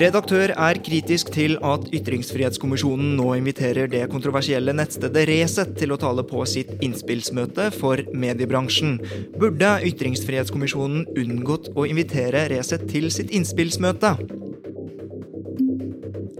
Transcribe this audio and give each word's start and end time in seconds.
Redaktør 0.00 0.52
er 0.54 0.78
kritisk 0.80 1.32
til 1.34 1.56
at 1.66 1.82
Ytringsfrihetskommisjonen 1.92 3.16
nå 3.18 3.32
inviterer 3.36 3.90
det 3.90 4.04
kontroversielle 4.12 4.72
nettstedet 4.76 5.26
Resett 5.28 5.74
til 5.80 5.92
å 5.92 5.98
tale 6.00 6.22
på 6.24 6.44
sitt 6.48 6.70
innspillsmøte 6.80 7.66
for 7.74 8.00
mediebransjen. 8.14 8.96
Burde 9.36 9.74
Ytringsfrihetskommisjonen 9.90 11.04
unngått 11.20 11.72
å 11.74 11.88
invitere 11.90 12.46
Resett 12.54 12.86
til 12.92 13.10
sitt 13.12 13.34
innspillsmøte? 13.34 14.14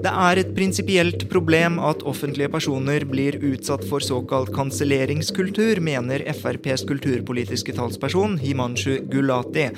Det 0.00 0.08
er 0.08 0.38
et 0.40 0.52
prinsipielt 0.56 1.26
problem 1.28 1.76
at 1.84 2.04
offentlige 2.08 2.48
personer 2.52 3.04
blir 3.08 3.36
utsatt 3.50 3.84
for 3.88 4.00
såkalt 4.00 4.48
kanselleringskultur, 4.54 5.82
mener 5.84 6.24
FrPs 6.32 6.86
kulturpolitiske 6.88 7.74
talsperson 7.76 8.38
Himanshu 8.40 8.96
Gulati. 9.12 9.68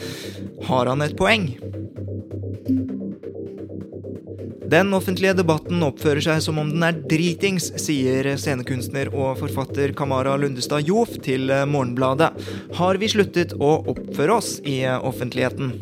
Har 0.69 0.91
han 0.93 1.03
et 1.03 1.17
poeng? 1.19 1.49
Den 4.73 4.95
offentlige 4.97 5.35
debatten 5.37 5.83
oppfører 5.85 6.23
seg 6.25 6.39
som 6.47 6.63
om 6.63 6.71
den 6.71 6.87
er 6.87 7.03
dritings, 7.11 7.73
sier 7.83 8.31
scenekunstner 8.41 9.11
og 9.11 9.43
forfatter 9.43 9.93
Kamara 9.99 10.39
Lundestad 10.41 10.87
Jof 10.89 11.19
til 11.27 11.51
Morgenbladet. 11.69 12.31
Har 12.79 13.03
vi 13.03 13.11
sluttet 13.11 13.59
å 13.59 13.81
oppføre 13.93 14.39
oss 14.39 14.55
i 14.63 14.81
offentligheten? 14.87 15.75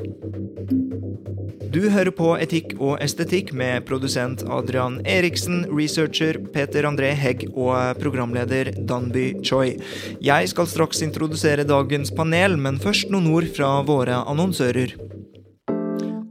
Du 1.71 1.85
hører 1.87 2.11
på 2.11 2.33
Etikk 2.43 2.73
og 2.83 2.97
estetikk 2.99 3.53
med 3.55 3.85
produsent 3.87 4.41
Adrian 4.51 4.97
Eriksen, 5.07 5.61
researcher 5.71 6.41
Peter 6.51 6.89
André 6.89 7.13
Hegg 7.15 7.45
og 7.53 8.01
programleder 8.03 8.73
Danby 8.89 9.37
Choi. 9.47 9.77
Jeg 10.19 10.49
skal 10.51 10.67
straks 10.67 11.03
introdusere 11.07 11.63
dagens 11.63 12.11
panel, 12.11 12.57
men 12.59 12.81
først 12.83 13.13
noen 13.15 13.29
ord 13.31 13.47
fra 13.55 13.69
våre 13.87 14.19
annonsører. 14.33 14.97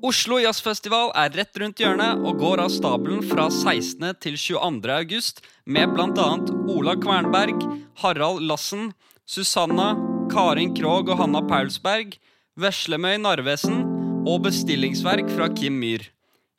Oslo 0.03 0.41
Jazzfestival 0.43 1.13
er 1.21 1.31
rett 1.39 1.61
rundt 1.61 1.79
hjørnet 1.79 2.19
og 2.19 2.43
går 2.43 2.65
av 2.65 2.73
stabelen 2.73 3.23
fra 3.29 3.47
16. 3.47 4.09
til 4.19 4.35
22. 4.35 4.91
august 4.97 5.39
med 5.63 5.93
bl.a. 5.95 6.27
Ola 6.75 6.97
Kvernberg, 6.99 7.63
Harald 8.03 8.43
Lassen, 8.43 8.91
Susanna, 9.23 9.93
Karin 10.33 10.75
Krogh 10.75 11.13
og 11.13 11.23
Hanna 11.23 11.45
Paulsberg, 11.47 12.17
Veslemøy 12.59 13.15
Narvesen 13.23 13.88
og 14.29 14.43
bestillingsverk 14.45 15.31
fra 15.33 15.49
Kim 15.55 15.79
Myhr. 15.81 16.05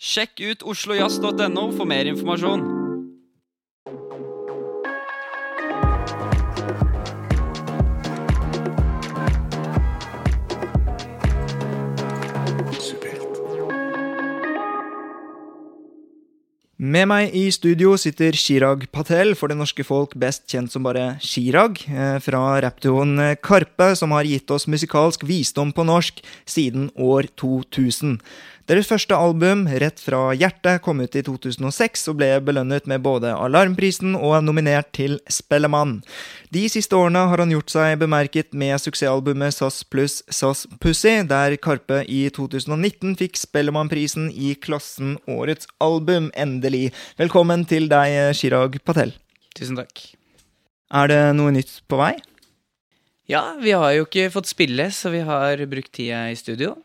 Sjekk 0.00 0.40
ut 0.42 0.68
oslojazz.no 0.72 1.70
for 1.76 1.86
mer 1.86 2.08
informasjon. 2.10 2.79
Med 16.80 17.10
meg 17.10 17.34
i 17.36 17.42
studio 17.52 17.90
sitter 18.00 18.32
Chirag 18.32 18.86
Patel, 18.88 19.34
for 19.36 19.52
det 19.52 19.58
norske 19.58 19.84
folk 19.84 20.14
best 20.16 20.46
kjent 20.48 20.72
som 20.72 20.86
bare 20.86 21.18
Chirag, 21.20 21.76
eh, 21.84 22.16
fra 22.24 22.40
rappduoen 22.64 23.36
Karpe, 23.44 23.90
som 23.94 24.14
har 24.16 24.24
gitt 24.24 24.48
oss 24.48 24.64
musikalsk 24.64 25.26
visdom 25.28 25.74
på 25.76 25.84
norsk 25.84 26.22
siden 26.48 26.88
år 26.96 27.28
2000. 27.36 28.16
Deres 28.70 28.86
første 28.86 29.16
album, 29.18 29.64
Rett 29.82 29.98
fra 29.98 30.28
hjertet, 30.30 30.78
kom 30.84 31.00
ut 31.02 31.16
i 31.18 31.24
2006 31.26 32.04
og 32.12 32.20
ble 32.20 32.28
belønnet 32.46 32.84
med 32.86 33.02
både 33.02 33.32
Alarmprisen 33.34 34.12
og 34.14 34.36
er 34.36 34.44
nominert 34.46 34.92
til 34.94 35.16
Spellemann. 35.26 35.96
De 36.54 36.62
siste 36.70 36.94
årene 36.94 37.24
har 37.32 37.40
han 37.42 37.50
gjort 37.50 37.72
seg 37.72 37.96
bemerket 37.98 38.54
med 38.54 38.76
suksessalbumet 38.78 39.56
SAS 39.56 39.80
pluss 39.90 40.20
SAS 40.30 40.68
Pussy, 40.78 41.16
der 41.26 41.56
Karpe 41.58 42.04
i 42.06 42.20
2019 42.30 43.16
fikk 43.18 43.40
Spellemannprisen 43.40 44.28
i 44.30 44.52
klassen 44.54 45.16
Årets 45.26 45.66
album, 45.82 46.28
endelig. 46.38 46.92
Velkommen 47.18 47.64
til 47.66 47.90
deg, 47.90 48.36
Chirag 48.38 48.78
Patel. 48.86 49.16
Tusen 49.58 49.80
takk. 49.82 50.04
Er 50.94 51.10
det 51.10 51.18
noe 51.40 51.56
nytt 51.58 51.80
på 51.90 51.98
vei? 51.98 52.12
Ja, 53.26 53.48
vi 53.58 53.74
har 53.74 53.96
jo 53.98 54.06
ikke 54.06 54.30
fått 54.30 54.52
spille, 54.52 54.92
så 54.94 55.10
vi 55.10 55.24
har 55.26 55.58
brukt 55.66 55.90
tida 55.98 56.28
i 56.30 56.38
studio. 56.38 56.76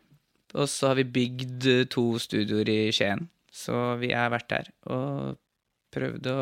Og 0.55 0.69
så 0.71 0.91
har 0.91 0.99
vi 0.99 1.07
bygd 1.17 1.67
eh, 1.71 1.83
to 1.91 2.05
studioer 2.21 2.69
i 2.71 2.79
Skien, 2.95 3.27
så 3.51 3.95
vi 3.99 4.13
har 4.15 4.31
vært 4.33 4.49
der 4.51 4.71
og 4.91 5.35
prøvd 5.95 6.31
å 6.31 6.39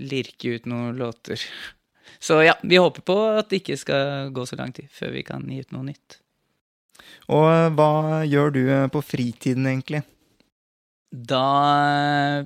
lirke 0.00 0.56
ut 0.56 0.68
noen 0.70 0.98
låter. 1.00 1.40
Så 2.22 2.42
ja, 2.44 2.52
vi 2.66 2.76
håper 2.76 3.02
på 3.06 3.14
at 3.38 3.48
det 3.48 3.62
ikke 3.62 3.76
skal 3.78 4.32
gå 4.34 4.42
så 4.44 4.56
lang 4.58 4.72
tid 4.74 4.90
før 4.92 5.14
vi 5.14 5.22
kan 5.24 5.46
gi 5.48 5.62
ut 5.62 5.70
noe 5.72 5.86
nytt. 5.86 6.18
Og 7.32 7.46
eh, 7.48 7.68
hva 7.78 8.22
gjør 8.28 8.52
du 8.52 8.60
eh, 8.66 8.88
på 8.92 9.00
fritiden, 9.06 9.68
egentlig? 9.70 10.02
Da 11.12 12.44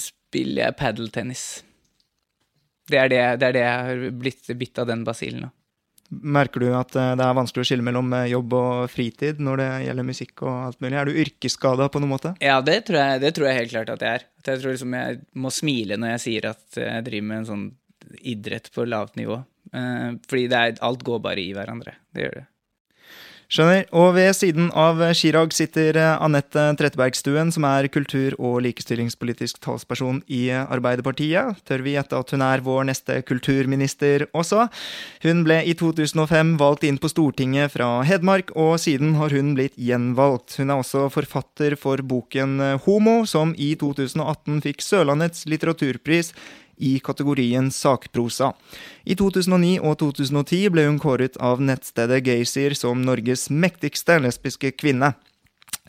spiller 0.00 0.60
jeg 0.64 0.78
padeltennis. 0.80 1.44
Det 2.90 3.06
det, 3.12 3.22
det 3.40 3.48
er 3.48 3.56
det 3.56 3.62
jeg 3.64 3.86
har 3.88 4.02
blitt 4.24 4.50
bitt 4.58 4.80
av 4.82 4.90
den 4.90 5.04
basillen 5.06 5.46
nå. 5.46 5.52
Merker 6.22 6.62
du 6.62 6.68
at 6.76 6.92
det 6.94 7.24
er 7.24 7.36
vanskelig 7.38 7.64
å 7.64 7.68
skille 7.68 7.86
mellom 7.86 8.12
jobb 8.30 8.56
og 8.58 8.84
fritid 8.92 9.42
når 9.42 9.62
det 9.62 9.68
gjelder 9.86 10.08
musikk 10.08 10.44
og 10.46 10.52
alt 10.52 10.80
mulig? 10.84 10.98
Er 11.00 11.10
du 11.10 11.20
yrkesskada 11.24 11.88
på 11.90 12.02
noen 12.02 12.14
måte? 12.14 12.34
Ja, 12.44 12.60
det 12.64 12.80
tror, 12.88 13.00
jeg, 13.00 13.22
det 13.24 13.34
tror 13.36 13.48
jeg 13.48 13.60
helt 13.62 13.74
klart 13.74 13.94
at 13.96 14.04
jeg 14.04 14.20
er. 14.20 14.28
At 14.42 14.52
jeg 14.52 14.62
tror 14.62 14.76
liksom 14.76 14.96
jeg 14.98 15.20
må 15.44 15.52
smile 15.54 15.98
når 16.00 16.14
jeg 16.14 16.24
sier 16.28 16.48
at 16.52 16.80
jeg 16.80 17.06
driver 17.08 17.28
med 17.30 17.42
en 17.42 17.50
sånn 17.50 17.66
idrett 18.20 18.70
på 18.74 18.86
lavt 18.86 19.18
nivå. 19.18 19.40
Fordi 19.74 20.48
er, 20.50 20.76
alt 20.84 21.06
går 21.06 21.22
bare 21.24 21.42
i 21.42 21.54
hverandre. 21.56 21.96
Det 22.14 22.26
gjør 22.26 22.36
det. 22.40 22.48
Skjønner. 23.52 23.84
Og 23.92 24.14
ved 24.16 24.30
siden 24.36 24.70
av 24.72 25.00
Chirag 25.16 25.52
sitter 25.54 25.98
Anette 26.14 26.62
Trettebergstuen, 26.80 27.52
som 27.54 27.66
er 27.68 27.88
kultur- 27.92 28.36
og 28.38 28.62
likestillingspolitisk 28.64 29.60
talsperson 29.64 30.22
i 30.32 30.48
Arbeiderpartiet. 30.54 31.60
Tør 31.68 31.84
vi 31.84 31.94
gjette 31.96 32.18
at 32.18 32.34
hun 32.34 32.44
er 32.46 32.64
vår 32.64 32.88
neste 32.88 33.20
kulturminister 33.28 34.26
også? 34.32 34.66
Hun 35.26 35.44
ble 35.46 35.60
i 35.68 35.76
2005 35.76 36.56
valgt 36.60 36.88
inn 36.88 36.98
på 36.98 37.12
Stortinget 37.12 37.74
fra 37.76 38.02
Hedmark, 38.06 38.54
og 38.56 38.78
siden 38.82 39.14
har 39.20 39.34
hun 39.36 39.54
blitt 39.58 39.76
gjenvalgt. 39.76 40.56
Hun 40.58 40.72
er 40.72 40.80
også 40.80 41.06
forfatter 41.12 41.76
for 41.80 42.00
boken 42.00 42.58
Homo, 42.88 43.22
som 43.28 43.54
i 43.60 43.74
2018 43.76 44.64
fikk 44.64 44.84
Sørlandets 44.84 45.44
litteraturpris 45.50 46.32
i 46.76 46.98
kategorien 47.04 47.70
sakprosa. 47.70 48.52
I 49.04 49.16
2009 49.18 49.78
og 49.82 49.98
2010 50.02 50.72
ble 50.74 50.88
hun 50.88 50.98
kåret 51.02 51.38
av 51.40 51.62
nettstedet 51.62 52.24
Gaysir 52.26 52.74
som 52.78 53.04
Norges 53.04 53.48
mektigste 53.50 54.18
lesbiske 54.22 54.74
kvinne. 54.78 55.14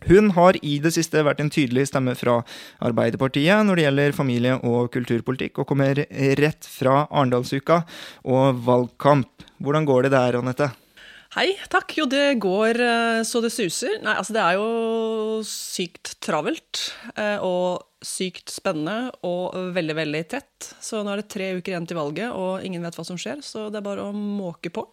Hun 0.06 0.34
har 0.36 0.58
i 0.62 0.78
det 0.84 0.92
siste 0.94 1.24
vært 1.24 1.40
en 1.42 1.50
tydelig 1.50 1.88
stemme 1.90 2.14
fra 2.20 2.42
Arbeiderpartiet 2.84 3.64
når 3.66 3.80
det 3.80 3.86
gjelder 3.88 4.18
familie- 4.18 4.58
og 4.62 4.92
kulturpolitikk, 4.94 5.62
og 5.64 5.70
kommer 5.72 6.04
rett 6.42 6.68
fra 6.68 7.06
Arendalsuka 7.10 7.84
og 8.24 8.66
valgkamp. 8.68 9.48
Hvordan 9.64 9.88
går 9.88 10.06
det 10.06 10.18
der, 10.18 10.42
Anette? 10.44 10.74
Hei, 11.36 11.50
takk. 11.68 11.90
Jo, 11.98 12.06
det 12.08 12.38
går 12.40 12.78
så 13.28 13.42
det 13.44 13.50
suser. 13.52 13.98
Nei, 14.06 14.14
altså 14.16 14.32
det 14.32 14.40
er 14.40 14.56
jo 14.56 15.42
sykt 15.44 16.14
travelt. 16.24 16.80
Og 17.44 17.84
sykt 18.08 18.54
spennende 18.54 19.12
og 19.28 19.52
veldig, 19.76 19.98
veldig 19.98 20.22
tett. 20.32 20.70
Så 20.80 21.02
nå 21.04 21.12
er 21.12 21.20
det 21.20 21.34
tre 21.34 21.50
uker 21.58 21.74
igjen 21.74 21.90
til 21.92 22.00
valget, 22.00 22.32
og 22.32 22.64
ingen 22.64 22.88
vet 22.88 22.96
hva 22.96 23.04
som 23.04 23.20
skjer, 23.20 23.44
så 23.44 23.66
det 23.68 23.82
er 23.82 23.88
bare 23.90 24.08
å 24.08 24.16
måke 24.16 24.72
på. 24.72 24.86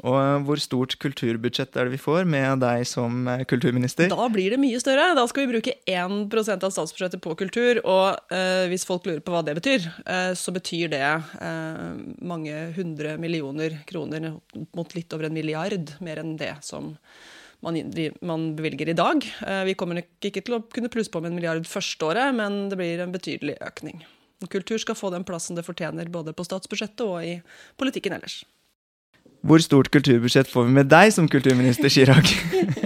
Og 0.00 0.46
hvor 0.46 0.60
stort 0.60 0.94
kulturbudsjett 1.02 1.76
er 1.76 1.86
det 1.86 1.94
vi 1.94 2.00
får 2.00 2.24
med 2.28 2.62
deg 2.64 2.86
som 2.88 3.26
kulturminister? 3.48 4.08
Da 4.10 4.24
blir 4.32 4.54
det 4.54 4.60
mye 4.62 4.80
større. 4.80 5.10
Da 5.18 5.26
skal 5.28 5.44
vi 5.44 5.52
bruke 5.52 5.74
1% 5.84 6.64
av 6.64 6.72
statsbudsjettet 6.72 7.22
på 7.22 7.34
kultur. 7.38 7.82
Og 7.84 8.32
eh, 8.32 8.64
hvis 8.72 8.86
folk 8.88 9.04
lurer 9.06 9.20
på 9.24 9.34
hva 9.34 9.44
det 9.46 9.54
betyr, 9.60 9.84
eh, 10.06 10.32
så 10.38 10.54
betyr 10.56 10.94
det 10.94 11.04
eh, 11.04 11.84
mange 12.24 12.64
hundre 12.78 13.18
millioner 13.20 13.82
kroner 13.88 14.32
mot 14.72 14.96
litt 14.96 15.12
over 15.12 15.28
en 15.28 15.36
milliard, 15.36 15.92
mer 16.00 16.22
enn 16.22 16.34
det 16.40 16.54
som 16.64 16.94
man, 17.62 17.78
man, 18.26 18.48
bevilger 18.58 18.90
i 18.90 18.96
dag. 18.98 19.22
Vi 19.68 19.76
kommer 19.78 20.00
nok 20.00 20.26
ikke 20.26 20.42
til 20.42 20.56
å 20.56 20.64
kunne 20.66 20.90
plusse 20.90 21.12
på 21.14 21.20
med 21.22 21.30
en 21.30 21.36
milliard 21.38 21.68
første 21.70 22.08
året, 22.08 22.34
men 22.34 22.64
det 22.72 22.80
blir 22.80 23.04
en 23.04 23.14
betydelig 23.14 23.54
økning. 23.62 24.02
Kultur 24.50 24.80
skal 24.82 24.98
få 24.98 25.12
den 25.14 25.22
plassen 25.22 25.54
det 25.54 25.62
fortjener 25.62 26.10
både 26.10 26.34
på 26.34 26.42
statsbudsjettet 26.48 27.04
og 27.06 27.22
i 27.22 27.36
politikken 27.78 28.16
ellers. 28.16 28.40
Hvor 29.42 29.62
stort 29.62 29.90
kulturbudsjett 29.90 30.50
får 30.50 30.68
vi 30.68 30.76
med 30.78 30.90
deg 30.90 31.10
som 31.14 31.28
kulturminister, 31.30 31.90
Chirag? 31.92 32.30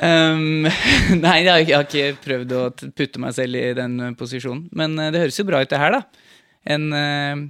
Um, 0.00 0.64
nei, 1.24 1.34
jeg 1.44 1.66
har, 1.68 1.84
ikke, 1.84 2.04
prøvd 2.24 2.52
å 2.56 2.60
putte 2.96 3.20
meg 3.20 3.34
selv 3.36 3.58
i 3.60 3.66
den 3.76 3.98
eh, 4.00 4.14
posisjonen. 4.16 4.62
Men 4.76 4.96
eh, 4.96 5.10
det 5.12 5.20
høres 5.20 5.36
jo 5.36 5.44
bra 5.44 5.60
ut, 5.60 5.68
det 5.68 5.80
her, 5.80 5.92
da. 5.92 6.30
En, 6.72 6.86
eh, 6.96 7.42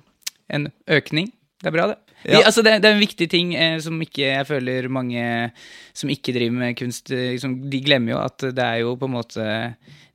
en 0.58 0.66
økning. 0.98 1.28
Det 1.62 1.70
er 1.70 1.76
bra, 1.76 1.84
det. 1.92 2.00
Ja. 2.26 2.42
altså 2.44 2.60
det, 2.60 2.74
det 2.82 2.88
er 2.90 2.98
en 2.98 3.00
viktig 3.00 3.30
ting 3.32 3.54
eh, 3.56 3.78
som 3.80 4.02
ikke 4.02 4.26
jeg 4.26 4.48
føler 4.50 4.90
mange 4.92 5.22
som 5.96 6.10
ikke 6.12 6.34
driver 6.36 6.58
med 6.58 6.76
kunst, 6.76 7.08
liksom, 7.08 7.54
de 7.72 7.80
glemmer 7.86 8.12
jo 8.12 8.18
at 8.20 8.44
det 8.50 8.66
er 8.66 8.82
jo 8.82 8.92
på 9.00 9.08
en 9.08 9.14
måte 9.14 9.46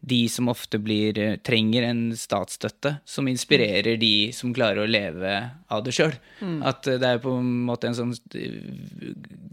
de 0.06 0.20
som 0.30 0.50
ofte 0.52 0.78
blir, 0.82 1.18
eh, 1.18 1.36
trenger 1.42 1.88
en 1.88 2.02
statsstøtte, 2.18 3.00
som 3.06 3.28
inspirerer 3.28 3.98
de 4.00 4.32
som 4.38 4.54
klarer 4.54 4.84
å 4.84 4.90
leve 4.90 5.34
av 5.70 5.84
det 5.86 5.96
sjøl. 5.98 6.14
At 6.64 6.88
eh, 6.88 7.00
det 7.02 7.10
er 7.10 7.24
på 7.24 7.34
en 7.40 7.52
måte 7.66 7.90
en 7.90 7.98
sånn 7.98 8.14
eh, 8.38 8.60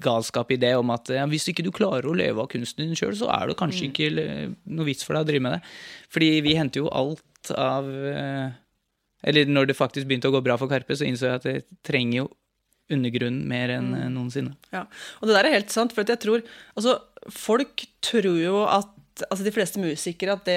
galskap 0.04 0.52
i 0.52 0.60
det 0.60 0.74
om 0.76 0.92
at 0.92 1.08
ja, 1.14 1.24
hvis 1.30 1.48
ikke 1.52 1.64
du 1.64 1.72
klarer 1.72 2.10
å 2.10 2.16
leve 2.16 2.44
av 2.44 2.50
kunsten 2.52 2.84
din 2.84 2.98
sjøl, 2.98 3.16
så 3.16 3.30
er 3.32 3.48
det 3.48 3.58
kanskje 3.60 3.88
ikke 3.88 4.10
eh, 4.20 4.50
noe 4.76 4.88
vits 4.88 5.06
for 5.06 5.16
deg 5.16 5.24
å 5.24 5.30
drive 5.30 5.46
med 5.46 5.56
det. 5.56 5.62
Fordi 6.12 6.30
vi 6.44 6.58
henter 6.58 6.84
jo 6.84 6.92
alt 6.92 7.52
av 7.58 7.88
Eller 9.26 9.46
når 9.50 9.66
det 9.66 9.74
faktisk 9.74 10.06
begynte 10.06 10.28
å 10.30 10.34
gå 10.34 10.42
bra 10.42 10.54
for 10.58 10.70
Karpe, 10.70 10.94
så 10.94 11.06
innså 11.06 11.26
jeg 11.26 11.40
at 11.40 11.46
det 11.46 11.80
trenger 11.86 12.20
jo 12.20 12.28
undergrunnen 12.92 13.44
mer 13.48 13.72
enn 13.76 13.92
eh, 13.96 14.08
noensinne. 14.12 14.56
Ja, 14.74 14.86
og 15.20 15.28
det 15.28 15.36
der 15.36 15.48
er 15.48 15.58
helt 15.58 15.74
sant, 15.74 15.94
for 15.94 16.06
jeg 16.06 16.20
tror 16.22 16.42
Altså, 16.74 16.98
folk 17.30 17.86
tror 18.04 18.34
jo 18.40 18.64
at 18.66 18.90
Altså 19.28 19.44
De 19.44 19.52
fleste 19.52 19.80
musikere 19.82 20.38
at, 20.38 20.46
det, 20.48 20.56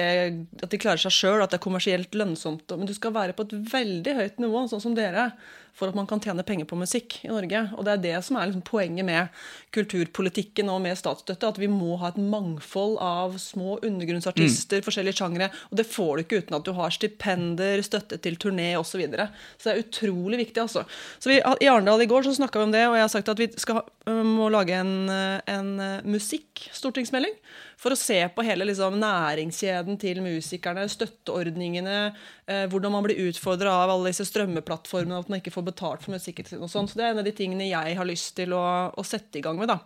at 0.64 0.72
de 0.72 0.80
klarer 0.80 1.00
seg 1.02 1.12
sjøl, 1.12 1.42
at 1.44 1.52
det 1.52 1.58
er 1.58 1.66
kommersielt 1.66 2.16
lønnsomt. 2.16 2.72
Men 2.72 2.88
du 2.88 2.94
skal 2.96 3.12
være 3.14 3.36
på 3.36 3.44
et 3.44 3.52
veldig 3.72 4.14
høyt 4.16 4.40
nivå, 4.42 4.64
sånn 4.70 4.82
som 4.82 4.96
dere, 4.96 5.28
for 5.76 5.90
at 5.90 5.96
man 5.98 6.08
kan 6.08 6.22
tjene 6.24 6.44
penger 6.46 6.68
på 6.68 6.78
musikk 6.80 7.18
i 7.26 7.30
Norge. 7.30 7.60
Og 7.76 7.84
det 7.84 7.92
er 7.92 8.02
det 8.04 8.16
som 8.24 8.38
er 8.38 8.48
liksom 8.48 8.64
poenget 8.64 9.04
med 9.04 9.32
kulturpolitikken 9.76 10.70
og 10.72 10.80
med 10.84 10.96
statsstøtte. 10.96 11.50
At 11.52 11.60
vi 11.60 11.68
må 11.68 11.98
ha 12.00 12.10
et 12.12 12.20
mangfold 12.20 12.96
av 13.04 13.36
små 13.42 13.76
undergrunnsartister, 13.84 14.84
forskjellige 14.86 15.20
sjangre. 15.20 15.50
Og 15.68 15.76
det 15.80 15.88
får 15.90 16.12
du 16.16 16.24
ikke 16.24 16.40
uten 16.40 16.56
at 16.56 16.64
du 16.64 16.72
har 16.78 16.94
stipender, 16.96 17.84
støtte 17.84 18.20
til 18.24 18.40
turné 18.40 18.72
osv. 18.74 18.96
Så, 18.96 19.02
videre. 19.02 19.26
så 19.60 19.68
det 19.68 19.72
er 19.74 19.82
utrolig 19.82 20.38
viktig, 20.40 20.62
altså. 20.62 20.86
Så 21.20 21.28
vi, 21.28 21.36
I 21.36 21.68
Arendal 21.68 22.00
i 22.00 22.08
går 22.08 22.24
så 22.24 22.32
snakka 22.38 22.62
vi 22.62 22.64
om 22.64 22.72
det, 22.72 22.86
og 22.88 22.94
jeg 22.96 23.04
har 23.04 23.12
sagt 23.12 23.28
at 23.28 23.42
vi 23.42 23.50
skal, 23.60 23.82
øh, 24.08 24.22
må 24.24 24.48
lage 24.48 24.78
en, 24.80 25.10
øh, 25.12 25.40
en 25.52 25.68
øh, 25.76 26.06
musikkstortingsmelding. 26.16 27.36
For 27.76 27.92
å 27.92 27.98
se 27.98 28.16
på 28.32 28.44
hele 28.46 28.64
liksom, 28.70 28.96
næringskjeden 29.02 29.98
til 30.00 30.22
musikerne, 30.24 30.86
støtteordningene, 30.88 31.98
eh, 32.48 32.64
hvordan 32.72 32.94
man 32.94 33.04
blir 33.04 33.20
utfordra 33.28 33.74
av 33.82 33.92
alle 33.92 34.14
disse 34.14 34.24
strømmeplattformene, 34.30 35.18
at 35.20 35.28
man 35.28 35.42
ikke 35.42 35.52
får 35.52 35.65
betalt 35.66 36.04
for 36.04 36.16
musikken 36.16 36.46
sin 36.48 36.62
og 36.64 36.70
sånn. 36.72 36.88
Så 36.90 36.98
det 36.98 37.06
er 37.06 37.14
en 37.14 37.22
av 37.22 37.26
de 37.26 37.34
tingene 37.36 37.68
jeg 37.68 37.98
har 37.98 38.08
lyst 38.08 38.34
til 38.38 38.54
å, 38.56 38.66
å 38.94 39.06
sette 39.06 39.40
i 39.40 39.44
gang 39.44 39.58
med, 39.60 39.72
da. 39.72 39.80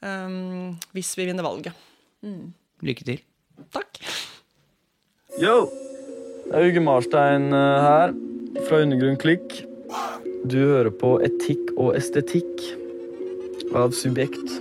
Um, 0.00 0.76
hvis 0.94 1.12
vi 1.18 1.28
vinner 1.28 1.46
valget. 1.46 1.76
Lykke 2.86 3.06
til. 3.06 3.22
Takk. 3.74 4.00
Yo! 5.38 5.68
Det 6.48 6.56
er 6.56 6.70
Uge 6.70 6.80
Marstein 6.80 7.52
eh, 7.52 7.82
her, 7.84 8.14
fra 8.68 8.80
Undergrunn 8.80 9.18
Klikk. 9.20 9.58
Du 10.48 10.56
hører 10.56 10.88
på 10.96 11.18
Etikk 11.26 11.74
og 11.76 11.92
estetikk 11.98 12.64
av 13.76 13.92
Subjekt. 13.92 14.56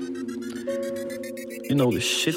You 1.69 1.75
know 1.75 1.91
the 1.91 2.01
shit. 2.01 2.35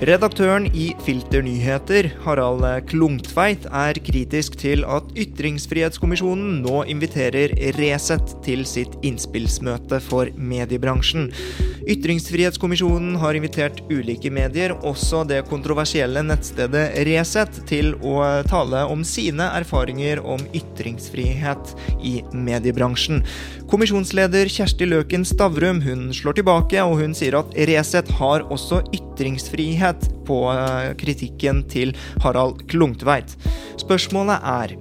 Redaktøren 0.00 0.64
i 0.72 0.86
Filter 1.04 1.42
Nyheter, 1.44 2.06
Harald 2.24 2.64
Klungtveit, 2.88 3.66
er 3.68 3.98
kritisk 4.00 4.54
til 4.56 4.80
at 4.88 5.10
Ytringsfrihetskommisjonen 5.12 6.62
nå 6.64 6.78
inviterer 6.88 7.52
Resett 7.76 8.32
til 8.46 8.64
sitt 8.64 8.96
innspillsmøte 9.04 9.98
for 10.00 10.32
mediebransjen. 10.40 11.28
Ytringsfrihetskommisjonen 11.84 13.18
har 13.20 13.36
invitert 13.36 13.82
ulike 13.92 14.32
medier, 14.32 14.72
også 14.80 15.20
det 15.28 15.42
kontroversielle 15.52 16.24
nettstedet 16.24 16.86
Resett, 17.10 17.60
til 17.68 17.92
å 18.00 18.22
tale 18.48 18.86
om 18.88 19.04
sine 19.04 19.50
erfaringer 19.60 20.24
om 20.24 20.40
ytringsfrihet 20.56 21.76
i 22.00 22.22
mediebransjen. 22.32 23.20
Kommisjonsleder 23.70 24.48
Kjersti 24.50 24.86
Løken 24.88 25.22
Stavrum 25.22 25.78
hun 25.84 26.08
slår 26.10 26.40
tilbake, 26.40 26.80
og 26.82 26.96
hun 26.98 27.12
sier 27.14 27.36
at 27.38 27.52
Resett 27.70 28.08
har 28.18 28.42
også 28.50 28.80
ytringsfrihet 28.90 30.08
på 30.26 30.38
eh, 30.50 30.88
kritikken 30.98 31.60
til 31.70 31.94
Harald 32.24 32.64
Klungtveit. 32.72 33.36
Spørsmålet 33.78 34.42
er 34.42 34.74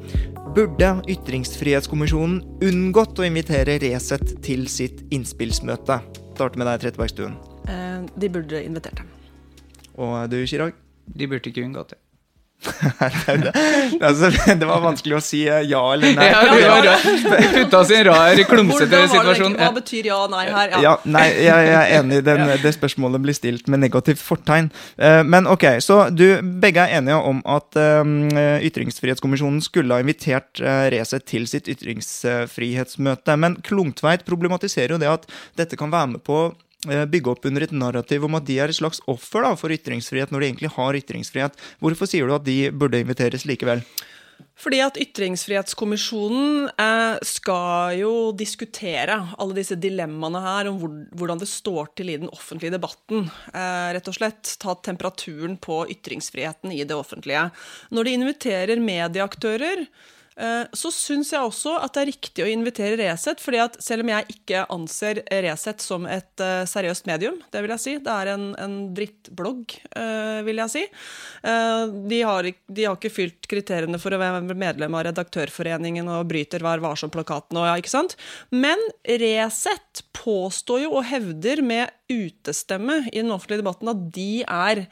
Burde 0.57 0.89
Ytringsfrihetskommisjonen 1.05 2.41
unngått 2.65 3.21
å 3.21 3.29
invitere 3.29 3.77
Resett 3.85 4.39
til 4.41 4.65
sitt 4.65 5.05
innspillsmøte? 5.13 6.01
Starter 6.33 6.57
med 6.57 6.71
deg, 6.71 6.81
Trettebergstuen. 6.87 7.37
Eh, 7.69 8.09
de 8.17 8.33
burde 8.39 8.65
invitert 8.65 9.03
dem. 9.03 9.13
Og 10.01 10.23
du, 10.33 10.41
Chirag? 10.49 10.73
De 11.05 11.29
burde 11.29 11.53
ikke 11.53 11.67
unngått 11.69 11.93
det. 11.93 12.01
altså, 14.07 14.29
det 14.59 14.67
var 14.67 14.81
vanskelig 14.83 15.15
å 15.15 15.21
si 15.23 15.45
eh, 15.47 15.61
ja 15.69 15.79
eller 15.93 16.15
nei. 16.17 16.27
Ja, 16.27 16.41
det 16.51 16.67
var 16.67 17.45
putta 17.53 17.79
oss 17.79 17.93
i 17.93 17.97
en 17.99 18.05
rar, 18.09 18.41
klumsete 18.49 18.99
situasjon. 19.13 19.55
Hva 19.59 19.69
betyr 19.77 20.09
ja 20.11 20.17
og 20.25 20.33
nei 20.33 20.43
her? 20.51 20.75
Ja, 20.83 20.93
nei, 21.07 21.25
jeg, 21.39 21.69
jeg 21.69 21.79
er 21.79 21.95
enig. 22.01 22.21
Den, 22.27 22.43
Det 22.65 22.73
spørsmålet 22.75 23.23
blir 23.23 23.37
stilt 23.37 23.71
med 23.71 23.83
negativt 23.85 24.21
fortegn. 24.23 24.69
Eh, 24.99 25.21
Men 25.23 25.47
ok, 25.47 25.65
så 25.83 26.01
du 26.11 26.25
begge 26.61 26.83
er 26.83 26.99
enige 26.99 27.19
om 27.31 27.39
at 27.47 27.79
eh, 27.79 28.59
Ytringsfrihetskommisjonen 28.67 29.63
skulle 29.63 29.95
ha 29.95 30.03
invitert 30.03 30.59
eh, 30.59 30.87
Resett 30.93 31.27
til 31.29 31.47
sitt 31.47 31.69
ytringsfrihetsmøte. 31.71 33.39
Men 33.39 33.59
Klungtveit 33.65 34.27
problematiserer 34.27 34.97
jo 34.97 35.01
det 35.01 35.11
at 35.11 35.29
dette 35.59 35.79
kan 35.79 35.93
være 35.93 36.17
med 36.17 36.27
på 36.27 36.49
bygge 36.87 37.33
opp 37.33 37.43
under 37.49 37.65
et 37.65 37.73
narrativ 37.75 38.23
om 38.23 38.37
at 38.37 38.45
de 38.47 38.55
er 38.61 38.71
et 38.71 38.77
slags 38.77 39.01
offer 39.11 39.43
da, 39.43 39.55
for 39.59 39.73
ytringsfrihet, 39.75 40.31
når 40.31 40.39
de 40.39 40.47
egentlig 40.47 40.69
har 40.77 40.95
ytringsfrihet. 40.95 41.57
Hvorfor 41.83 42.07
sier 42.07 42.29
du 42.29 42.37
at 42.37 42.45
de 42.47 42.69
burde 42.71 43.01
inviteres 43.03 43.43
likevel? 43.49 43.83
Fordi 44.59 44.81
at 44.83 44.97
Ytringsfrihetskommisjonen 44.99 46.67
eh, 46.67 47.17
skal 47.23 47.95
jo 48.01 48.11
diskutere 48.35 49.15
alle 49.39 49.55
disse 49.55 49.77
dilemmaene 49.79 50.41
her 50.43 50.69
om 50.71 50.79
hvor, 50.81 50.97
hvordan 51.15 51.39
det 51.39 51.47
står 51.47 51.93
til 51.95 52.11
i 52.11 52.17
den 52.19 52.31
offentlige 52.31 52.75
debatten. 52.75 53.29
Eh, 53.53 53.89
rett 53.95 54.11
og 54.11 54.17
slett 54.17 54.57
ta 54.59 54.75
temperaturen 54.83 55.55
på 55.63 55.85
ytringsfriheten 55.95 56.75
i 56.75 56.83
det 56.83 56.97
offentlige. 56.97 57.45
Når 57.95 58.07
de 58.07 58.15
inviterer 58.19 58.83
medieaktører, 58.83 59.85
eh, 59.87 60.18
så 60.71 60.91
syns 60.93 61.33
jeg 61.33 61.43
også 61.43 61.73
at 61.83 61.95
det 61.95 62.01
er 62.01 62.09
riktig 62.13 62.43
å 62.45 62.49
invitere 62.49 62.97
Resett. 62.99 63.41
fordi 63.43 63.59
at 63.63 63.77
selv 63.83 64.05
om 64.05 64.11
jeg 64.13 64.35
ikke 64.35 64.63
anser 64.71 65.21
Resett 65.43 65.83
som 65.83 66.05
et 66.09 66.43
eh, 66.43 66.63
seriøst 66.69 67.07
medium, 67.09 67.39
det 67.51 67.63
vil 67.63 67.73
jeg 67.75 67.83
si, 67.83 67.95
det 68.03 68.13
er 68.13 68.31
en, 68.33 68.45
en 68.59 68.77
drittblogg, 68.95 69.75
eh, 69.99 70.39
vil 70.47 70.61
jeg 70.63 70.73
si. 70.73 70.85
Eh, 71.43 71.83
de, 72.11 72.21
har, 72.27 72.49
de 72.49 72.87
har 72.87 72.97
ikke 72.97 73.13
fylt 73.13 73.49
kriteriene 73.51 73.99
for 74.01 74.15
å 74.15 74.21
være 74.21 74.57
medlem 74.57 74.97
av 74.97 75.07
Redaktørforeningen 75.09 76.09
og 76.11 76.27
bryter 76.31 76.63
Vær 76.65 76.83
varsom-plakaten 76.83 77.59
og 77.59 77.69
ja, 77.69 77.77
ikke 77.79 77.93
sant? 77.93 78.17
Men 78.51 78.81
Resett 79.03 80.03
påstår 80.17 80.85
jo 80.85 80.97
og 80.99 81.07
hevder 81.09 81.63
med 81.65 81.95
utestemme 82.09 83.03
i 83.11 83.21
den 83.21 83.33
offentlige 83.33 83.63
debatten 83.63 83.91
at 83.91 84.05
de 84.15 84.31
er 84.43 84.85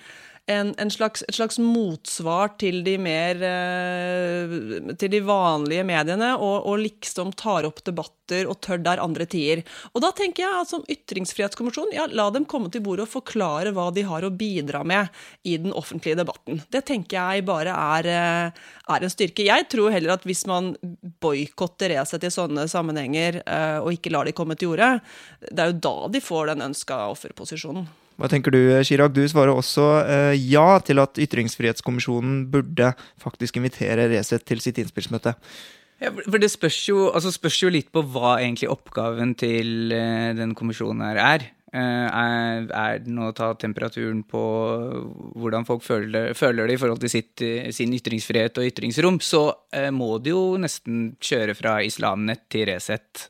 en, 0.47 0.75
en 0.77 0.91
slags, 0.91 1.23
et 1.27 1.35
slags 1.35 1.57
motsvar 1.59 2.53
til 2.61 2.79
de 2.85 2.93
mer 3.01 3.41
eh, 3.43 4.53
til 4.99 5.11
de 5.11 5.19
vanlige 5.27 5.83
mediene, 5.87 6.29
og, 6.39 6.69
og 6.69 6.79
liksom 6.85 7.33
tar 7.35 7.67
opp 7.67 7.81
debatter 7.83 8.47
og 8.47 8.61
tør 8.63 8.79
der 8.85 9.01
andre 9.03 9.27
tier. 9.27 9.63
Og 9.91 10.03
da 10.05 10.13
tenker 10.15 10.45
jeg 10.45 10.61
at 10.61 10.71
som 10.71 10.85
ytringsfrihetskommisjon, 10.87 11.91
ja, 11.95 12.07
la 12.07 12.29
dem 12.31 12.47
komme 12.47 12.71
til 12.71 12.85
bordet 12.85 13.09
og 13.09 13.13
forklare 13.17 13.75
hva 13.75 13.89
de 13.95 14.07
har 14.07 14.23
å 14.23 14.31
bidra 14.31 14.85
med 14.87 15.11
i 15.43 15.57
den 15.59 15.75
offentlige 15.75 16.21
debatten. 16.21 16.63
Det 16.71 16.85
tenker 16.87 17.19
jeg 17.19 17.47
bare 17.47 17.75
er, 17.99 18.11
eh, 18.15 18.65
er 18.95 19.03
en 19.03 19.13
styrke. 19.13 19.47
Jeg 19.47 19.67
tror 19.73 19.91
heller 19.91 20.15
at 20.15 20.27
hvis 20.27 20.47
man 20.47 20.75
boikotter 21.19 21.91
Resett 21.91 22.23
i 22.27 22.31
sånne 22.31 22.69
sammenhenger, 22.71 23.43
eh, 23.43 23.77
og 23.83 23.91
ikke 23.95 24.15
lar 24.15 24.27
de 24.27 24.35
komme 24.35 24.55
til 24.55 24.75
orde, 24.75 24.97
det 25.43 25.59
er 25.59 25.71
jo 25.73 25.79
da 25.83 25.97
de 26.11 26.23
får 26.23 26.53
den 26.53 26.69
ønska 26.71 27.03
offerposisjonen. 27.11 27.87
Hva 28.17 28.29
tenker 28.31 28.53
du, 28.55 28.59
Chirag? 28.87 29.13
Du 29.13 29.21
svarer 29.29 29.53
også 29.53 29.87
eh, 30.01 30.35
ja 30.49 30.79
til 30.81 30.97
at 31.03 31.19
Ytringsfrihetskommisjonen 31.21 32.47
burde 32.53 32.91
faktisk 33.21 33.59
invitere 33.61 34.07
Resett 34.09 34.45
til 34.49 34.61
sitt 34.63 34.79
innspillsmøte. 34.81 35.35
Ja, 36.01 36.09
for- 36.13 36.41
det 36.41 36.49
spørs 36.53 36.79
jo, 36.89 37.11
altså 37.13 37.29
spørs 37.33 37.59
jo 37.61 37.69
litt 37.73 37.91
på 37.93 38.01
hva 38.05 38.39
egentlig 38.41 38.69
oppgaven 38.73 39.35
til 39.37 39.93
eh, 39.93 40.33
den 40.37 40.55
kommisjonen 40.57 41.05
her 41.05 41.21
er. 41.21 41.45
Eh, 41.73 42.07
er. 42.09 42.65
Er 42.73 42.99
den 43.03 43.17
å 43.21 43.31
ta 43.35 43.51
temperaturen 43.59 44.21
på 44.25 44.41
hvordan 45.37 45.65
folk 45.67 45.83
føler, 45.85 46.31
føler 46.37 46.65
det 46.69 46.77
i 46.77 46.81
forhold 46.81 47.01
til 47.03 47.11
sitt, 47.11 47.41
eh, 47.45 47.69
sin 47.75 47.93
ytringsfrihet 47.93 48.57
og 48.61 48.69
ytringsrom, 48.69 49.17
så 49.21 49.43
eh, 49.75 49.89
må 49.93 50.15
det 50.23 50.33
jo 50.33 50.55
nesten 50.61 51.11
kjøre 51.21 51.57
fra 51.59 51.79
Islamnett 51.85 52.47
til 52.49 52.65
Resett. 52.71 53.27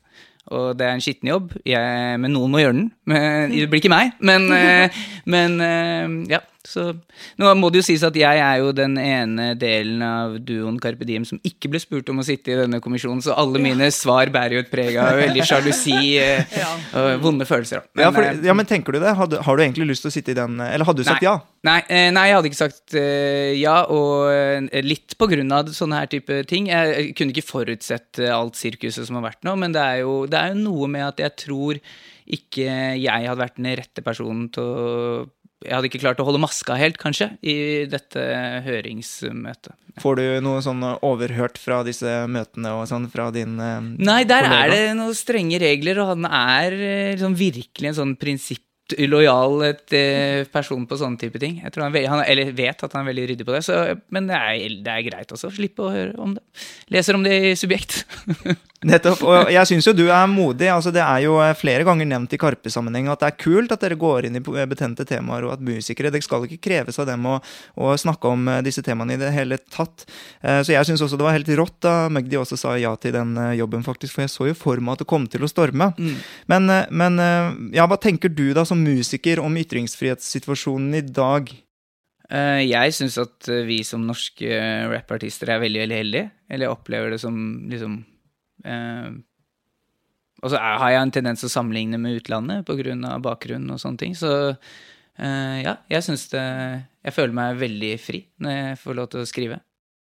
Og 0.48 0.78
det 0.78 0.86
er 0.86 0.96
en 0.96 1.02
skitten 1.04 1.28
jobb, 1.28 1.52
jeg, 1.68 2.20
men 2.22 2.32
noen 2.32 2.52
må 2.52 2.62
gjøre 2.62 2.76
den. 2.78 2.86
Men, 3.10 3.52
det 3.52 3.68
blir 3.68 3.82
ikke 3.82 3.92
meg, 3.92 4.14
men, 4.24 4.48
eh, 4.54 5.02
men 5.28 5.58
eh, 5.64 6.06
ja. 6.32 6.44
Så 6.66 6.90
nå 7.38 7.50
må 7.54 7.70
det 7.70 7.80
jo 7.80 7.86
sies 7.86 8.02
at 8.02 8.16
jeg 8.18 8.40
er 8.42 8.56
jo 8.58 8.72
den 8.74 8.96
ene 8.98 9.52
delen 9.58 10.02
av 10.02 10.34
duoen 10.42 10.80
Carpe 10.82 11.06
Diem 11.06 11.24
som 11.28 11.38
ikke 11.46 11.70
ble 11.70 11.80
spurt 11.82 12.10
om 12.10 12.18
å 12.18 12.26
sitte 12.26 12.50
i 12.50 12.58
denne 12.58 12.80
kommisjonen, 12.82 13.22
så 13.24 13.36
alle 13.38 13.62
mine 13.62 13.90
svar 13.94 14.32
bærer 14.34 14.58
jo 14.58 14.64
et 14.64 14.72
preg 14.72 14.98
av 14.98 15.14
veldig 15.20 15.46
sjalusi 15.46 15.94
ja. 16.18 16.72
og 16.98 17.22
vonde 17.22 17.46
følelser. 17.48 17.86
Men, 17.92 18.08
ja, 18.08 18.10
Men, 18.10 18.18
for, 18.18 18.30
eh, 18.30 18.48
ja, 18.50 18.56
men 18.58 18.68
tenker 18.68 18.96
du 18.96 19.00
det? 19.04 19.14
Hadde, 19.20 19.44
har 19.46 19.56
du 19.56 19.64
egentlig 19.64 19.92
lyst 19.92 20.04
til 20.04 20.10
å 20.10 20.16
sitte 20.18 20.34
i 20.34 20.38
den 20.38 20.58
Eller 20.66 20.88
hadde 20.88 21.04
du 21.04 21.08
sagt 21.08 21.22
Nei. 21.22 21.30
ja? 21.30 21.38
Nei, 21.66 21.78
eh, 21.90 22.08
nei, 22.14 22.26
jeg 22.28 22.38
hadde 22.38 22.50
ikke 22.52 22.60
sagt 22.60 22.94
eh, 22.98 23.54
ja, 23.58 23.80
og 23.90 24.28
eh, 24.30 24.82
litt 24.84 25.16
på 25.18 25.26
grunn 25.30 25.54
av 25.54 25.72
sånne 25.74 26.02
her 26.02 26.10
type 26.10 26.42
ting. 26.50 26.68
Jeg, 26.70 27.14
kunne 27.18 27.34
ikke 27.34 27.48
forutsett 27.48 28.20
eh, 28.22 28.34
alt 28.34 28.58
sirkuset 28.58 29.08
som 29.08 29.18
har 29.18 29.26
vært 29.30 29.42
nå, 29.46 29.56
men 29.58 29.74
det 29.74 29.82
er, 29.82 30.04
jo, 30.04 30.20
det 30.30 30.38
er 30.38 30.52
jo 30.52 30.62
noe 30.62 30.90
med 30.92 31.08
at 31.08 31.24
jeg 31.24 31.34
tror 31.46 31.82
ikke 32.28 32.68
jeg 33.00 33.24
hadde 33.24 33.40
vært 33.40 33.56
den 33.56 33.70
rette 33.80 34.04
personen 34.04 34.48
til 34.52 34.68
å 34.68 35.26
Jeg 35.64 35.74
hadde 35.74 35.88
ikke 35.90 35.98
klart 36.04 36.20
å 36.22 36.26
holde 36.28 36.38
maska 36.38 36.76
helt, 36.78 37.00
kanskje, 37.02 37.32
i 37.42 37.54
dette 37.90 38.22
høringsmøtet. 38.62 39.74
Får 39.98 40.20
du 40.20 40.22
noe 40.46 40.60
sånn 40.62 40.84
overhørt 41.02 41.58
fra 41.58 41.80
disse 41.86 42.12
møtene 42.30 42.76
og 42.78 42.84
sånn 42.86 43.08
fra 43.10 43.32
din 43.34 43.56
eh, 43.58 43.80
Nei, 43.98 44.20
der 44.28 44.46
kollega? 44.46 44.60
er 44.62 44.70
det 44.70 44.96
noen 45.00 45.16
strenge 45.18 45.58
regler, 45.58 45.98
og 46.04 46.12
han 46.12 46.28
er 46.30 46.76
eh, 46.78 47.10
liksom 47.16 47.34
virkelig 47.40 47.90
en 47.90 47.98
sånn 47.98 48.14
prinsipplojal 48.22 49.66
eh, 49.66 50.46
person 50.54 50.86
på 50.86 51.00
sånne 51.02 51.18
type 51.24 51.42
ting. 51.42 51.58
Jeg 51.64 51.74
tror 51.74 51.88
han, 51.88 51.98
han 52.14 52.22
eller 52.22 52.54
vet 52.54 52.86
at 52.86 52.94
han 52.94 53.02
er 53.02 53.10
veldig 53.10 53.26
ryddig 53.32 53.48
på 53.50 53.56
det, 53.56 53.64
så, 53.66 53.80
men 54.14 54.30
det 54.30 54.38
er, 54.38 54.78
det 54.86 54.94
er 54.94 55.06
greit 55.10 55.34
også 55.34 55.50
å 55.50 55.56
slippe 55.58 55.88
å 55.88 55.90
høre 55.90 56.14
om 56.22 56.38
det. 56.38 56.46
Leser 56.94 57.18
om 57.18 57.26
det 57.26 57.34
i 57.50 57.54
Subjekt. 57.58 58.04
Nettopp. 58.86 59.22
Og 59.26 59.48
jeg 59.56 59.66
syns 59.66 59.88
jo 59.88 59.94
du 59.96 60.04
er 60.06 60.28
modig. 60.30 60.68
altså 60.70 60.92
Det 60.94 61.02
er 61.02 61.24
jo 61.24 61.38
eh, 61.42 61.54
flere 61.58 61.82
ganger 61.86 62.06
nevnt 62.06 62.34
i 62.36 62.38
Karpe-sammenheng 62.38 63.08
at 63.10 63.24
det 63.24 63.30
er 63.32 63.38
kult 63.40 63.72
at 63.74 63.82
dere 63.82 63.98
går 63.98 64.28
inn 64.28 64.38
i 64.38 64.42
betente 64.70 65.06
temaer, 65.08 65.48
og 65.48 65.56
at 65.56 65.64
musikere 65.64 66.12
Det 66.14 66.20
skal 66.22 66.46
ikke 66.46 66.60
kreves 66.68 66.98
av 67.02 67.08
dem 67.10 67.26
å, 67.26 67.38
å 67.74 67.96
snakke 67.98 68.30
om 68.30 68.46
eh, 68.52 68.60
disse 68.66 68.84
temaene 68.86 69.16
i 69.16 69.20
det 69.20 69.32
hele 69.34 69.58
tatt. 69.58 70.06
Eh, 70.42 70.60
Så 70.62 70.76
jeg 70.76 70.86
syns 70.86 71.02
også 71.02 71.18
det 71.18 71.26
var 71.26 71.34
helt 71.34 71.50
rått 71.58 71.80
da 71.82 71.94
Magdi 72.12 72.38
også 72.38 72.58
sa 72.60 72.76
ja 72.78 72.94
til 73.00 73.16
den 73.16 73.34
jobben, 73.58 73.82
faktisk. 73.86 74.14
For 74.14 74.26
jeg 74.26 74.34
så 74.34 74.46
jo 74.52 74.58
for 74.58 74.78
meg 74.78 74.94
at 74.94 75.02
det 75.02 75.10
kom 75.10 75.26
til 75.30 75.42
å 75.42 75.50
storme. 75.50 75.90
Men, 76.46 76.70
eh, 76.70 76.86
men 76.90 77.18
eh, 77.22 77.56
ja, 77.80 77.88
hva 77.90 77.98
tenker 77.98 78.30
du 78.30 78.52
da 78.54 78.62
som 78.68 78.78
musiker 78.84 79.42
om 79.42 79.58
ytringsfrihetssituasjonen 79.58 81.00
i 81.00 81.02
dag? 81.02 81.50
Jeg 82.28 82.92
syns 82.92 83.14
at 83.16 83.48
vi 83.64 83.78
som 83.88 84.02
norske 84.04 84.52
rappartister 84.92 85.48
er 85.54 85.62
veldig, 85.62 85.80
veldig 85.86 85.96
heldige. 85.96 86.30
Eller 86.52 86.66
jeg 86.68 86.74
opplever 86.74 87.14
det 87.14 87.20
som 87.22 87.38
liksom 87.72 87.94
eh, 88.64 89.10
Og 90.42 90.52
så 90.52 90.60
har 90.60 90.90
jeg 90.94 91.02
en 91.02 91.14
tendens 91.14 91.42
til 91.42 91.50
å 91.50 91.54
sammenligne 91.56 91.98
med 92.00 92.20
utlandet 92.20 92.66
pga. 92.66 93.18
bakgrunn 93.22 93.70
og 93.70 93.80
sånne 93.80 93.98
ting. 93.98 94.14
Så 94.18 94.32
eh, 94.50 95.56
ja, 95.64 95.78
jeg 95.90 96.04
syns 96.06 96.28
det 96.34 96.44
Jeg 97.04 97.14
føler 97.14 97.34
meg 97.34 97.58
veldig 97.58 97.94
fri 97.98 98.26
når 98.38 98.50
jeg 98.58 98.78
får 98.82 98.94
lov 98.94 99.10
til 99.12 99.24
å 99.24 99.28
skrive. 99.28 99.60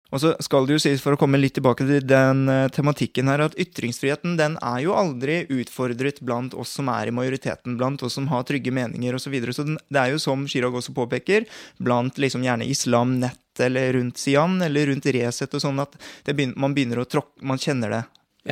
Og 0.09 0.21
så 0.23 0.31
skal 0.41 0.65
det 0.65 0.73
jo 0.73 0.81
sies, 0.81 1.01
for 1.03 1.13
å 1.13 1.19
komme 1.21 1.37
litt 1.37 1.53
tilbake 1.59 1.85
til 1.85 2.05
den 2.09 2.49
eh, 2.49 2.67
tematikken 2.73 3.29
her, 3.29 3.43
at 3.45 3.57
ytringsfriheten 3.61 4.39
den 4.39 4.55
er 4.65 4.79
jo 4.81 4.95
aldri 4.97 5.43
utfordret 5.53 6.21
blant 6.25 6.55
oss 6.57 6.73
som 6.79 6.89
er 6.89 7.11
i 7.11 7.13
majoriteten, 7.13 7.77
blant 7.77 8.01
oss 8.05 8.17
som 8.17 8.29
har 8.31 8.47
trygge 8.49 8.73
meninger 8.73 9.13
osv. 9.13 9.27
Så, 9.29 9.33
videre. 9.35 9.53
så 9.53 9.67
det 9.69 10.01
er 10.01 10.15
jo 10.15 10.21
som 10.21 10.47
Chirag 10.49 10.73
også 10.79 10.95
påpeker, 10.97 11.45
blant 11.77 12.17
liksom 12.17 12.41
gjerne 12.45 12.65
islam, 12.65 13.19
nett 13.21 13.61
eller 13.61 13.93
rundt 13.93 14.17
Sian 14.17 14.57
eller 14.65 14.89
rundt 14.89 15.05
Resett 15.13 15.53
og 15.53 15.61
sånn, 15.61 15.81
at 15.83 15.93
begynner, 16.25 16.57
man 16.57 16.73
begynner 16.73 17.03
å 17.03 17.09
tråkke 17.09 17.45
Man 17.45 17.61
kjenner 17.61 17.93
det. 17.93 18.01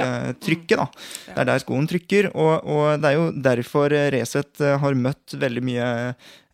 Eh, 0.03 0.33
trykket, 0.43 0.77
da. 0.79 0.87
Det 1.27 1.37
er 1.43 1.49
der 1.51 1.63
skoen 1.63 1.87
trykker. 1.89 2.31
Og, 2.33 2.67
og 2.67 3.01
det 3.01 3.11
er 3.11 3.17
jo 3.17 3.29
derfor 3.49 3.95
eh, 3.95 4.09
Resett 4.15 4.61
eh, 4.63 4.77
har 4.81 4.99
møtt 5.07 5.37
veldig 5.37 5.65
mye 5.67 5.87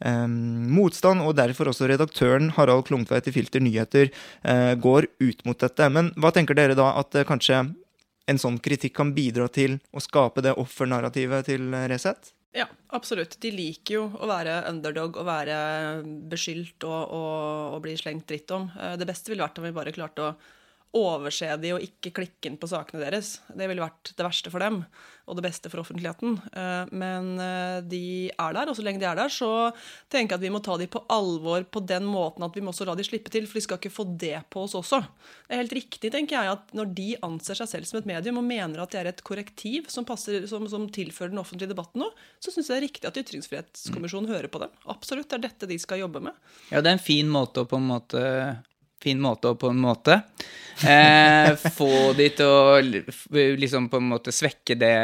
Um, 0.04 0.68
motstand, 0.76 1.22
og 1.24 1.38
derfor 1.38 1.70
også 1.72 1.88
redaktøren 1.88 2.50
Harald 2.58 2.84
Klungtveit 2.90 3.30
i 3.30 3.32
Filter 3.32 3.62
Nyheter 3.64 4.10
uh, 4.44 4.74
går 4.76 5.08
ut 5.24 5.46
mot 5.48 5.56
dette. 5.56 5.88
Men 5.96 6.10
hva 6.20 6.34
tenker 6.36 6.58
dere 6.60 6.76
da 6.76 6.90
at 7.00 7.16
uh, 7.16 7.24
kanskje 7.24 7.62
en 8.28 8.42
sånn 8.42 8.58
kritikk 8.60 8.98
kan 8.98 9.14
bidra 9.16 9.48
til 9.48 9.78
å 9.96 10.04
skape 10.04 10.44
det 10.44 10.58
offernarrativet 10.60 11.48
til 11.48 11.72
Resett? 11.88 12.34
Ja, 12.52 12.68
absolutt. 12.92 13.38
De 13.40 13.54
liker 13.56 13.96
jo 13.96 14.04
å 14.20 14.28
være 14.28 14.58
underdog 14.74 15.22
og 15.22 15.30
være 15.30 15.56
beskyldt 16.34 16.84
og, 16.84 17.00
og, 17.16 17.40
og 17.78 17.80
bli 17.88 17.96
slengt 18.00 18.28
dritt 18.28 18.52
om. 18.52 18.68
Det 19.00 19.08
beste 19.08 19.32
ville 19.32 19.48
vært 19.48 19.64
om 19.64 19.70
vi 19.70 19.74
bare 19.80 19.96
klarte 19.96 20.28
å 20.28 20.34
overse 20.94 21.56
de 21.62 21.74
og 21.74 21.84
ikke 21.84 22.14
klikke 22.20 22.50
inn 22.50 22.60
på 22.62 22.70
sakene 22.70 23.02
deres. 23.02 23.40
Det 23.50 23.66
ville 23.70 23.84
vært 23.84 24.14
det 24.14 24.26
verste 24.26 24.52
for 24.54 24.62
dem, 24.62 24.84
og 25.26 25.38
det 25.38 25.46
beste 25.46 25.72
for 25.72 25.82
offentligheten. 25.82 26.36
Eh, 26.54 26.92
Men 26.94 27.32
eh, 27.42 27.80
de 27.90 28.04
er 28.30 28.56
der, 28.58 28.70
og 28.70 28.78
så 28.78 28.86
lenge 28.86 29.02
de 29.02 29.08
er 29.10 29.18
der, 29.18 29.32
så 29.34 29.72
tenker 30.12 30.36
jeg 30.36 30.42
at 30.42 30.46
vi 30.46 30.52
må 30.54 30.62
ta 30.64 30.76
de 30.78 30.88
på 30.92 31.02
alvor 31.14 31.66
på 31.66 31.82
den 31.90 32.06
måten 32.10 32.46
at 32.46 32.54
vi 32.54 32.62
må 32.62 32.74
også 32.74 32.86
la 32.86 32.96
de 33.00 33.06
slippe 33.08 33.34
til, 33.34 33.48
for 33.50 33.58
de 33.58 33.66
skal 33.66 33.80
ikke 33.82 33.94
få 33.94 34.06
det 34.22 34.36
på 34.54 34.66
oss 34.68 34.76
også. 34.78 35.02
Det 35.48 35.56
er 35.56 35.64
helt 35.64 35.78
riktig, 35.80 36.12
tenker 36.14 36.38
jeg, 36.38 36.58
at 36.60 36.76
når 36.78 36.92
de 37.00 37.10
anser 37.26 37.58
seg 37.62 37.72
selv 37.72 37.90
som 37.90 38.02
et 38.02 38.10
medium 38.10 38.42
og 38.42 38.48
mener 38.48 38.84
at 38.84 38.94
det 38.94 39.02
er 39.02 39.12
et 39.14 39.24
korrektiv 39.26 39.90
som, 39.94 40.06
passer, 40.06 40.46
som, 40.52 40.68
som 40.70 40.86
tilfører 40.94 41.34
den 41.34 41.42
offentlige 41.42 41.72
debatten 41.74 42.04
nå, 42.04 42.12
så 42.44 42.54
syns 42.54 42.70
jeg 42.70 42.76
det 42.76 42.82
er 42.82 42.88
riktig 42.90 43.10
at 43.10 43.18
Ytringsfrihetskommisjonen 43.24 44.30
hører 44.30 44.52
på 44.52 44.62
dem. 44.62 44.78
Absolutt, 44.94 45.32
det 45.32 45.40
er 45.40 45.48
dette 45.48 45.72
de 45.72 45.80
skal 45.82 46.04
jobbe 46.04 46.22
med. 46.30 46.38
Ja, 46.70 46.84
det 46.84 46.92
er 46.92 47.00
en 47.00 47.04
fin 47.04 47.32
måte 47.32 47.64
å 47.64 47.70
på 47.70 47.80
en 47.80 47.90
måte 47.90 48.22
Fin 49.04 49.20
måte 49.22 49.52
og 49.52 49.60
på 49.62 49.72
en 49.74 49.82
måte 49.84 50.22
eh, 50.88 51.54
få 51.76 52.14
de 52.18 52.30
til 52.38 52.48
å 52.48 52.80
liksom 53.60 53.90
på 53.92 54.00
en 54.00 54.12
måte 54.16 54.34
svekke 54.34 54.78
det 54.80 54.96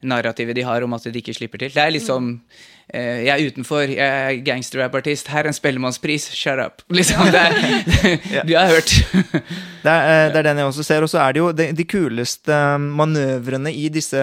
narrativet 0.00 0.56
de 0.56 0.64
har 0.64 0.84
om 0.84 0.96
at 0.96 1.08
de 1.08 1.20
ikke 1.20 1.36
slipper 1.36 1.64
til. 1.64 1.72
Det 1.74 1.82
er 1.82 1.94
liksom 1.96 2.30
eh, 2.36 2.60
Jeg 2.92 3.30
er 3.34 3.50
utenfor, 3.50 3.86
jeg 3.92 3.98
er 4.00 4.40
gangsterrappartist, 4.46 5.28
her 5.30 5.44
er 5.44 5.52
en 5.52 5.56
Spellemannspris, 5.56 6.30
shut 6.34 6.58
up. 6.62 6.82
Liksom, 6.98 7.30
det 7.30 7.42
er, 7.42 8.16
Du 8.48 8.56
har 8.56 8.72
hørt. 8.72 8.94
Det 9.80 9.88
er, 9.88 10.06
eh, 10.12 10.30
det 10.32 10.40
er 10.40 10.44
den 10.44 10.58
jeg 10.60 10.68
også 10.68 10.84
ser. 10.84 11.04
Og 11.04 11.08
så 11.08 11.20
er 11.22 11.32
det 11.34 11.40
jo 11.40 11.46
de, 11.56 11.66
de 11.76 11.86
kuleste 11.88 12.52
eh, 12.52 12.82
manøvrene 13.00 13.72
i 13.72 13.86
disse 13.92 14.20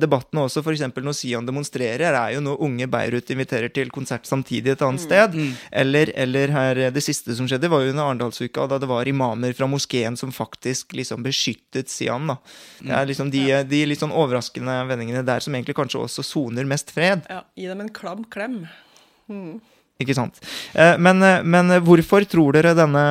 debattene 0.00 0.44
også. 0.44 0.60
F.eks. 0.60 0.84
når 0.92 1.16
Sian 1.16 1.48
demonstrerer, 1.48 2.12
er 2.12 2.34
jo 2.36 2.42
når 2.44 2.60
unge 2.66 2.88
Beirut 2.92 3.32
inviterer 3.32 3.72
til 3.72 3.92
konsert 3.94 4.28
samtidig 4.28 4.74
et 4.74 4.84
annet 4.84 5.04
sted. 5.04 5.38
Eller, 5.72 6.12
eller 6.12 6.52
her, 6.54 6.82
det 6.94 7.04
siste 7.04 7.36
som 7.38 7.48
skjedde, 7.48 7.70
var 7.72 7.84
jo 7.84 7.94
under 7.94 8.04
Arendalsuka, 8.10 8.66
da 8.68 8.80
det 8.82 8.90
var 8.90 9.08
imamer 9.08 9.56
fra 9.56 9.68
moskeen 9.70 10.18
som 10.18 10.34
faktisk 10.34 10.92
liksom 10.98 11.24
beskyttet 11.24 11.88
Sian. 11.92 12.28
da. 12.28 12.38
Det 12.82 12.94
er 13.00 13.08
liksom 13.08 13.32
de, 13.32 13.44
de 13.68 13.82
litt 13.88 14.02
sånn 14.04 14.12
overraskende 14.12 14.76
vendingene 14.90 15.24
der 15.26 15.44
som 15.44 15.56
egentlig 15.56 15.78
kanskje 15.78 16.04
også 16.04 16.26
soner 16.26 16.68
mest 16.68 16.92
fred. 16.94 17.24
Ja, 17.32 17.42
Gi 17.58 17.66
dem 17.70 17.80
en 17.86 17.92
klam 18.08 18.24
klem. 18.30 19.60
Ikke 19.98 20.14
sant. 20.14 20.38
Eh, 20.74 20.96
Men, 20.98 21.22
eh, 21.22 21.42
men 21.42 21.80
hvorfor 21.84 22.24
tror 22.28 22.52
dere 22.52 22.74
denne 22.78 23.04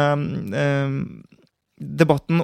eh, 0.55 0.95
debatten 1.77 2.41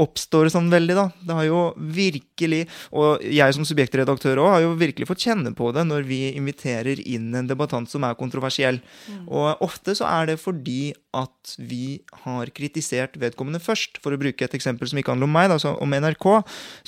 oppstår 0.00 0.48
sånn 0.48 0.70
veldig, 0.72 0.94
da? 0.96 1.04
Det 1.20 1.34
har 1.36 1.44
jo 1.44 1.60
virkelig, 1.76 2.62
og 2.96 3.20
jeg 3.28 3.56
som 3.56 3.66
subjektredaktør 3.68 4.40
òg, 4.40 4.48
har 4.54 4.62
jo 4.64 4.70
virkelig 4.80 5.08
fått 5.10 5.26
kjenne 5.26 5.52
på 5.56 5.68
det 5.76 5.84
når 5.84 6.06
vi 6.08 6.20
inviterer 6.32 7.02
inn 7.04 7.28
en 7.36 7.50
debattant 7.50 7.90
som 7.90 8.06
er 8.08 8.16
kontroversiell. 8.16 8.80
Og 9.28 9.60
ofte 9.64 9.92
så 9.98 10.08
er 10.08 10.32
det 10.32 10.38
fordi 10.40 10.94
at 11.12 11.54
vi 11.60 12.00
har 12.24 12.48
kritisert 12.56 13.18
vedkommende 13.20 13.60
først. 13.60 14.00
For 14.00 14.14
å 14.14 14.20
bruke 14.20 14.46
et 14.46 14.56
eksempel 14.56 14.88
som 14.88 15.00
ikke 15.00 15.12
handler 15.12 15.28
om 15.28 15.36
meg, 15.36 15.50
da, 15.52 15.58
så 15.60 15.74
om 15.76 15.92
NRK, 15.92 16.26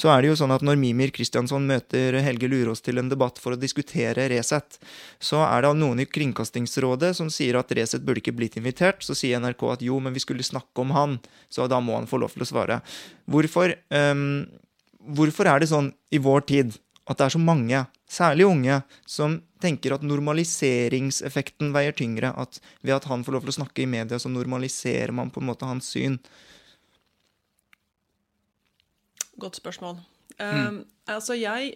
så 0.01 0.15
er 0.15 0.25
det 0.25 0.31
jo 0.33 0.39
sånn 0.41 0.55
at 0.57 0.65
når 0.65 0.81
Mimir 0.81 1.13
Kristiansson 1.13 1.69
møter 1.69 2.17
Helge 2.25 2.49
Lurås 2.49 2.81
til 2.85 3.03
en 3.03 3.13
debatt 3.13 3.41
for 3.43 3.53
å 3.53 3.61
diskutere 3.61 4.31
Resett, 4.33 4.81
så 5.21 5.45
er 5.45 5.67
det 5.67 5.75
noen 5.77 6.01
i 6.01 6.09
Kringkastingsrådet 6.09 7.13
som 7.21 7.29
sier 7.29 7.61
at 7.61 7.77
Resett 7.77 8.07
burde 8.07 8.25
ikke 8.25 8.37
blitt 8.37 8.57
invitert. 8.57 9.05
Så 9.05 9.17
sier 9.19 9.45
NRK 9.45 9.67
at 9.75 9.85
jo, 9.85 10.01
men 10.01 10.17
vi 10.17 10.25
skulle 10.25 10.47
snakke 10.47 10.81
om 10.81 10.97
han, 10.97 11.19
så 11.53 11.69
da 11.69 11.83
må 11.85 11.99
han 11.99 12.09
få 12.09 12.23
lov 12.25 12.33
til 12.33 12.47
å 12.47 12.49
svare. 12.49 12.81
Hvorfor, 13.31 13.73
um, 13.89 14.45
hvorfor 15.17 15.49
er 15.49 15.63
det 15.63 15.71
sånn 15.71 15.93
i 16.13 16.21
vår 16.23 16.47
tid 16.51 16.75
at 17.09 17.19
det 17.19 17.27
er 17.27 17.35
så 17.35 17.41
mange, 17.41 17.85
særlig 18.09 18.47
unge, 18.49 18.81
som 19.09 19.39
tenker 19.65 19.97
at 19.97 20.05
normaliseringseffekten 20.05 21.73
veier 21.75 21.97
tyngre? 21.97 22.33
At 22.37 22.61
ved 22.85 22.97
at 22.99 23.09
han 23.11 23.25
får 23.25 23.37
lov 23.37 23.47
til 23.47 23.55
å 23.55 23.59
snakke 23.61 23.85
i 23.85 23.91
media, 23.91 24.21
så 24.21 24.33
normaliserer 24.33 25.13
man 25.17 25.33
på 25.33 25.43
en 25.43 25.49
måte 25.51 25.69
hans 25.69 25.89
syn? 25.95 26.19
Godt 29.41 29.59
spørsmål. 29.61 29.99
Eh, 30.39 30.73
altså, 31.11 31.35
jeg 31.35 31.75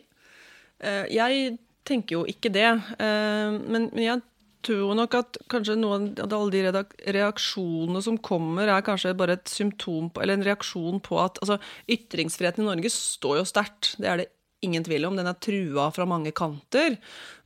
uh, 0.84 1.06
Jeg 1.10 1.58
tenker 1.88 2.18
jo 2.18 2.24
ikke 2.28 2.52
det. 2.52 2.68
Uh, 3.00 3.56
men, 3.64 3.88
men 3.92 4.02
jeg 4.04 4.20
tror 4.66 4.96
nok 4.98 5.14
at 5.18 5.38
kanskje 5.52 5.76
noen 5.78 6.10
av 6.22 6.34
alle 6.34 6.62
de 6.72 6.82
reaksjonene 7.14 8.02
som 8.04 8.18
kommer, 8.18 8.70
er 8.70 8.86
kanskje 8.86 9.16
bare 9.18 9.38
et 9.38 9.52
symptom 9.52 10.10
på, 10.10 10.22
eller 10.22 10.38
en 10.38 10.46
reaksjon 10.48 11.02
på 11.04 11.20
at 11.22 11.40
altså, 11.42 11.58
ytringsfriheten 11.90 12.64
i 12.64 12.70
Norge 12.70 12.92
står 12.94 13.40
jo 13.42 13.46
sterkt. 13.48 13.94
Det 14.02 14.10
er 14.10 14.22
det 14.22 14.28
ingen 14.60 14.84
tvil 14.84 15.06
om. 15.08 15.16
Den 15.16 15.28
er 15.30 15.38
trua 15.42 15.88
fra 15.94 16.06
mange 16.08 16.32
kanter. 16.36 16.96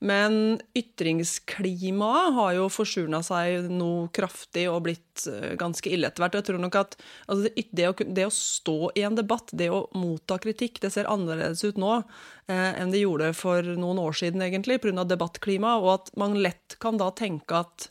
Men 0.03 0.61
ytringsklimaet 0.79 2.35
har 2.37 2.53
jo 2.57 2.69
forsurna 2.73 3.23
seg 3.27 3.69
noe 3.71 4.09
kraftig 4.15 4.67
og 4.71 4.83
blitt 4.89 5.27
eh, 5.31 5.55
ganske 5.61 5.93
ille 5.93 6.09
etter 6.09 6.25
hvert. 6.25 6.39
Jeg 6.41 6.49
tror 6.49 6.63
nok 6.65 6.79
at 6.81 6.99
altså, 7.27 7.47
det, 7.47 7.67
det, 7.71 7.89
å, 7.91 7.97
det 8.19 8.29
å 8.29 8.35
stå 8.35 8.79
i 8.99 9.07
en 9.07 9.19
debatt, 9.19 9.53
det 9.53 9.71
å 9.73 9.85
motta 9.99 10.41
kritikk, 10.43 10.83
det 10.83 10.93
ser 10.95 11.11
annerledes 11.11 11.65
ut 11.67 11.81
nå 11.81 11.99
eh, 12.01 12.71
enn 12.81 12.95
det 12.95 13.05
gjorde 13.05 13.33
for 13.39 13.67
noen 13.77 14.03
år 14.03 14.19
siden, 14.25 14.45
egentlig, 14.45 14.81
pga. 14.83 15.07
debattklimaet, 15.07 15.83
og 15.85 15.97
at 15.99 16.15
man 16.19 16.39
lett 16.41 16.79
kan 16.83 17.01
da 17.01 17.13
tenke 17.15 17.65
at 17.65 17.91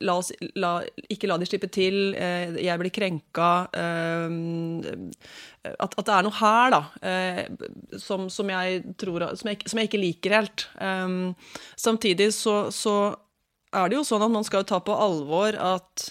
la 0.00 0.16
oss, 0.20 0.30
la, 0.58 0.72
ikke 1.12 1.28
la 1.30 1.36
de 1.40 1.48
slippe 1.48 1.68
til, 1.72 2.14
eh, 2.14 2.56
jeg 2.62 2.80
blir 2.80 2.92
krenka 2.94 3.50
eh, 3.76 4.36
at, 5.70 5.90
at, 5.92 6.04
det 6.06 6.14
er 6.14 6.26
noe 6.26 6.38
her, 6.38 6.76
da, 6.76 6.82
eh, 7.04 7.42
som, 8.00 8.28
som, 8.32 8.52
jeg 8.54 8.94
tror, 9.00 9.30
som, 9.36 9.50
jeg, 9.52 9.60
som 9.68 9.80
jeg 9.80 9.90
ikke 9.90 10.04
liker 10.04 10.36
helt. 10.38 10.68
Samtidig 11.80 12.30
så, 12.36 12.62
så, 12.74 12.96
er 13.70 13.90
det 13.90 14.00
jo 14.00 14.06
sånn 14.06 14.24
at 14.26 14.32
man 14.34 14.46
skal 14.46 14.64
ta 14.66 14.80
på 14.82 14.96
alvor 14.98 15.54
at 15.54 16.10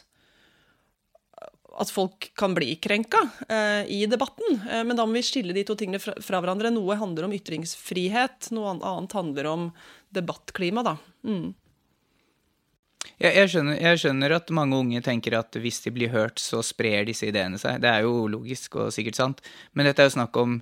at 1.80 1.92
folk 1.94 2.32
kan 2.36 2.54
bli 2.56 2.74
krenka 2.82 3.22
eh, 3.48 3.88
i 3.88 4.04
debatten. 4.10 4.60
Eh, 4.72 4.84
men 4.84 4.98
da 4.98 5.06
må 5.08 5.16
vi 5.16 5.24
skille 5.24 5.56
de 5.56 5.64
to 5.68 5.78
tingene 5.80 6.02
fra, 6.04 6.16
fra, 6.24 6.42
hverandre. 6.44 6.72
Noe 6.76 6.98
handler 7.00 7.28
om 7.28 7.36
ytringsfrihet, 7.36 8.52
noe 8.56 8.76
annet 8.76 9.16
handler 9.16 9.48
om 9.48 9.70
debattklima, 10.16 10.84
da. 10.84 10.98
Mm. 11.24 11.54
Jeg, 13.20 13.36
jeg, 13.36 13.52
skjønner, 13.52 13.80
jeg, 13.80 14.02
skjønner, 14.02 14.36
at 14.36 14.52
mange 14.56 14.80
unge 14.80 15.02
tenker 15.04 15.38
at 15.40 15.56
hvis 15.60 15.82
de 15.86 15.94
blir 15.96 16.12
hørt, 16.14 16.40
så 16.40 16.62
sprer 16.66 17.08
disse 17.08 17.28
ideene 17.28 17.60
seg. 17.60 17.82
Det 17.84 17.92
er 17.92 18.06
jo 18.08 18.28
logisk 18.32 18.80
og 18.80 18.94
sikkert 18.96 19.20
sant. 19.20 19.42
Men 19.74 19.88
dette 19.88 20.04
er 20.04 20.10
jo 20.10 20.18
snakk 20.20 20.40
om 20.40 20.62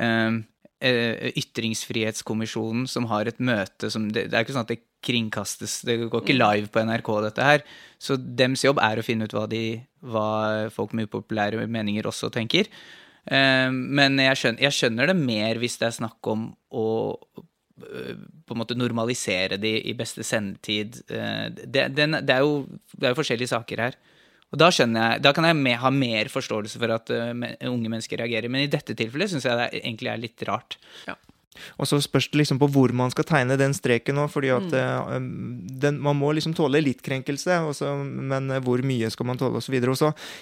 eh 0.00 0.42
Ytringsfrihetskommisjonen 0.84 2.84
som 2.90 3.06
har 3.08 3.30
et 3.30 3.38
møte 3.40 3.88
som 3.92 4.08
det, 4.10 4.26
det, 4.28 4.36
er 4.36 4.44
ikke 4.44 4.56
sånn 4.56 4.66
at 4.66 4.72
det 4.74 4.82
kringkastes 5.04 5.82
Det 5.84 5.96
går 6.12 6.24
ikke 6.24 6.36
live 6.36 6.68
på 6.72 6.82
NRK, 6.84 7.08
dette 7.26 7.44
her. 7.44 7.64
Så 8.00 8.16
dems 8.16 8.64
jobb 8.64 8.80
er 8.82 9.00
å 9.00 9.04
finne 9.04 9.28
ut 9.28 9.34
hva, 9.36 9.44
de, 9.48 9.80
hva 10.00 10.68
folk 10.72 10.94
med 10.96 11.08
upopulære 11.08 11.66
meninger 11.68 12.08
også 12.08 12.30
tenker. 12.32 12.70
Eh, 13.24 13.68
men 13.68 14.16
jeg 14.20 14.40
skjønner, 14.40 14.64
jeg 14.64 14.78
skjønner 14.78 15.12
det 15.12 15.18
mer 15.20 15.60
hvis 15.60 15.76
det 15.80 15.90
er 15.90 15.98
snakk 16.00 16.32
om 16.32 16.48
å 16.72 16.86
på 17.74 18.54
en 18.54 18.60
måte 18.60 18.76
normalisere 18.78 19.58
de 19.58 19.74
i 19.82 19.94
beste 19.98 20.24
sendetid. 20.26 21.00
Eh, 21.10 21.46
det, 21.50 21.88
det, 21.96 22.06
det, 22.22 22.36
er 22.36 22.44
jo, 22.44 22.64
det, 22.94 23.02
er 23.02 23.12
jo, 23.12 23.18
forskjellige 23.18 23.50
saker 23.50 23.82
her. 23.88 23.98
Og 24.54 24.60
da, 24.60 24.68
jeg, 24.70 25.22
da 25.24 25.32
kan 25.34 25.48
jeg 25.48 25.58
med, 25.58 25.80
ha 25.82 25.90
mer 25.90 26.30
forståelse 26.30 26.78
for 26.78 26.94
at 26.94 27.10
uh, 27.10 27.32
unge 27.66 27.90
mennesker 27.90 28.20
reagerer. 28.22 28.46
Men 28.52 28.62
i 28.62 28.70
dette 28.70 28.94
tilfellet 28.94 29.32
syns 29.32 29.48
jeg 29.48 29.58
det 29.58 29.80
egentlig 29.80 30.12
er 30.12 30.20
litt 30.22 30.44
rart. 30.46 30.76
Ja. 31.08 31.16
Og 31.78 31.88
så 31.88 32.00
spørs 32.02 32.30
det 32.32 32.40
liksom 32.42 32.60
på 32.62 32.68
hvor 32.74 32.94
man 32.96 33.12
skal 33.12 33.26
tegne 33.28 33.58
den 33.60 33.74
streken 33.76 34.18
nå. 34.18 34.26
fordi 34.30 34.50
at 34.54 34.68
mm. 34.70 35.04
uh, 35.10 35.78
den, 35.84 36.00
Man 36.02 36.18
må 36.18 36.32
liksom 36.32 36.54
tåle 36.56 36.82
litt 36.82 37.02
krenkelse, 37.04 37.60
også, 37.70 37.92
men 38.04 38.50
uh, 38.52 38.60
hvor 38.64 38.82
mye 38.86 39.10
skal 39.12 39.28
man 39.28 39.40
tåle 39.40 39.60
osv. 39.60 39.76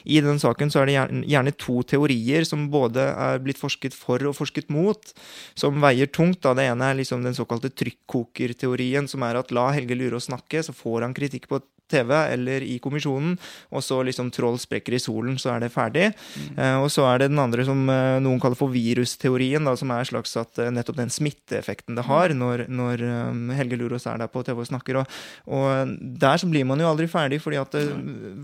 I 0.04 0.20
den 0.24 0.40
saken 0.42 0.72
så 0.72 0.82
er 0.82 0.90
det 0.90 0.96
gjerne, 1.30 1.56
to 1.58 1.82
teorier 1.86 2.46
som 2.48 2.68
både 2.72 3.04
er 3.12 3.42
blitt 3.42 3.60
forsket 3.60 3.94
for 3.96 4.22
og 4.28 4.36
forsket 4.38 4.70
mot, 4.72 5.12
som 5.58 5.80
veier 5.82 6.10
tungt. 6.10 6.42
Da. 6.42 6.54
Det 6.56 6.66
ene 6.70 6.90
er 6.90 6.98
liksom 6.98 7.24
den 7.26 7.36
såkalte 7.36 7.72
trykkokerteorien, 7.72 9.08
som 9.10 9.24
er 9.26 9.40
at 9.40 9.52
la 9.54 9.70
Helge 9.76 9.98
lure 9.98 10.18
å 10.18 10.24
snakke, 10.24 10.64
så 10.64 10.74
får 10.76 11.06
han 11.06 11.16
kritikk 11.16 11.48
på 11.50 11.60
TV 11.92 12.14
eller 12.18 12.64
i 12.66 12.78
kommisjonen, 12.82 13.36
og 13.72 13.84
så 13.84 14.00
liksom 14.06 14.32
troll 14.34 14.58
sprekker 14.60 14.96
i 14.96 15.02
solen, 15.02 15.36
så 15.40 15.54
er 15.54 15.64
det 15.64 15.72
ferdig. 15.74 16.08
Mm. 16.12 16.56
Eh, 16.56 16.78
og 16.82 16.88
så 16.92 17.06
er 17.10 17.22
det 17.22 17.30
den 17.32 17.42
andre 17.42 17.66
som 17.68 17.84
eh, 17.92 18.18
noen 18.24 18.40
kaller 18.42 18.58
for 18.58 18.72
virusteorien, 18.72 19.64
da, 19.68 19.76
som 19.78 19.92
er 19.94 20.08
slags 20.08 20.34
at 20.40 20.62
eh, 20.62 20.72
nettopp 20.74 20.98
den 21.00 21.12
smitteeffekten 21.12 21.98
det 21.98 22.06
har 22.08 22.34
når, 22.36 22.66
når 22.72 23.04
um, 23.32 23.52
Helge 23.56 23.78
Lurås 23.80 24.08
er 24.10 24.20
der 24.22 24.32
på 24.32 24.44
TV 24.46 24.64
og 24.64 24.70
snakker. 24.70 25.02
Og, 25.02 25.22
og, 25.52 25.94
der 26.22 26.40
så 26.40 26.48
blir 26.50 26.66
man 26.68 26.80
jo 26.80 26.90
aldri 26.90 27.08
ferdig, 27.10 27.42
fordi 27.44 27.60
at 27.60 27.76
det, 27.76 27.86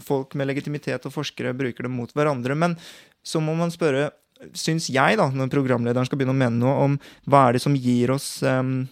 folk 0.04 0.36
med 0.38 0.50
legitimitet 0.50 1.08
og 1.08 1.14
forskere 1.14 1.56
bruker 1.56 1.86
det 1.86 1.92
mot 1.92 2.12
hverandre. 2.14 2.56
Men 2.58 2.78
så 3.26 3.42
må 3.44 3.56
man 3.58 3.72
spørre 3.74 4.10
syns 4.54 4.86
jeg, 4.92 5.18
da, 5.18 5.28
når 5.34 5.50
programlederen 5.50 6.06
skal 6.06 6.20
begynne 6.20 6.36
å 6.36 6.38
mene 6.38 6.60
noe 6.60 6.76
om 6.84 6.94
hva 7.26 7.48
er 7.48 7.56
det 7.56 7.62
som 7.64 7.74
gir 7.74 8.12
oss 8.14 8.36
um, 8.46 8.84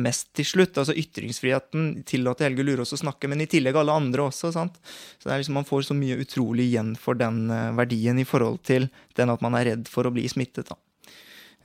mest 0.00 0.30
til 0.36 0.46
slutt. 0.48 0.78
Altså 0.80 0.94
Ytringsfriheten 0.96 2.02
tillater 2.08 2.48
Helge 2.48 2.64
Lurås 2.64 2.94
å 2.96 3.00
snakke, 3.00 3.28
men 3.28 3.44
i 3.44 3.48
tillegg 3.50 3.76
alle 3.76 3.94
andre 3.94 4.26
også. 4.30 4.52
sant? 4.54 4.78
Så 5.18 5.28
det 5.28 5.34
er 5.34 5.42
liksom 5.42 5.58
Man 5.60 5.68
får 5.68 5.88
så 5.90 5.96
mye 5.98 6.18
utrolig 6.22 6.70
igjen 6.70 6.94
for 7.00 7.18
den 7.18 7.50
uh, 7.52 7.74
verdien 7.76 8.18
i 8.18 8.26
forhold 8.28 8.62
til 8.66 8.88
den 9.18 9.32
at 9.32 9.44
man 9.44 9.56
er 9.58 9.72
redd 9.72 9.88
for 9.92 10.08
å 10.08 10.14
bli 10.14 10.26
smittet. 10.32 10.72
da. 10.72 10.78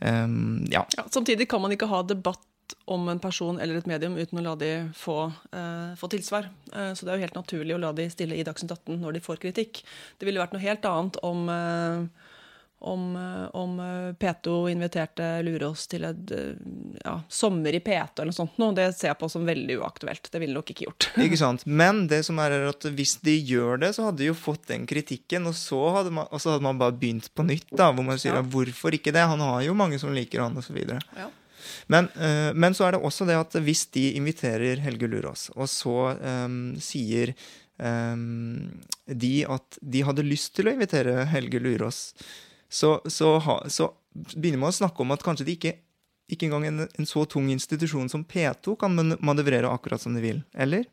Um, 0.02 0.66
ja. 0.72 0.86
ja. 0.98 1.06
Samtidig 1.14 1.50
kan 1.50 1.62
man 1.62 1.72
ikke 1.72 1.90
ha 1.90 2.02
debatt 2.04 2.48
om 2.88 3.10
en 3.12 3.20
person 3.20 3.60
eller 3.60 3.78
et 3.78 3.88
medium 3.88 4.16
uten 4.16 4.40
å 4.40 4.44
la 4.44 4.56
de 4.60 4.72
få, 4.96 5.32
uh, 5.56 5.92
få 6.00 6.12
tilsvar. 6.12 6.50
Uh, 6.74 6.92
så 6.96 7.06
det 7.06 7.14
er 7.14 7.20
jo 7.20 7.28
helt 7.28 7.40
naturlig 7.40 7.76
å 7.78 7.82
la 7.84 7.94
de 7.96 8.10
stille 8.12 8.36
i 8.36 8.46
Dagsnytt 8.48 8.74
18 8.76 9.00
når 9.02 9.18
de 9.18 9.24
får 9.24 9.40
kritikk. 9.44 9.84
Det 10.20 10.28
ville 10.28 10.42
vært 10.42 10.56
noe 10.56 10.64
helt 10.64 10.88
annet 10.88 11.20
om 11.28 11.48
om, 12.82 13.16
eh, 13.16 13.56
om 13.56 13.80
eh, 13.80 14.14
P2 14.14 14.72
inviterte 14.72 15.42
Lurås 15.46 15.86
til 15.88 16.06
et 16.08 16.32
eh, 16.34 16.62
ja, 17.04 17.14
sommer 17.30 17.76
i 17.78 17.82
P2 17.84 18.24
eller 18.24 18.32
noe 18.32 18.38
sånt 18.38 18.58
noe. 18.62 18.74
Det 18.78 18.88
ser 18.98 19.12
jeg 19.12 19.20
på 19.22 19.30
som 19.30 19.46
veldig 19.46 19.78
uaktuelt. 19.84 20.32
Det 20.34 20.42
ville 20.42 20.58
nok 20.58 20.74
ikke 20.74 20.88
gjort. 20.88 21.12
ikke 21.28 21.38
sant. 21.38 21.66
Men 21.70 22.08
det 22.10 22.24
som 22.26 22.42
er 22.42 22.58
at 22.72 22.90
hvis 22.98 23.20
de 23.22 23.38
gjør 23.38 23.84
det, 23.86 23.94
så 23.98 24.08
hadde 24.08 24.24
de 24.24 24.32
jo 24.32 24.38
fått 24.38 24.66
den 24.74 24.90
kritikken, 24.90 25.46
og 25.52 25.58
så 25.58 25.82
hadde 25.98 26.16
man, 26.18 26.30
så 26.42 26.56
hadde 26.56 26.66
man 26.66 26.82
bare 26.82 26.98
begynt 26.98 27.30
på 27.38 27.46
nytt, 27.46 27.70
da, 27.70 27.92
hvor 27.94 28.08
man 28.08 28.22
sier 28.22 28.40
ja. 28.40 28.42
hvorfor 28.56 28.98
ikke 28.98 29.14
det? 29.14 29.30
Han 29.30 29.46
har 29.46 29.62
jo 29.68 29.78
mange 29.78 30.02
som 30.02 30.14
liker 30.18 30.42
han, 30.42 30.58
osv. 30.58 30.82
Ja. 30.82 31.30
Men, 31.94 32.08
men 32.58 32.74
så 32.74 32.88
er 32.88 32.96
det 32.96 33.06
også 33.06 33.28
det 33.30 33.38
at 33.38 33.54
hvis 33.62 33.86
de 33.94 34.08
inviterer 34.18 34.82
Helge 34.82 35.06
Lurås, 35.12 35.52
og 35.54 35.70
så 35.70 36.16
um, 36.18 36.56
sier 36.82 37.36
um, 37.78 38.72
de 39.06 39.36
at 39.46 39.78
de 39.82 40.02
hadde 40.08 40.26
lyst 40.26 40.56
til 40.58 40.68
å 40.70 40.74
invitere 40.74 41.28
Helge 41.30 41.62
Lurås 41.62 42.08
så, 42.72 43.02
så, 43.06 43.36
så, 43.68 43.92
begynner 44.14 44.62
man 44.62 44.72
å 44.72 44.76
snakke 44.76 45.04
om 45.04 45.12
at 45.12 45.24
kanskje 45.26 45.48
det 45.48 45.58
ikke, 45.58 45.74
ikke 46.32 46.48
engang 46.48 46.66
en, 46.70 46.86
en 46.88 47.08
så 47.08 47.26
tung 47.28 47.50
institusjon 47.52 48.10
som 48.12 48.24
P2 48.28 48.78
kan 48.80 48.96
manøvrere 48.96 49.72
akkurat 49.72 50.04
som 50.04 50.16
de 50.16 50.24
vil, 50.24 50.42
eller? 50.56 50.88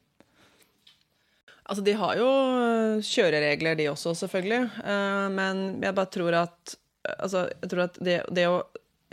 Altså, 1.69 1.85
de 1.85 1.95
har 2.01 2.17
jo 2.17 2.27
øh, 2.27 2.99
kjøreregler, 3.05 3.77
de 3.77 3.91
også, 3.91 4.15
selvfølgelig. 4.17 4.63
Uh, 4.81 5.27
men 5.35 5.65
jeg 5.85 5.95
bare 5.95 6.13
tror 6.15 6.43
at 6.45 6.79
Altså, 7.09 7.47
jeg 7.63 7.71
tror 7.73 7.81
at 7.87 7.95
det, 8.05 8.17
det 8.37 8.43
å 8.51 8.57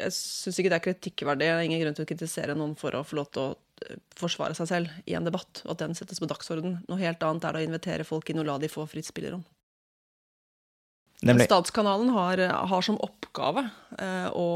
Jeg 0.01 0.11
syns 0.11 0.57
ikke 0.59 0.71
det 0.73 0.77
er 0.77 0.83
kritikkverdig. 0.83 1.45
Det 1.45 1.51
er 1.53 1.61
ingen 1.63 1.79
grunn 1.79 1.95
til 1.95 2.03
å 2.03 2.09
kritisere 2.09 2.55
noen 2.57 2.73
for 2.75 2.97
å 2.97 3.05
få 3.07 3.15
lov 3.19 3.29
til 3.31 3.43
å 3.43 3.51
øh, 3.53 3.99
forsvare 4.19 4.57
seg 4.57 4.67
selv 4.67 4.95
i 5.07 5.15
en 5.15 5.27
debatt, 5.27 5.61
og 5.63 5.75
at 5.75 5.85
den 5.85 5.95
settes 5.95 6.19
på 6.19 6.27
dagsorden. 6.27 6.81
Noe 6.89 6.99
helt 6.99 7.23
annet 7.23 7.47
er 7.47 7.55
det 7.55 7.61
å 7.61 7.69
invitere 7.69 8.07
folk 8.07 8.31
inn 8.31 8.41
og 8.43 8.49
la 8.49 8.57
de 8.59 8.71
få 8.71 8.83
fritt 8.91 9.07
spillerom. 9.07 9.45
Nemlig. 11.23 11.45
Statskanalen 11.47 12.09
har, 12.09 12.37
har, 12.67 12.81
som 12.83 12.97
oppgave 13.01 13.63
eh, 13.97 14.27
å, 14.35 14.49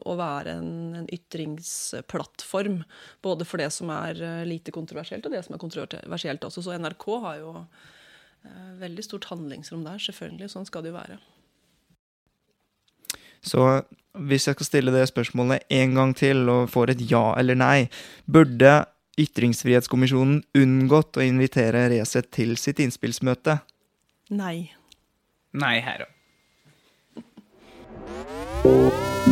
å, 0.00 0.14
være 0.16 0.54
en, 0.56 0.70
en, 1.02 1.08
ytringsplattform. 1.12 2.80
Både 3.22 3.46
for 3.46 3.60
det 3.60 3.68
som 3.76 3.92
er 3.92 4.16
eh, 4.16 4.40
lite 4.48 4.72
kontroversielt, 4.74 5.26
og 5.28 5.36
det 5.36 5.44
som 5.44 5.54
er 5.56 5.62
kontroversielt 5.62 6.48
også. 6.48 6.64
Så 6.64 6.78
NRK 6.80 7.06
har 7.26 7.38
jo 7.42 7.52
eh, 7.60 8.72
veldig 8.80 9.04
stort 9.04 9.28
handlingsrom 9.30 9.84
der, 9.84 10.00
selvfølgelig. 10.02 10.50
Sånn 10.54 10.66
skal 10.66 10.86
det 10.86 10.94
jo 10.94 10.96
være. 10.96 11.20
Så 13.42 13.68
hvis 14.16 14.48
jeg 14.48 14.56
skal 14.56 14.68
stille 14.68 14.94
det 14.94 15.06
spørsmålet 15.10 15.68
en 15.76 15.96
gang 15.98 16.16
til 16.16 16.48
og 16.48 16.70
får 16.72 16.96
et 16.96 17.06
ja 17.12 17.26
eller 17.36 17.58
nei, 17.58 17.78
burde 18.24 18.82
Ytringsfrihetskommisjonen 19.20 20.38
unngått 20.56 21.18
å 21.20 21.24
invitere 21.24 21.90
Resett 21.92 22.30
til 22.32 22.56
sitt 22.56 22.80
innspillsmøte? 22.80 23.60
Nei. 24.32 24.72
Nei, 25.52 25.78
her 25.84 26.06
òg. 26.06 26.10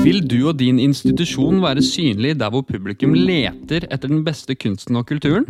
Vil 0.01 0.21
du 0.25 0.39
og 0.49 0.57
din 0.61 0.79
institusjon 0.81 1.59
være 1.63 1.83
synlig 1.85 2.37
der 2.41 2.53
hvor 2.53 2.63
publikum 2.67 3.13
leter 3.17 3.85
etter 3.91 4.09
den 4.09 4.23
beste 4.27 4.55
kunsten 4.57 4.97
og 5.01 5.09
kulturen? 5.11 5.47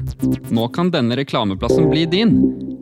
Nå 0.51 0.67
kan 0.75 0.91
denne 0.95 1.19
reklameplassen 1.19 1.91
bli 1.93 2.07
din. 2.11 2.35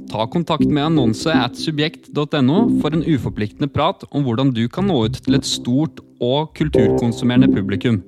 Ta 0.09 0.24
kontakt 0.31 0.64
med 0.64 0.87
annonse 0.87 1.33
at 1.35 1.59
subjekt.no 1.61 2.59
for 2.81 2.96
en 2.96 3.05
uforpliktende 3.05 3.68
prat 3.72 4.07
om 4.09 4.24
hvordan 4.24 4.55
du 4.57 4.64
kan 4.72 4.88
nå 4.88 5.03
ut 5.09 5.20
til 5.24 5.37
et 5.37 5.48
stort 5.48 6.01
og 6.24 6.55
kulturkonsumerende 6.57 7.53
publikum. 7.53 8.01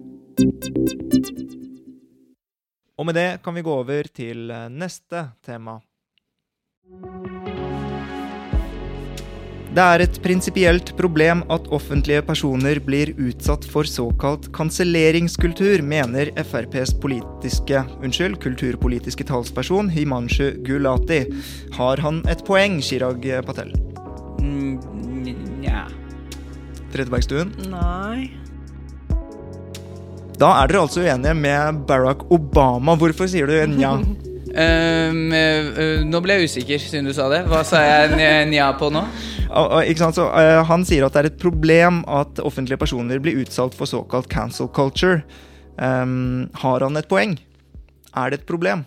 Og 2.97 3.09
med 3.09 3.17
det 3.17 3.29
kan 3.45 3.57
vi 3.57 3.65
gå 3.65 3.79
over 3.83 4.09
til 4.15 4.49
neste 4.73 5.29
tema. 5.45 5.81
Det 9.71 9.83
er 9.87 10.03
et 10.03 10.17
prinsipielt 10.19 10.89
problem 10.99 11.45
at 11.55 11.69
offentlige 11.71 12.25
personer 12.27 12.81
blir 12.83 13.13
utsatt 13.23 13.63
for 13.71 13.87
såkalt 13.87 14.49
kanselleringskultur, 14.57 15.85
mener 15.87 16.33
FrPs 16.43 16.97
politiske, 16.99 17.85
unnskyld, 18.03 18.41
kulturpolitiske 18.43 19.29
talsperson 19.29 19.93
Himanshu 19.95 20.57
Gulati. 20.67 21.21
Har 21.79 22.03
han 22.03 22.19
et 22.27 22.43
poeng, 22.49 22.81
Chirag 22.83 23.23
Patel? 23.47 23.71
Nja 24.43 25.85
Trettebergstuen? 26.91 27.55
Nei. 27.71 28.33
Da 30.41 30.51
er 30.65 30.73
dere 30.73 30.83
altså 30.83 31.05
uenige 31.05 31.37
med 31.39 31.85
Barack 31.87 32.27
Obama. 32.35 32.99
Hvorfor 32.99 33.31
sier 33.31 33.47
du 33.47 33.55
nja? 33.77 33.95
Um, 34.51 35.29
uh, 35.39 36.03
nå 36.11 36.27
ble 36.27 36.41
jeg 36.41 36.51
usikker, 36.51 36.83
siden 36.91 37.07
du 37.07 37.15
sa 37.15 37.31
det. 37.31 37.45
Hva 37.47 37.63
sa 37.63 37.85
jeg 37.87 38.51
nja 38.51 38.73
på 38.81 38.91
nå? 38.91 39.07
Så, 39.51 40.27
uh, 40.31 40.61
han 40.69 40.87
sier 40.87 41.07
at 41.07 41.17
det 41.17 41.23
er 41.23 41.31
et 41.33 41.41
problem 41.43 42.05
at 42.11 42.39
offentlige 42.43 42.81
personer 42.81 43.23
blir 43.23 43.43
utsatt 43.43 43.75
for 43.77 43.91
såkalt 43.91 44.31
cancel 44.31 44.71
culture. 44.71 45.25
Um, 45.81 46.49
har 46.63 46.85
han 46.85 46.99
et 47.01 47.11
poeng? 47.11 47.39
Er 48.15 48.31
det 48.31 48.43
et 48.43 48.49
problem? 48.49 48.87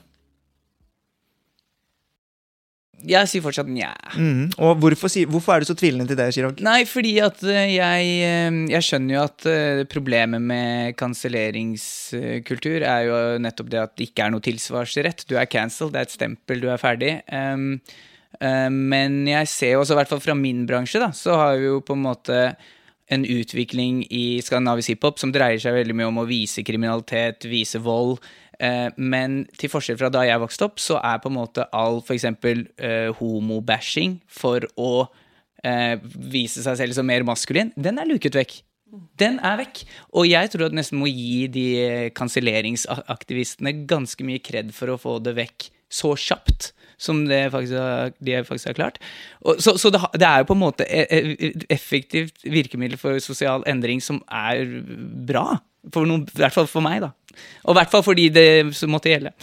Jeg 3.04 3.28
sier 3.28 3.44
fortsatt 3.44 3.68
nja. 3.68 3.90
Mm. 4.16 4.54
Og 4.64 4.78
hvorfor, 4.80 5.12
hvorfor 5.28 5.58
er 5.58 5.64
du 5.64 5.68
så 5.68 5.76
tvilende 5.76 6.08
til 6.08 6.16
det, 6.16 6.30
Chirag? 6.32 6.62
Nei, 6.64 6.86
fordi 6.88 7.18
at 7.20 7.42
eh, 7.44 7.74
jeg, 7.74 8.14
eh, 8.24 8.60
jeg 8.72 8.88
skjønner 8.88 9.18
jo 9.18 9.26
at 9.26 9.48
problemet 9.92 10.40
med 10.40 10.96
kanselleringskultur 10.96 12.80
er 12.88 13.10
jo 13.10 13.20
nettopp 13.44 13.74
det 13.74 13.82
at 13.82 13.94
det 14.00 14.08
ikke 14.08 14.24
er 14.24 14.32
noe 14.32 14.46
tilsvarsrett. 14.46 15.28
Du 15.28 15.36
er 15.36 15.52
cancelled, 15.52 15.92
det 15.92 16.00
er 16.00 16.08
et 16.08 16.16
stempel, 16.16 16.64
du 16.64 16.72
er 16.72 16.80
ferdig. 16.80 17.18
Um, 17.28 17.82
men 18.44 19.22
jeg 19.30 19.48
ser 19.48 19.76
jo 19.76 19.84
også, 19.84 19.96
i 19.96 20.00
hvert 20.02 20.10
fall 20.12 20.24
fra 20.24 20.34
min 20.36 20.66
bransje, 20.68 21.00
da, 21.00 21.14
så 21.16 21.38
har 21.40 21.60
vi 21.62 21.70
jo 21.70 21.78
på 21.86 21.96
en 21.96 22.02
måte 22.04 22.40
en 23.12 23.26
utvikling 23.28 24.04
i 24.14 24.42
skandinavisk 24.44 24.94
hiphop 24.94 25.20
som 25.22 25.34
dreier 25.34 25.62
seg 25.62 25.76
veldig 25.76 25.96
mye 25.98 26.10
om 26.10 26.22
å 26.22 26.28
vise 26.30 26.64
kriminalitet, 26.66 27.48
vise 27.50 27.82
vold. 27.84 28.20
Eh, 28.64 28.90
men 28.98 29.44
til 29.60 29.72
forskjell 29.72 30.00
fra 30.00 30.12
da 30.14 30.24
jeg 30.28 30.42
vokste 30.42 30.68
opp, 30.70 30.82
så 30.82 31.00
er 31.02 31.20
på 31.22 31.32
en 31.32 31.38
måte 31.38 31.68
all 31.76 32.00
f.eks. 32.04 32.28
Eh, 32.30 33.10
homobashing 33.20 34.20
for 34.32 34.66
å 34.80 34.94
eh, 35.64 35.98
vise 36.04 36.64
seg 36.66 36.80
selv 36.80 36.98
som 36.98 37.10
mer 37.10 37.26
maskulin, 37.28 37.74
den 37.76 38.00
er 38.00 38.10
luket 38.10 38.40
vekk. 38.40 38.62
Den 39.18 39.40
er 39.42 39.58
vekk. 39.58 39.84
Og 40.14 40.28
jeg 40.30 40.52
tror 40.54 40.68
at 40.68 40.76
nesten 40.78 41.00
må 41.02 41.10
gi 41.10 41.48
de 41.52 41.68
kanselleringsaktivistene 42.14 43.74
ganske 43.90 44.26
mye 44.26 44.42
kred 44.44 44.70
for 44.76 44.94
å 44.94 45.00
få 45.02 45.18
det 45.26 45.34
vekk 45.40 45.72
så 45.94 46.14
kjapt 46.18 46.72
som 47.02 47.24
det 47.30 47.46
faktisk 47.54 47.80
har, 47.80 48.14
de 48.20 48.40
faktisk 48.48 48.72
har 48.72 48.78
klart. 48.80 49.02
Og, 49.42 49.62
så, 49.64 49.76
så 49.80 49.92
det, 49.94 50.02
det, 50.16 50.28
er 50.28 50.44
jo 50.44 50.50
på 50.50 50.58
en 50.58 50.64
måte 50.64 50.88
et 50.88 51.12
e, 51.12 51.52
effektivt 51.74 52.44
virkemiddel 52.44 53.00
for 53.02 53.20
sosial 53.24 53.66
endring 53.70 54.02
som 54.04 54.22
er 54.32 54.66
bra. 55.28 55.60
For 55.92 56.08
noen, 56.08 56.28
I 56.30 56.44
hvert 56.46 56.56
fall 56.56 56.70
for 56.72 56.86
meg, 56.86 57.02
da. 57.04 57.12
Og 57.66 57.74
i 57.74 57.80
hvert 57.80 57.92
fall 57.92 58.04
for 58.06 58.18
de 58.18 58.30
det 58.32 58.48
måtte 58.92 59.12
gjelde. 59.12 59.34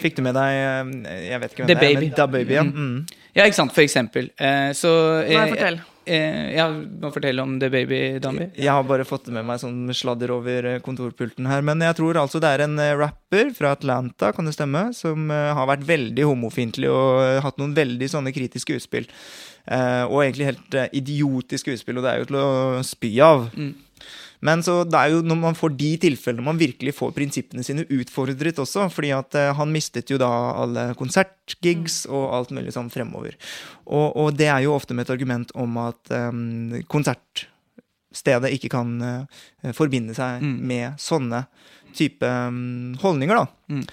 Fikk 0.00 0.18
du 0.18 0.24
med 0.24 0.36
deg 0.36 0.56
eh, 0.56 1.24
jeg 1.28 1.40
vet 1.42 1.54
ikke 1.54 1.64
hvem 1.64 1.70
The 1.70 1.76
det 1.76 1.88
er, 1.88 1.94
Baby. 1.94 2.10
Da 2.16 2.26
Baby 2.30 2.56
ja. 2.56 2.64
Mm. 2.66 3.00
ja, 3.36 3.46
ikke 3.46 3.58
sant, 3.58 3.74
for 3.76 3.84
eksempel. 3.84 4.30
Eh, 4.38 4.70
så 4.76 4.92
Nei, 5.26 5.48
fortell. 5.54 5.80
Eh, 6.10 6.56
ja, 6.56 6.66
må 6.70 7.10
fortelle 7.14 7.42
om 7.44 7.54
The 7.62 7.68
Baby 7.72 8.00
Dambi. 8.22 8.48
Jeg 8.58 8.72
har 8.74 8.86
bare 8.88 9.06
fått 9.06 9.28
det 9.28 9.34
med 9.36 9.46
meg 9.46 9.60
sånn 9.62 9.92
sladder 9.94 10.32
over 10.34 10.70
kontorpulten 10.84 11.46
her. 11.50 11.62
Men 11.66 11.84
jeg 11.86 11.98
tror 12.00 12.18
altså 12.20 12.40
det 12.42 12.50
er 12.50 12.64
en 12.66 12.80
rapper 12.98 13.52
fra 13.56 13.74
Atlanta, 13.76 14.32
kan 14.34 14.48
det 14.48 14.56
stemme, 14.56 14.88
som 14.96 15.30
har 15.30 15.68
vært 15.70 15.86
veldig 15.88 16.26
homofiendtlig 16.26 16.90
og 16.90 17.44
hatt 17.44 17.60
noen 17.62 17.76
veldig 17.76 18.10
sånne 18.10 18.34
kritiske 18.34 18.80
utspill. 18.80 19.06
Og 19.70 20.18
egentlig 20.24 20.48
helt 20.48 20.76
idiotiske 20.96 21.76
utspill, 21.76 22.00
og 22.00 22.06
det 22.06 22.12
er 22.12 22.22
jo 22.22 22.30
til 22.32 22.40
å 22.40 22.50
spy 22.86 23.12
av. 23.22 23.46
Mm. 23.54 23.74
Men 24.46 24.64
så 24.64 24.80
det 24.88 24.96
er 24.96 25.14
jo 25.14 25.20
når 25.26 25.38
man 25.42 25.58
får 25.58 25.74
de 25.78 25.90
tilfellene 26.00 26.46
man 26.46 26.60
virkelig 26.60 26.94
får 26.96 27.12
prinsippene 27.16 27.64
sine 27.66 27.84
utfordret 27.92 28.60
også. 28.62 28.88
fordi 28.92 29.12
at 29.16 29.36
uh, 29.36 29.50
han 29.58 29.72
mistet 29.72 30.10
jo 30.10 30.18
da 30.20 30.30
alle 30.62 30.90
konsertgigs 30.98 32.06
mm. 32.06 32.14
og 32.14 32.24
alt 32.38 32.54
mulig 32.56 32.74
sånn 32.76 32.90
fremover. 32.92 33.36
Og, 33.86 34.16
og, 34.16 34.32
det 34.38 34.48
er 34.48 34.64
jo 34.64 34.76
ofte 34.76 34.96
med 34.96 35.06
et 35.06 35.14
argument 35.16 35.52
om 35.58 35.76
at 35.82 36.14
um, 36.14 36.80
konsertstedet 36.88 38.54
ikke 38.56 38.72
kan 38.72 38.96
uh, 39.02 39.74
forbinde 39.76 40.16
seg 40.16 40.40
mm. 40.44 40.56
med 40.72 41.02
sånne 41.02 41.44
type 41.96 42.26
um, 42.26 42.96
holdninger, 43.02 43.42
da. 43.42 43.76
Mm. 43.76 43.84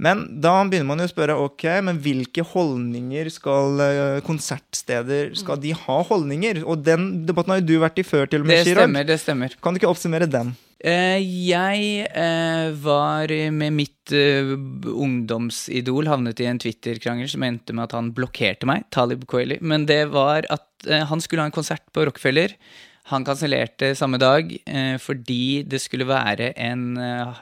Men 0.00 0.22
da 0.40 0.54
begynner 0.64 0.88
man 0.88 1.02
jo 1.02 1.08
å 1.08 1.12
spørre 1.12 1.36
ok, 1.44 1.66
men 1.84 2.00
hvilke 2.00 2.44
holdninger 2.54 3.28
skal 3.32 3.82
uh, 3.82 4.22
konsertsteder 4.24 5.34
Skal 5.36 5.60
de 5.60 5.74
ha 5.76 5.98
holdninger? 6.08 6.62
Og 6.64 6.80
den 6.86 7.26
debatten 7.28 7.52
har 7.52 7.60
jo 7.60 7.68
du 7.68 7.76
vært 7.82 8.00
i 8.00 8.06
før, 8.06 8.24
til 8.30 8.40
og 8.40 8.48
med, 8.48 8.64
Det 8.64 8.76
stemmer, 8.78 9.06
det 9.10 9.20
stemmer. 9.20 9.56
Kan 9.60 9.76
du 9.76 9.80
ikke 9.80 9.92
oppsummere 9.92 10.30
den? 10.30 10.54
Uh, 10.80 11.20
jeg 11.20 12.08
uh, 12.16 12.72
var 12.80 13.28
med 13.52 13.76
mitt 13.76 14.10
ungdomsidol 14.10 16.08
havnet 16.10 16.40
i 16.42 16.48
en 16.50 16.58
Twitter-krangel 16.58 17.28
som 17.30 17.44
endte 17.46 17.76
med 17.76 17.84
at 17.84 17.94
han 17.94 18.08
blokkerte 18.16 18.66
meg, 18.66 18.88
Talib 18.90 19.28
Kweli. 19.30 19.60
Men 19.60 19.84
det 19.86 20.06
var 20.16 20.48
at 20.50 20.66
han 21.06 21.20
skulle 21.20 21.44
ha 21.44 21.50
en 21.50 21.54
konsert 21.54 21.84
på 21.92 22.08
Rockefeller. 22.08 22.56
Han 23.12 23.26
kansellerte 23.28 23.92
samme 23.98 24.18
dag 24.22 24.48
fordi 25.04 25.62
det 25.68 25.82
skulle 25.84 26.08
være 26.08 26.54
en 26.56 26.94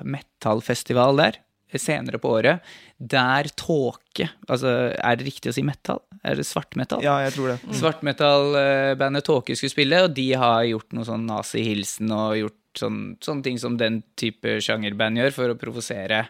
metallfestival 0.03 1.23
der 1.23 1.39
senere 1.77 2.17
på 2.17 2.31
året 2.39 2.65
der 2.97 3.51
tåke 3.53 4.31
Altså, 4.49 4.71
er 4.97 5.19
det 5.19 5.27
riktig 5.29 5.53
å 5.53 5.55
si 5.55 5.63
metal? 5.63 6.01
Er 6.27 6.39
det 6.41 6.47
svartmetall? 6.49 7.03
Ja, 7.05 7.19
jeg 7.23 7.37
tror 7.37 7.53
det. 7.53 7.59
Mm. 7.63 7.75
Svartmetallbandet 7.79 9.27
Tåke 9.29 9.55
skulle 9.55 9.71
spille, 9.71 10.01
og 10.07 10.15
de 10.17 10.25
har 10.41 10.65
gjort 10.67 10.97
noe 10.97 11.07
sånn 11.07 11.29
nazi-hilsen 11.29 12.11
og 12.17 12.39
gjort 12.41 12.81
sånn, 12.81 12.99
sånne 13.23 13.47
ting 13.47 13.61
som 13.63 13.77
den 13.79 14.01
type 14.19 14.57
sjangerband 14.65 15.21
gjør, 15.21 15.37
for 15.37 15.53
å 15.53 15.59
provosere. 15.61 16.25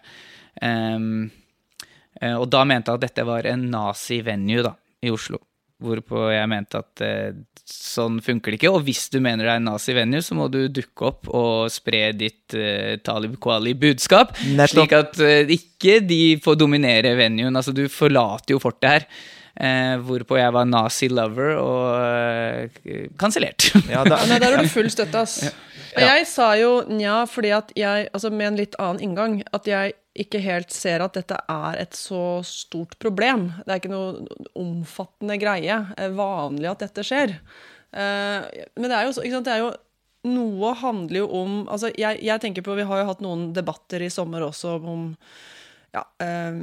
Um, 0.60 1.30
og 2.34 2.46
da 2.52 2.64
mente 2.68 2.92
jeg 2.92 3.00
at 3.00 3.06
dette 3.06 3.24
var 3.28 3.48
en 3.48 3.64
nazi-venue 3.72 4.66
da, 4.66 4.74
i 5.00 5.14
Oslo. 5.14 5.40
Hvorpå 5.78 6.26
jeg 6.32 6.50
mente 6.50 6.80
at 6.82 7.02
eh, 7.06 7.36
sånn 7.68 8.18
funker 8.24 8.52
det 8.52 8.58
ikke. 8.58 8.72
Og 8.74 8.84
hvis 8.86 9.06
du 9.12 9.20
mener 9.22 9.44
det 9.46 9.52
er 9.52 9.60
en 9.60 9.68
nazi-venue, 9.70 10.22
så 10.24 10.36
må 10.38 10.48
du 10.50 10.64
dukke 10.72 11.08
opp 11.10 11.28
og 11.30 11.70
spre 11.72 12.08
ditt 12.16 12.56
eh, 12.56 12.96
Talib 13.04 13.36
Kwali-budskap. 13.42 14.34
Slik 14.72 14.94
at 14.96 15.20
eh, 15.22 15.50
ikke 15.58 16.00
de 16.04 16.22
får 16.44 16.58
dominere 16.58 17.14
venuen. 17.18 17.54
Altså, 17.54 17.74
du 17.76 17.84
forlater 17.92 18.56
jo 18.56 18.62
fortet 18.62 18.90
her. 18.90 19.08
Eh, 19.58 19.94
hvorpå 20.06 20.38
jeg 20.38 20.54
var 20.54 20.68
nazi-lover 20.70 21.56
og 21.58 21.86
eh, 22.86 23.08
kansellert. 23.18 23.70
Ja, 23.92 24.04
da, 24.06 24.20
der 24.30 24.50
har 24.52 24.62
du 24.62 24.70
full 24.70 24.90
støtte, 24.92 25.24
ass. 25.24 25.40
Og 25.96 26.04
jeg 26.04 26.26
sa 26.30 26.52
jo 26.60 26.72
nja 26.90 27.22
fordi 27.26 27.50
at 27.56 27.72
jeg, 27.78 28.10
altså 28.14 28.30
med 28.30 28.52
en 28.52 28.60
litt 28.60 28.76
annen 28.78 29.02
inngang, 29.02 29.40
at 29.56 29.66
jeg 29.66 29.96
ikke 30.22 30.40
helt 30.42 30.72
ser 30.74 31.02
at 31.04 31.16
dette 31.18 31.36
er 31.50 31.80
et 31.82 31.96
så 31.96 32.40
stort 32.46 32.96
problem. 33.02 33.48
Det 33.64 33.74
er 33.74 33.82
ikke 33.82 33.92
noe 33.92 34.38
omfattende 34.58 35.38
greie. 35.40 35.80
Er 35.96 36.16
vanlig 36.16 36.70
at 36.70 36.84
dette 36.86 37.04
skjer. 37.06 37.36
Eh, 37.92 38.64
men 38.76 38.90
det 38.90 38.96
er 38.96 39.06
jo, 39.06 39.14
sant, 39.16 39.44
det 39.46 39.54
er 39.54 39.66
jo 39.66 39.76
Noe 40.28 40.72
handler 40.76 41.22
jo 41.22 41.26
om 41.38 41.52
altså 41.70 41.92
jeg, 41.94 42.18
jeg, 42.26 42.40
tenker 42.42 42.64
på, 42.66 42.74
Vi 42.76 42.84
har 42.84 42.98
jo 43.00 43.06
hatt 43.06 43.20
noen 43.24 43.52
debatter 43.56 44.02
i 44.02 44.10
sommer 44.12 44.42
også 44.44 44.74
om 44.82 45.12
ja, 45.98 46.04
eh, 46.24 46.58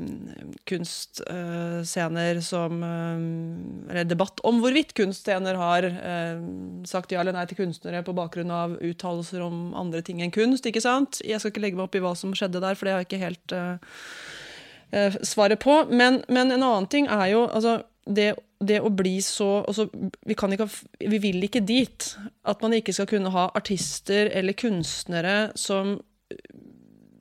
kunstscener 0.70 2.42
som 2.42 2.84
eh, 2.84 3.92
Eller 3.92 4.08
debatt 4.08 4.40
om 4.48 4.62
hvorvidt 4.64 4.96
kunstscener 4.98 5.60
har 5.60 5.88
eh, 5.90 6.40
sagt 6.88 7.14
ja 7.14 7.22
eller 7.22 7.36
nei 7.36 7.46
til 7.50 7.60
kunstnere 7.60 8.04
på 8.06 8.16
bakgrunn 8.18 8.54
av 8.54 8.78
uttalelser 8.80 9.44
om 9.46 9.74
andre 9.78 10.02
ting 10.06 10.22
enn 10.24 10.34
kunst. 10.36 10.66
ikke 10.66 10.84
sant? 10.84 11.22
Jeg 11.26 11.42
skal 11.42 11.54
ikke 11.54 11.66
legge 11.66 11.80
meg 11.80 11.88
opp 11.88 12.00
i 12.00 12.04
hva 12.04 12.16
som 12.18 12.34
skjedde 12.36 12.64
der, 12.64 12.78
for 12.78 12.88
det 12.88 12.96
har 12.96 13.04
jeg 13.04 13.10
ikke 13.10 13.26
helt 13.26 13.56
eh, 13.60 15.20
svaret 15.26 15.62
på. 15.64 15.84
Men, 15.92 16.24
men, 16.28 16.52
en 16.52 16.64
annen 16.64 16.90
ting 16.92 17.10
er 17.12 17.28
jo 17.34 17.46
altså, 17.48 17.80
det, 18.06 18.34
det 18.64 18.82
å 18.82 18.92
bli 18.94 19.18
så 19.26 19.64
altså, 19.68 19.88
vi, 19.94 20.36
ikke, 20.36 20.70
vi 21.06 21.22
vil 21.22 21.48
ikke 21.48 21.64
dit 21.66 22.12
at 22.46 22.66
man 22.66 22.76
ikke 22.78 22.96
skal 22.96 23.10
kunne 23.10 23.34
ha 23.36 23.50
artister 23.58 24.30
eller 24.34 24.58
kunstnere 24.58 25.56
som 25.60 25.98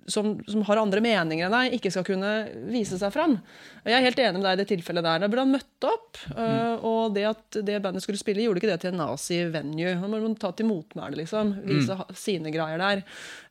som, 0.07 0.35
som, 0.49 0.63
har 0.69 0.81
andre 0.81 1.01
meninger 1.05 1.47
enn 1.47 1.55
deg, 1.55 1.75
ikke 1.79 1.93
skal 1.93 2.07
kunne 2.07 2.31
vise 2.71 2.99
seg 3.01 3.13
fram. 3.15 3.39
Og 3.83 3.91
Jeg 3.91 3.97
er 3.99 4.07
helt 4.07 4.23
enig 4.23 4.41
med 4.41 4.47
deg 4.47 4.57
i 4.57 4.61
det 4.63 4.69
tilfellet 4.73 5.07
der. 5.07 5.23
Da 5.23 5.31
burde 5.31 5.45
han 5.47 5.55
møtt 5.55 5.89
opp. 5.89 6.21
Mm. 6.31 6.39
Uh, 6.39 6.87
og 6.91 7.17
det 7.17 7.27
at 7.31 7.59
det 7.67 7.81
bandet 7.85 8.05
skulle 8.05 8.21
spille, 8.21 8.45
gjorde 8.45 8.63
ikke 8.63 8.73
det 8.73 8.81
til 8.85 8.93
en 8.93 9.03
nazi-venue. 9.03 9.97
Han 10.03 10.15
må 10.15 10.33
ta 10.41 10.53
til 10.57 10.69
motmæle, 10.69 11.19
liksom. 11.23 11.55
Vise 11.69 11.99
mm. 11.99 12.17
sine 12.19 12.55
greier 12.55 12.81
der. 12.81 13.05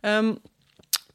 Um, 0.05 0.35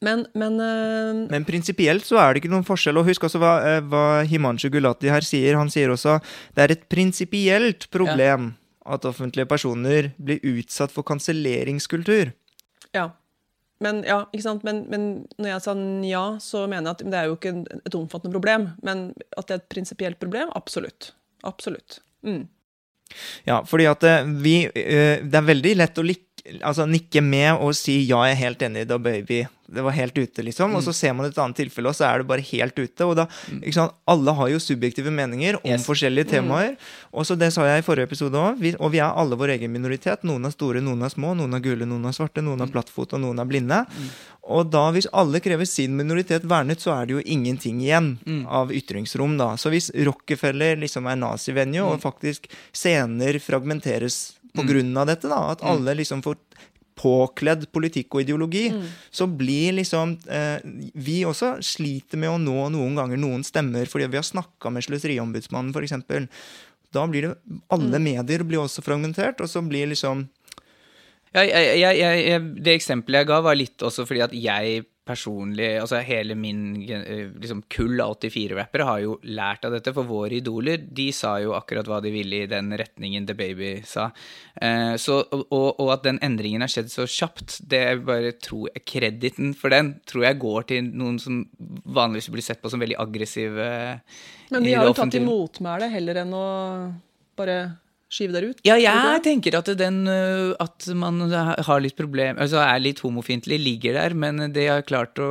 men 0.05 0.27
Men, 0.39 0.61
uh, 0.63 1.27
men 1.31 1.47
prinsipielt 1.47 2.07
så 2.07 2.21
er 2.23 2.33
det 2.33 2.43
ikke 2.43 2.53
noen 2.53 2.67
forskjell. 2.67 3.01
Og 3.01 3.09
husk 3.11 3.29
også 3.29 3.43
hva, 3.43 3.55
uh, 3.63 3.83
hva 3.83 4.05
Himanshu 4.29 4.71
Gulati 4.75 5.11
her 5.11 5.27
sier. 5.27 5.59
Han 5.59 5.71
sier 5.73 5.95
også 5.95 6.19
det 6.55 6.65
er 6.65 6.77
et 6.77 6.89
prinsipielt 6.91 7.89
problem 7.95 8.53
ja. 8.53 8.95
at 8.95 9.07
offentlige 9.09 9.51
personer 9.51 10.13
blir 10.19 10.43
utsatt 10.47 10.95
for 10.95 11.07
kanselleringskultur. 11.07 12.35
Ja. 12.95 13.11
Men, 13.85 14.03
ja? 14.07 14.25
Men, 14.67 14.85
men, 14.91 15.03
når 15.39 15.53
jeg 15.53 15.65
sa 15.65 15.75
ja, 16.07 16.25
så 16.43 16.67
mener 16.67 16.91
jeg 16.91 16.97
at 16.97 17.05
det 17.07 17.19
er 17.19 17.29
jo 17.29 17.37
ikke 17.39 17.55
et 17.79 17.99
omfattende 17.99 18.35
problem. 18.35 18.71
Men 18.83 19.11
at 19.37 19.49
det 19.49 19.57
er 19.57 19.63
et 19.63 19.69
prinsipielt 19.71 20.19
problem, 20.23 20.51
absolutt. 20.59 21.13
Absolutt. 21.47 22.01
Mm. 22.27 22.49
Ja, 23.47 23.63
fordi 23.65 23.87
at 23.89 24.03
eh, 24.05 24.27
vi 24.43 24.57
eh, 24.67 25.23
Det 25.25 25.39
er 25.39 25.47
veldig 25.47 25.71
lett 25.79 26.01
å 26.01 26.05
like 26.05 26.27
altså, 26.61 26.85
nikke 26.89 27.23
med 27.25 27.55
og 27.57 27.73
si 27.77 28.03
'ja, 28.03 28.25
jeg 28.27 28.37
er 28.37 28.43
helt 28.43 28.63
enig 28.63 28.85
da 28.89 28.97
da, 28.97 28.99
baby'. 28.99 29.47
Det 29.69 29.83
var 29.85 29.93
helt 29.93 30.19
ute, 30.19 30.43
liksom. 30.43 30.71
Mm. 30.71 30.79
Og 30.79 30.85
så 30.87 30.95
ser 30.97 31.13
man 31.13 31.27
et 31.29 31.39
annet 31.39 31.59
tilfelle, 31.61 31.91
og 31.91 31.97
så 31.97 32.07
er 32.09 32.23
det 32.23 32.29
bare 32.31 32.45
helt 32.51 32.79
ute. 32.79 33.05
Og 33.05 33.13
da, 33.19 33.27
mm. 33.29 33.59
ikke 33.61 33.77
sant, 33.77 33.97
Alle 34.09 34.33
har 34.39 34.49
jo 34.49 34.61
subjektive 34.65 35.13
meninger 35.13 35.59
om 35.61 35.75
yes. 35.75 35.85
forskjellige 35.85 36.25
mm. 36.25 36.31
temaer. 36.31 36.71
Mm. 36.73 37.11
Og 37.13 37.29
så 37.29 37.37
Det 37.37 37.51
sa 37.53 37.67
jeg 37.69 37.83
i 37.83 37.85
forrige 37.85 38.09
episode 38.09 38.41
òg. 38.41 38.65
Og 38.79 38.93
vi 38.95 39.03
er 39.05 39.13
alle 39.13 39.37
vår 39.37 39.53
egen 39.59 39.75
minoritet. 39.75 40.25
Noen 40.25 40.49
er 40.49 40.55
store, 40.55 40.81
noen 40.85 41.05
er 41.05 41.13
små. 41.13 41.35
Noen 41.37 41.59
er 41.59 41.65
gule, 41.65 41.89
noen 41.89 42.09
er 42.09 42.17
svarte. 42.17 42.45
Noen 42.45 42.65
er 42.65 42.71
mm. 42.71 42.75
plattfot, 42.79 43.13
og 43.13 43.23
noen 43.27 43.45
er 43.45 43.51
blinde. 43.51 43.83
Mm. 43.85 44.09
Og 44.49 44.73
da, 44.73 44.87
hvis 44.97 45.11
alle 45.13 45.43
krever 45.45 45.69
sin 45.69 45.99
minoritet 45.99 46.49
vernet, 46.49 46.81
så 46.81 46.95
er 46.97 47.05
det 47.05 47.19
jo 47.19 47.27
ingenting 47.37 47.83
igjen 47.85 48.15
av 48.49 48.73
ytringsrom, 48.73 49.37
da. 49.37 49.53
Så 49.61 49.69
hvis 49.75 49.91
Rockefeller 50.09 50.81
liksom 50.81 51.11
er 51.13 51.21
nazivenue, 51.21 51.85
og 51.85 52.01
faktisk 52.01 52.49
scener 52.73 53.37
fragmenteres 53.45 54.39
på 54.57 54.65
grunn 54.65 54.97
av 54.97 55.11
dette, 55.11 55.29
da, 55.29 55.43
at 55.53 55.65
alle 55.67 55.99
liksom 56.01 56.25
får 56.25 56.39
påkledd 56.99 57.69
politikk 57.75 58.17
og 58.17 58.25
ideologi, 58.25 58.67
så 59.11 59.29
blir 59.31 59.77
liksom 59.79 60.17
eh, 60.27 60.59
Vi 60.99 61.21
også 61.29 61.57
sliter 61.65 62.21
med 62.21 62.35
å 62.35 62.41
nå 62.43 62.69
noen 62.75 62.99
ganger 62.99 63.21
noen 63.21 63.45
stemmer 63.47 63.89
fordi 63.89 64.11
vi 64.11 64.21
har 64.21 64.27
snakka 64.27 64.73
med 64.75 64.87
Sløseriombudsmannen, 64.87 65.71
f.eks. 65.73 66.29
Da 66.95 67.07
blir 67.07 67.29
det 67.29 67.61
Alle 67.75 68.01
medier 68.03 68.45
blir 68.49 68.63
også 68.65 68.85
fragmentert, 68.85 69.41
og 69.45 69.51
så 69.51 69.63
blir 69.63 69.91
liksom 69.93 70.27
Ja, 71.35 71.45
jeg, 71.45 71.81
jeg, 71.81 71.99
jeg, 72.01 72.47
det 72.65 72.79
eksempelet 72.79 73.23
jeg 73.23 73.31
ga, 73.31 73.43
var 73.45 73.59
litt 73.59 73.85
også 73.85 74.07
fordi 74.09 74.25
at 74.25 74.37
jeg 74.37 74.87
personlig 75.09 75.71
Altså 75.81 76.03
hele 76.05 76.37
min 76.39 76.61
eh, 76.85 77.31
liksom, 77.33 77.63
kull 77.73 78.01
av 78.05 78.17
84-rappere 78.19 78.87
har 78.89 79.01
jo 79.05 79.17
lært 79.25 79.65
av 79.67 79.75
dette, 79.75 79.95
for 79.97 80.09
våre 80.09 80.39
idoler 80.39 80.83
de 80.83 81.09
sa 81.17 81.37
jo 81.43 81.55
akkurat 81.57 81.89
hva 81.89 82.01
de 82.05 82.13
ville 82.15 82.43
i 82.45 82.51
den 82.51 82.71
retningen 82.79 83.27
The 83.29 83.37
Baby 83.39 83.73
sa. 83.89 84.09
Eh, 84.61 84.95
så, 85.01 85.21
og, 85.41 85.69
og 85.81 85.93
at 85.95 86.07
den 86.07 86.21
endringen 86.25 86.65
har 86.65 86.73
skjedd 86.73 86.93
så 86.93 87.09
kjapt, 87.09 87.59
det 87.71 87.83
er 87.91 88.05
bare 88.05 88.35
tror 88.37 88.69
jeg 88.71 88.87
Krediten 88.89 89.53
for 89.59 89.73
den 89.75 89.95
tror 90.09 90.29
jeg 90.29 90.41
går 90.43 90.71
til 90.73 90.93
noen 90.93 91.19
som 91.23 91.43
vanligvis 91.89 92.31
blir 92.35 92.45
sett 92.45 92.63
på 92.63 92.71
som 92.73 92.83
veldig 92.83 92.99
aggressive. 93.01 93.69
Men 94.53 94.65
i 94.65 94.71
de 94.71 94.79
har 94.79 94.89
jo 94.89 94.97
tatt 94.97 95.15
til 95.15 95.27
motmæle 95.27 95.91
heller 95.93 96.23
enn 96.25 96.35
å 96.37 96.47
bare 97.39 97.59
skyve 98.13 98.35
dere 98.35 98.53
ut. 98.53 98.61
Ja, 98.67 98.77
jeg 98.81 99.23
tenker 99.25 99.59
at 99.59 99.69
den 99.79 100.01
øh, 100.09 100.55
At 100.63 100.87
man 100.97 101.21
har 101.29 101.83
litt 101.83 101.97
problem 101.99 102.39
Altså 102.41 102.61
er 102.63 102.81
litt 102.81 103.03
homofiendtlig, 103.05 103.59
ligger 103.61 103.99
der, 103.99 104.17
men 104.17 104.49
de 104.55 104.65
har 104.69 104.87
klart 104.89 105.21
å 105.21 105.29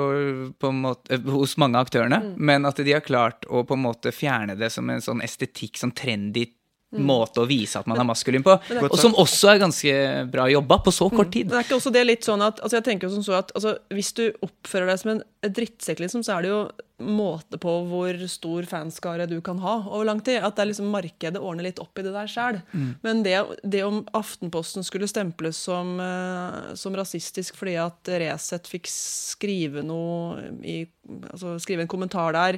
på 0.59 0.71
en 0.71 0.83
måte 0.85 1.17
øh, 1.17 1.31
Hos 1.33 1.57
mange 1.61 1.79
av 1.79 1.87
aktørene. 1.87 2.21
Men 2.37 2.69
at 2.69 2.77
de 2.77 2.93
har 2.93 3.05
klart 3.05 3.47
å 3.49 3.65
på 3.67 3.77
en 3.77 3.85
måte 3.87 4.13
fjerne 4.15 4.57
det 4.59 4.69
som 4.73 4.89
en 4.93 5.03
sånn 5.03 5.23
estetikk, 5.25 5.79
sånn 5.81 5.95
trendy 5.97 6.47
måte 6.95 7.41
å 7.43 7.47
vise 7.47 7.79
at 7.79 7.87
man 7.89 7.99
er 7.99 8.07
maskulin 8.07 8.43
på. 8.45 8.53
Og 8.79 8.95
som 8.99 9.15
også 9.19 9.51
er 9.51 9.59
ganske 9.59 9.95
bra 10.31 10.45
jobba 10.51 10.79
på 10.85 10.93
så 10.95 11.09
kort 11.11 11.33
tid. 11.33 11.49
Men 11.49 11.59
er 11.59 11.67
ikke 11.67 11.79
også 11.81 11.91
det 11.93 12.03
litt 12.07 12.27
sånn 12.27 12.43
at 12.45 12.61
altså 12.63 12.79
jeg 12.79 12.85
tenker 12.87 13.11
som 13.11 13.25
så 13.25 13.35
at 13.41 13.51
altså, 13.57 13.75
Hvis 13.93 14.13
du 14.15 14.23
oppfører 14.45 14.93
deg 14.93 15.01
som 15.01 15.11
en 15.17 15.21
drittsekk, 15.53 16.03
liksom, 16.03 16.23
så 16.25 16.37
er 16.37 16.45
det 16.45 16.53
jo 16.53 16.61
måte 16.97 17.59
på 17.61 17.71
hvor 17.85 18.17
stor 18.29 18.65
fanskare 18.65 19.27
du 19.29 19.37
kan 19.45 19.59
ha 19.61 19.75
over 19.85 20.07
lang 20.09 20.21
tid. 20.25 20.41
At 20.41 20.57
det 20.57 20.63
er 20.63 20.69
liksom 20.71 20.89
markedet 20.93 21.41
ordner 21.41 21.67
litt 21.67 21.81
opp 21.83 21.99
i 21.99 22.05
det 22.05 22.13
der 22.15 22.31
sjæl. 22.31 22.59
Men 23.05 23.21
det, 23.25 23.37
det 23.63 23.83
om 23.85 24.01
Aftenposten 24.17 24.85
skulle 24.85 25.09
stemples 25.09 25.59
som, 25.67 25.99
eh, 26.01 26.73
som 26.73 26.97
rasistisk 26.97 27.59
fordi 27.59 27.77
at 27.81 28.13
Resett 28.23 28.69
fikk 28.71 28.89
skrive 28.89 29.85
noe 29.85 30.49
i 30.65 30.83
altså 31.31 31.55
skrive 31.61 31.83
en 31.85 31.89
kommentar 31.89 32.35
der, 32.35 32.57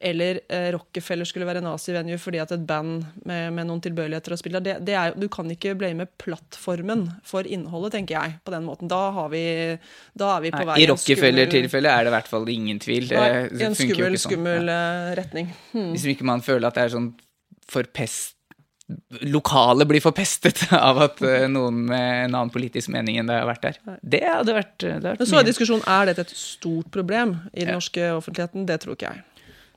eller 0.00 0.40
eh, 0.52 0.68
Rockefeller 0.74 1.24
skulle 1.28 1.46
være 1.48 1.62
nazi-venue 1.64 2.18
fordi 2.20 2.40
at 2.42 2.52
et 2.52 2.66
band 2.68 3.06
med, 3.24 3.54
med 3.56 3.68
noen 3.68 3.80
tilbøyeligheter 3.84 4.34
å 4.34 4.38
spille 4.40 4.60
det, 4.64 4.78
det 4.86 4.96
er, 4.98 5.14
du 5.16 5.28
kan 5.32 5.48
ikke 5.52 5.76
blame 5.78 6.08
plattformen 6.20 7.06
for 7.26 7.48
innholdet, 7.48 7.94
tenker 7.96 8.18
jeg, 8.18 8.36
på 8.44 8.52
den 8.52 8.66
måten. 8.68 8.90
Da, 8.92 9.00
har 9.16 9.30
vi, 9.32 9.44
da 10.18 10.34
er 10.36 10.44
vi 10.44 10.52
på 10.52 10.64
vei 10.68 10.78
I 10.84 10.88
Rockefeller-tilfellet 10.92 11.92
er 11.92 12.08
det 12.08 12.12
i 12.12 12.16
hvert 12.26 12.32
fall 12.34 12.48
ingen 12.52 12.78
tvil. 12.82 13.06
Det 13.08 13.16
Nei, 13.16 13.28
i 13.46 13.64
en 13.70 13.74
skummel, 13.78 14.14
ikke 14.16 14.18
sånn. 14.18 14.32
skummel 14.32 14.66
Ja. 14.72 14.78
eh, 15.10 15.14
retning. 15.18 15.52
Hmm. 15.72 15.92
Hvis 15.94 16.04
ikke 16.12 16.26
man 16.28 16.42
føler 16.42 16.66
at 16.68 16.74
det 16.74 16.84
er 16.88 16.96
sånn 16.98 17.12
forpest 17.70 18.34
Lokalet 19.26 19.88
blir 19.90 19.98
forpestet 20.04 20.60
av 20.78 21.00
at 21.02 21.18
eh, 21.26 21.48
noen 21.50 21.80
med 21.88 22.04
en 22.28 22.36
annen 22.38 22.52
politisk 22.54 22.92
mening 22.94 23.16
enn 23.18 23.26
det 23.26 23.34
har 23.40 23.48
vært 23.48 23.64
der. 23.64 23.78
Det 24.02 24.20
hadde 24.22 24.54
vært, 24.54 24.76
det 24.78 24.92
hadde 24.92 25.08
vært 25.10 25.22
Men 25.24 25.26
så 25.32 25.40
er 25.40 25.46
diskusjonen 25.48 25.82
er 25.90 26.06
dette 26.12 26.22
et 26.28 26.34
stort 26.38 26.92
problem 26.94 27.32
i 27.52 27.64
den 27.64 27.72
Ja. 27.72 27.80
norske 27.80 28.04
offentligheten. 28.14 28.66
Det 28.68 28.76
tror 28.84 28.94
ikke 28.94 29.10
jeg. 29.10 29.24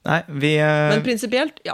Nei, 0.05 0.19
vi, 0.29 0.51
eh, 0.61 0.89
Men 0.93 1.01
prinsipielt, 1.01 1.57
ja. 1.65 1.73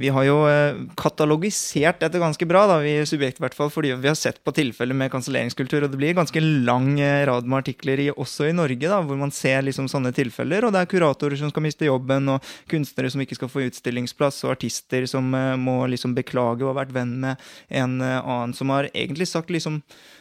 Vi 0.00 0.08
har 0.08 0.24
jo 0.24 0.36
eh, 0.48 0.78
katalogisert 0.98 2.00
dette 2.00 2.20
ganske 2.22 2.46
bra, 2.48 2.62
da, 2.70 2.78
vi 2.80 2.94
Subjekt 3.08 3.40
i 3.40 3.44
hvert 3.44 3.56
fall, 3.56 3.70
fordi 3.72 3.92
vi 4.00 4.08
har 4.08 4.16
sett 4.18 4.38
på 4.44 4.54
tilfeller 4.56 4.96
med 4.96 5.10
kanselleringskultur, 5.12 5.84
og 5.84 5.92
det 5.92 6.00
blir 6.00 6.16
ganske 6.16 6.40
lang 6.40 6.94
eh, 7.00 7.24
rad 7.28 7.48
med 7.48 7.60
artikler 7.60 8.00
i, 8.00 8.08
også 8.10 8.48
i 8.48 8.54
Norge, 8.56 8.80
da, 8.80 9.00
hvor 9.04 9.18
man 9.20 9.34
ser 9.34 9.66
liksom 9.66 9.90
sånne 9.92 10.14
tilfeller, 10.16 10.64
og 10.64 10.72
det 10.74 10.84
er 10.84 10.90
kuratorer 10.90 11.36
som 11.40 11.52
skal 11.52 11.66
miste 11.66 11.88
jobben, 11.88 12.32
og 12.32 12.52
kunstnere 12.70 13.12
som 13.12 13.24
ikke 13.24 13.38
skal 13.38 13.52
få 13.52 13.66
utstillingsplass, 13.68 14.42
og 14.46 14.54
artister 14.54 15.04
som 15.10 15.28
eh, 15.36 15.52
må 15.60 15.82
liksom 15.92 16.16
beklage 16.16 16.64
å 16.64 16.72
ha 16.72 16.78
vært 16.80 16.94
venn 16.96 17.18
med 17.20 17.50
en 17.68 17.98
annen 18.00 18.54
som 18.56 18.72
har 18.72 18.88
egentlig 18.94 19.28
sagt 19.28 19.52
liksom 19.52 19.80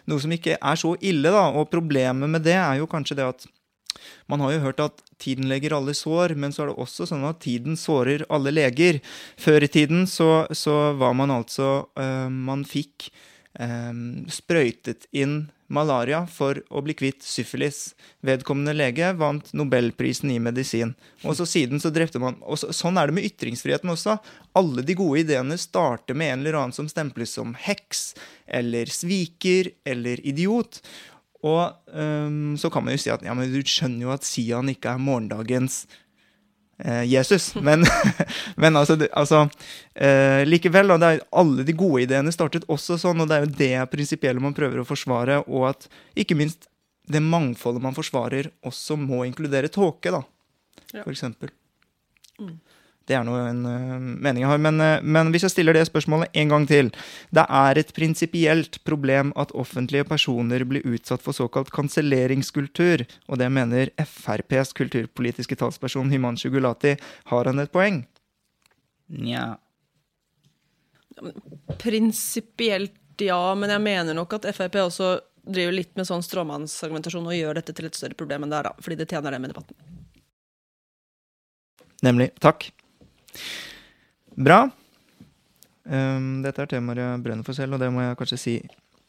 noe 0.09 0.21
som 0.21 0.33
ikke 0.33 0.57
er 0.57 0.79
så 0.79 0.95
ille, 0.99 1.31
da, 1.31 1.47
og 1.55 1.71
problemet 1.71 2.29
med 2.29 2.43
det 2.43 2.57
er 2.59 2.81
jo 2.81 2.89
kanskje 2.89 3.21
det 3.21 3.31
at 3.31 3.49
man 4.29 4.43
har 4.43 4.53
jo 4.53 4.63
hørt 4.67 4.81
at 4.83 5.03
tiden 5.21 5.49
leger 5.49 5.73
alle 5.75 5.95
sår, 5.97 6.35
men 6.39 6.53
så 6.53 6.63
er 6.63 6.71
det 6.71 6.79
også 6.81 7.07
sånn 7.09 7.25
at 7.27 7.41
tiden 7.43 7.77
sårer 7.79 8.25
alle 8.31 8.53
leger. 8.53 9.01
Før 9.39 9.65
i 9.65 9.71
tiden 9.71 10.05
så, 10.09 10.45
så 10.55 10.93
var 10.99 11.15
man 11.17 11.33
altså 11.33 11.89
øh, 11.99 12.27
Man 12.29 12.65
fikk 12.67 13.09
øh, 13.59 14.27
sprøytet 14.31 15.09
inn 15.11 15.49
malaria 15.69 16.23
for 16.29 16.59
å 16.73 16.81
bli 16.85 16.95
kvitt 16.97 17.23
syfilis. 17.25 17.93
Vedkommende 18.25 18.73
lege 18.73 19.11
vant 19.17 19.51
nobelprisen 19.53 20.31
i 20.33 20.39
medisin. 20.41 20.95
Og 21.23 21.37
så 21.37 21.45
siden 21.49 21.81
så 21.81 21.91
drepte 21.93 22.21
man 22.21 22.39
og 22.41 22.57
så, 22.61 22.71
Sånn 22.75 22.97
er 22.97 23.09
det 23.09 23.17
med 23.19 23.27
ytringsfriheten 23.29 23.93
også. 23.93 24.17
Alle 24.57 24.85
de 24.85 24.97
gode 24.97 25.23
ideene 25.23 25.59
starter 25.61 26.17
med 26.17 26.33
en 26.33 26.43
eller 26.43 26.59
annen 26.61 26.75
som 26.75 26.89
stemples 26.89 27.35
som 27.37 27.53
heks, 27.67 28.13
eller 28.47 28.89
sviker, 28.93 29.71
eller 29.85 30.21
idiot. 30.25 30.81
Og 31.47 31.71
um, 31.95 32.57
så 32.59 32.69
kan 32.73 32.83
man 32.83 32.95
jo 32.95 33.01
si 33.05 33.11
at 33.13 33.23
ja, 33.23 33.33
men 33.37 33.51
du 33.51 33.59
skjønner 33.63 34.07
jo 34.07 34.13
at 34.15 34.27
Sian 34.27 34.71
ikke 34.71 34.91
er 34.91 34.99
morgendagens 34.99 35.85
eh, 36.83 37.05
Jesus. 37.07 37.53
Men, 37.67 37.85
men 38.61 38.75
altså, 38.79 38.97
altså 39.13 39.45
eh, 39.95 40.43
likevel, 40.47 40.91
da, 40.91 40.97
det 40.99 41.27
alle 41.31 41.63
de 41.67 41.75
gode 41.79 42.03
ideene 42.07 42.33
startet 42.35 42.67
også 42.71 42.97
sånn, 42.99 43.23
og 43.23 43.31
det 43.31 43.37
er 43.37 43.45
jo 43.45 43.53
det 43.61 43.91
prinsipielle 43.93 44.43
man 44.43 44.55
prøver 44.57 44.81
å 44.83 44.87
forsvare, 44.87 45.41
og 45.47 45.69
at 45.71 45.87
ikke 46.19 46.37
minst 46.39 46.67
det 47.09 47.23
mangfoldet 47.25 47.81
man 47.81 47.95
forsvarer, 47.97 48.51
også 48.67 48.99
må 48.99 49.23
inkludere 49.25 49.71
tåke, 49.73 50.11
da, 50.13 50.21
Ja. 50.93 51.03
for 51.03 51.11
eksempel. 51.13 51.49
Det 53.09 53.15
er 53.17 53.23
nå 53.25 53.33
en 53.41 53.63
eh, 53.65 53.93
mening 54.21 54.43
jeg 54.43 54.51
har. 54.51 54.59
Men, 54.61 54.77
eh, 54.85 55.01
men 55.01 55.31
hvis 55.33 55.47
jeg 55.47 55.55
stiller 55.55 55.73
det 55.73 55.87
spørsmålet 55.89 56.29
en 56.37 56.51
gang 56.53 56.67
til 56.69 56.91
Det 57.33 57.45
er 57.45 57.79
et 57.81 57.93
prinsipielt 57.95 58.77
problem 58.85 59.31
at 59.35 59.53
offentlige 59.57 60.05
personer 60.05 60.65
blir 60.69 60.85
utsatt 60.85 61.23
for 61.25 61.33
såkalt 61.33 61.71
kanselleringskultur, 61.73 63.05
og 63.27 63.41
det 63.41 63.49
mener 63.49 63.89
FrPs 63.97 64.75
kulturpolitiske 64.77 65.57
talsperson 65.57 66.13
Himanshu 66.13 66.51
Gulati. 66.53 66.95
Har 67.33 67.49
han 67.49 67.59
et 67.59 67.73
poeng? 67.73 68.03
Nja. 69.09 69.57
Prinsipielt 71.81 72.93
ja, 73.19 73.55
men 73.55 73.73
jeg 73.73 73.83
mener 73.83 74.15
nok 74.15 74.37
at 74.37 74.45
Frp 74.55 74.77
også 74.85 75.17
driver 75.49 75.73
litt 75.73 75.95
med 75.97 76.07
sånn 76.07 76.23
stråmannsargumentasjon 76.23 77.25
og 77.27 77.35
gjør 77.35 77.57
dette 77.57 77.73
til 77.75 77.89
et 77.89 77.97
større 77.97 78.15
problem 78.15 78.45
enn 78.45 78.53
det 78.53 78.59
er, 78.61 78.69
da. 78.69 78.85
Fordi 78.85 78.99
det 78.99 79.09
tjener 79.09 79.35
dem 79.35 79.47
i 79.47 79.51
debatten. 79.51 79.75
Nemlig. 82.05 82.29
Takk. 82.39 82.69
Bra. 84.39 84.63
Um, 85.89 86.41
dette 86.45 86.61
er 86.61 86.69
temaer 86.69 87.01
jeg 87.01 87.23
brenner 87.25 87.47
for 87.47 87.57
selv, 87.57 87.75
og 87.75 87.81
det 87.81 87.89
må 87.93 88.03
jeg 88.03 88.19
kanskje 88.19 88.39
si. 88.39 88.55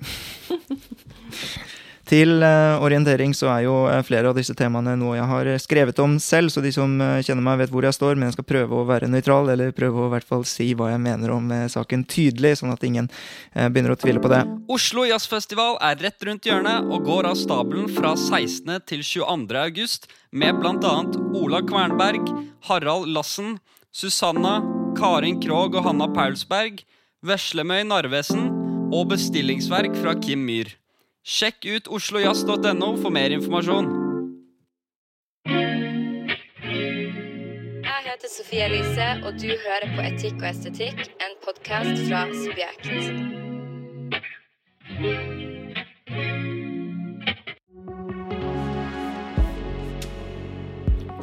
Til 2.10 2.40
uh, 2.42 2.82
orientering 2.82 3.30
så 3.38 3.46
er 3.52 3.60
jo 3.68 3.74
eh, 3.86 4.00
flere 4.02 4.32
av 4.32 4.34
disse 4.34 4.54
temaene 4.58 4.96
noe 4.98 5.14
jeg 5.14 5.28
har 5.30 5.50
skrevet 5.62 6.00
om 6.02 6.16
selv, 6.18 6.50
så 6.50 6.62
de 6.64 6.72
som 6.74 6.96
eh, 7.04 7.20
kjenner 7.22 7.44
meg, 7.46 7.60
vet 7.60 7.70
hvor 7.70 7.86
jeg 7.86 7.94
står, 7.94 8.18
men 8.18 8.26
jeg 8.26 8.34
skal 8.34 8.48
prøve 8.48 8.80
å 8.80 8.86
være 8.88 9.06
nøytral, 9.12 9.52
eller 9.52 9.70
prøve 9.76 10.02
å 10.02 10.08
i 10.08 10.12
hvert 10.16 10.26
fall 10.26 10.42
si 10.48 10.72
hva 10.74 10.88
jeg 10.90 11.02
mener 11.04 11.30
om 11.30 11.52
saken 11.70 12.02
tydelig, 12.10 12.56
sånn 12.58 12.74
at 12.74 12.82
ingen 12.88 13.06
begynner 13.54 13.94
å 13.94 14.00
tvile 14.00 14.22
på 14.22 14.32
det. 14.32 14.42
Oslo 14.74 15.06
Jazzfestival 15.06 15.78
er 15.86 16.02
rett 16.02 16.26
rundt 16.26 16.50
hjørnet 16.50 16.90
og 16.90 17.06
går 17.06 17.30
av 17.30 17.38
stabelen 17.38 17.86
fra 17.94 18.16
16. 18.16 18.74
til 18.90 19.06
22. 19.06 19.62
august 19.62 20.10
med 20.34 20.58
bl.a. 20.58 20.96
Ola 21.38 21.62
Kvernberg, 21.62 22.26
Harald 22.66 23.12
Lassen, 23.14 23.60
Susanna, 23.92 24.60
Karin 24.96 25.40
Krog 25.42 25.74
og 25.74 25.84
Hanna 25.84 26.06
Paulsberg, 26.14 26.84
Veslemøy 27.26 27.82
Narvesen 27.82 28.50
og 28.94 29.08
bestillingsverk 29.10 29.96
fra 29.98 30.14
Kim 30.22 30.46
Myhr. 30.46 30.70
Sjekk 31.26 31.66
ut 31.66 31.90
oslojazz.no 31.90 32.94
for 33.02 33.10
mer 33.10 33.34
informasjon. 33.34 33.90
Jeg 37.90 38.00
heter 38.06 38.30
Sofie 38.36 38.64
Elise, 38.70 39.10
og 39.26 39.36
du 39.42 39.50
hører 39.66 39.90
på 39.96 40.06
Etikk 40.06 40.38
og 40.40 40.48
estetikk, 40.54 41.04
en 41.20 41.36
podkast 41.44 42.06
fra 42.06 42.24
Subjekt. 42.46 42.86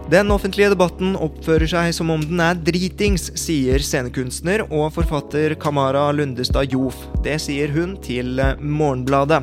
Den 0.07 0.31
offentlige 0.31 0.69
debatten 0.71 1.17
oppfører 1.19 1.67
seg 1.67 1.89
som 1.91 2.13
om 2.13 2.21
den 2.23 2.39
er 2.39 2.55
dritings, 2.55 3.25
sier 3.35 3.83
scenekunstner 3.83 4.63
og 4.69 4.93
forfatter 4.95 5.57
Kamara 5.59 6.05
Lundestad 6.15 6.71
Jof. 6.71 7.01
Det 7.25 7.35
sier 7.43 7.73
hun 7.75 7.97
til 7.99 8.39
Morgenbladet. 8.63 9.41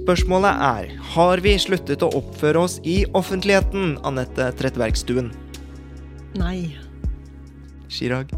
Spørsmålet 0.00 0.64
er 0.70 0.90
har 1.12 1.44
vi 1.44 1.52
sluttet 1.60 2.00
å 2.00 2.08
oppføre 2.16 2.64
oss 2.64 2.80
i 2.80 3.02
offentligheten, 3.12 3.98
Anette 4.08 4.48
Trettebergstuen? 4.56 5.34
Nei. 6.40 6.72
Chirag? 7.92 8.32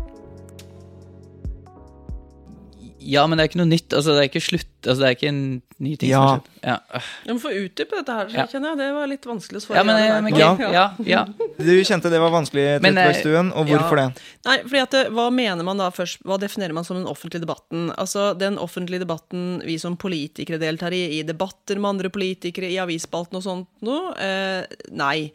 Ja, 3.00 3.26
men 3.26 3.38
det 3.38 3.44
er 3.44 3.50
ikke 3.50 3.60
noe 3.62 3.70
nytt. 3.70 3.94
Altså, 3.96 4.12
det 4.14 4.22
er 4.22 4.28
ikke 4.30 4.44
slutt 4.44 4.68
Altså, 4.80 5.02
det 5.02 5.08
er 5.10 5.16
ikke 5.16 5.28
en 5.28 5.40
ny 5.80 5.90
ting 6.00 6.08
som 6.08 6.14
Ja. 6.14 6.20
har 6.20 6.38
skjedd. 6.40 6.46
Ja. 6.64 7.00
Jeg 7.26 7.34
må 7.34 7.40
få 7.40 7.50
utdype 7.52 7.98
dette 7.98 8.14
her, 8.16 8.46
kjenner 8.48 8.70
jeg. 8.70 8.78
Det 8.80 8.88
var 8.96 9.10
litt 9.10 9.26
vanskelig 9.28 9.60
å 9.60 9.64
svare 9.64 9.76
ja, 9.76 9.84
men, 9.84 9.98
jeg, 10.00 10.22
men 10.24 10.32
nei 10.32 10.40
ja, 10.40 10.50
ja, 10.72 10.84
ja. 11.04 11.24
Du 11.68 11.72
kjente 11.84 12.12
det 12.12 12.20
var 12.20 12.32
vanskelig, 12.32 12.64
i 12.64 12.70
eh, 12.74 12.80
Trettebergstuen, 12.80 13.52
og 13.52 13.68
hvorfor 13.68 14.00
ja. 14.00 14.06
det? 14.08 14.24
Nei, 14.48 14.56
fordi 14.64 14.82
at 14.86 14.96
Hva 15.12 15.26
mener 15.36 15.68
man 15.68 15.80
da 15.80 15.90
først, 15.92 16.24
hva 16.24 16.40
definerer 16.40 16.76
man 16.76 16.88
som 16.88 16.96
den 16.96 17.08
offentlige 17.10 17.44
debatten? 17.44 17.90
Altså, 18.00 18.30
Den 18.40 18.56
offentlige 18.60 19.04
debatten 19.04 19.60
vi 19.68 19.76
som 19.80 20.00
politikere 20.00 20.60
deltar 20.62 20.96
i, 20.96 21.02
i 21.18 21.22
debatter 21.28 21.76
med 21.76 21.96
andre 21.96 22.12
politikere, 22.12 22.72
i 22.72 22.80
avisspalten 22.80 23.36
og 23.40 23.44
sånt 23.44 23.68
noe? 23.84 24.16
Eh, 24.16 24.64
nei. 24.96 25.30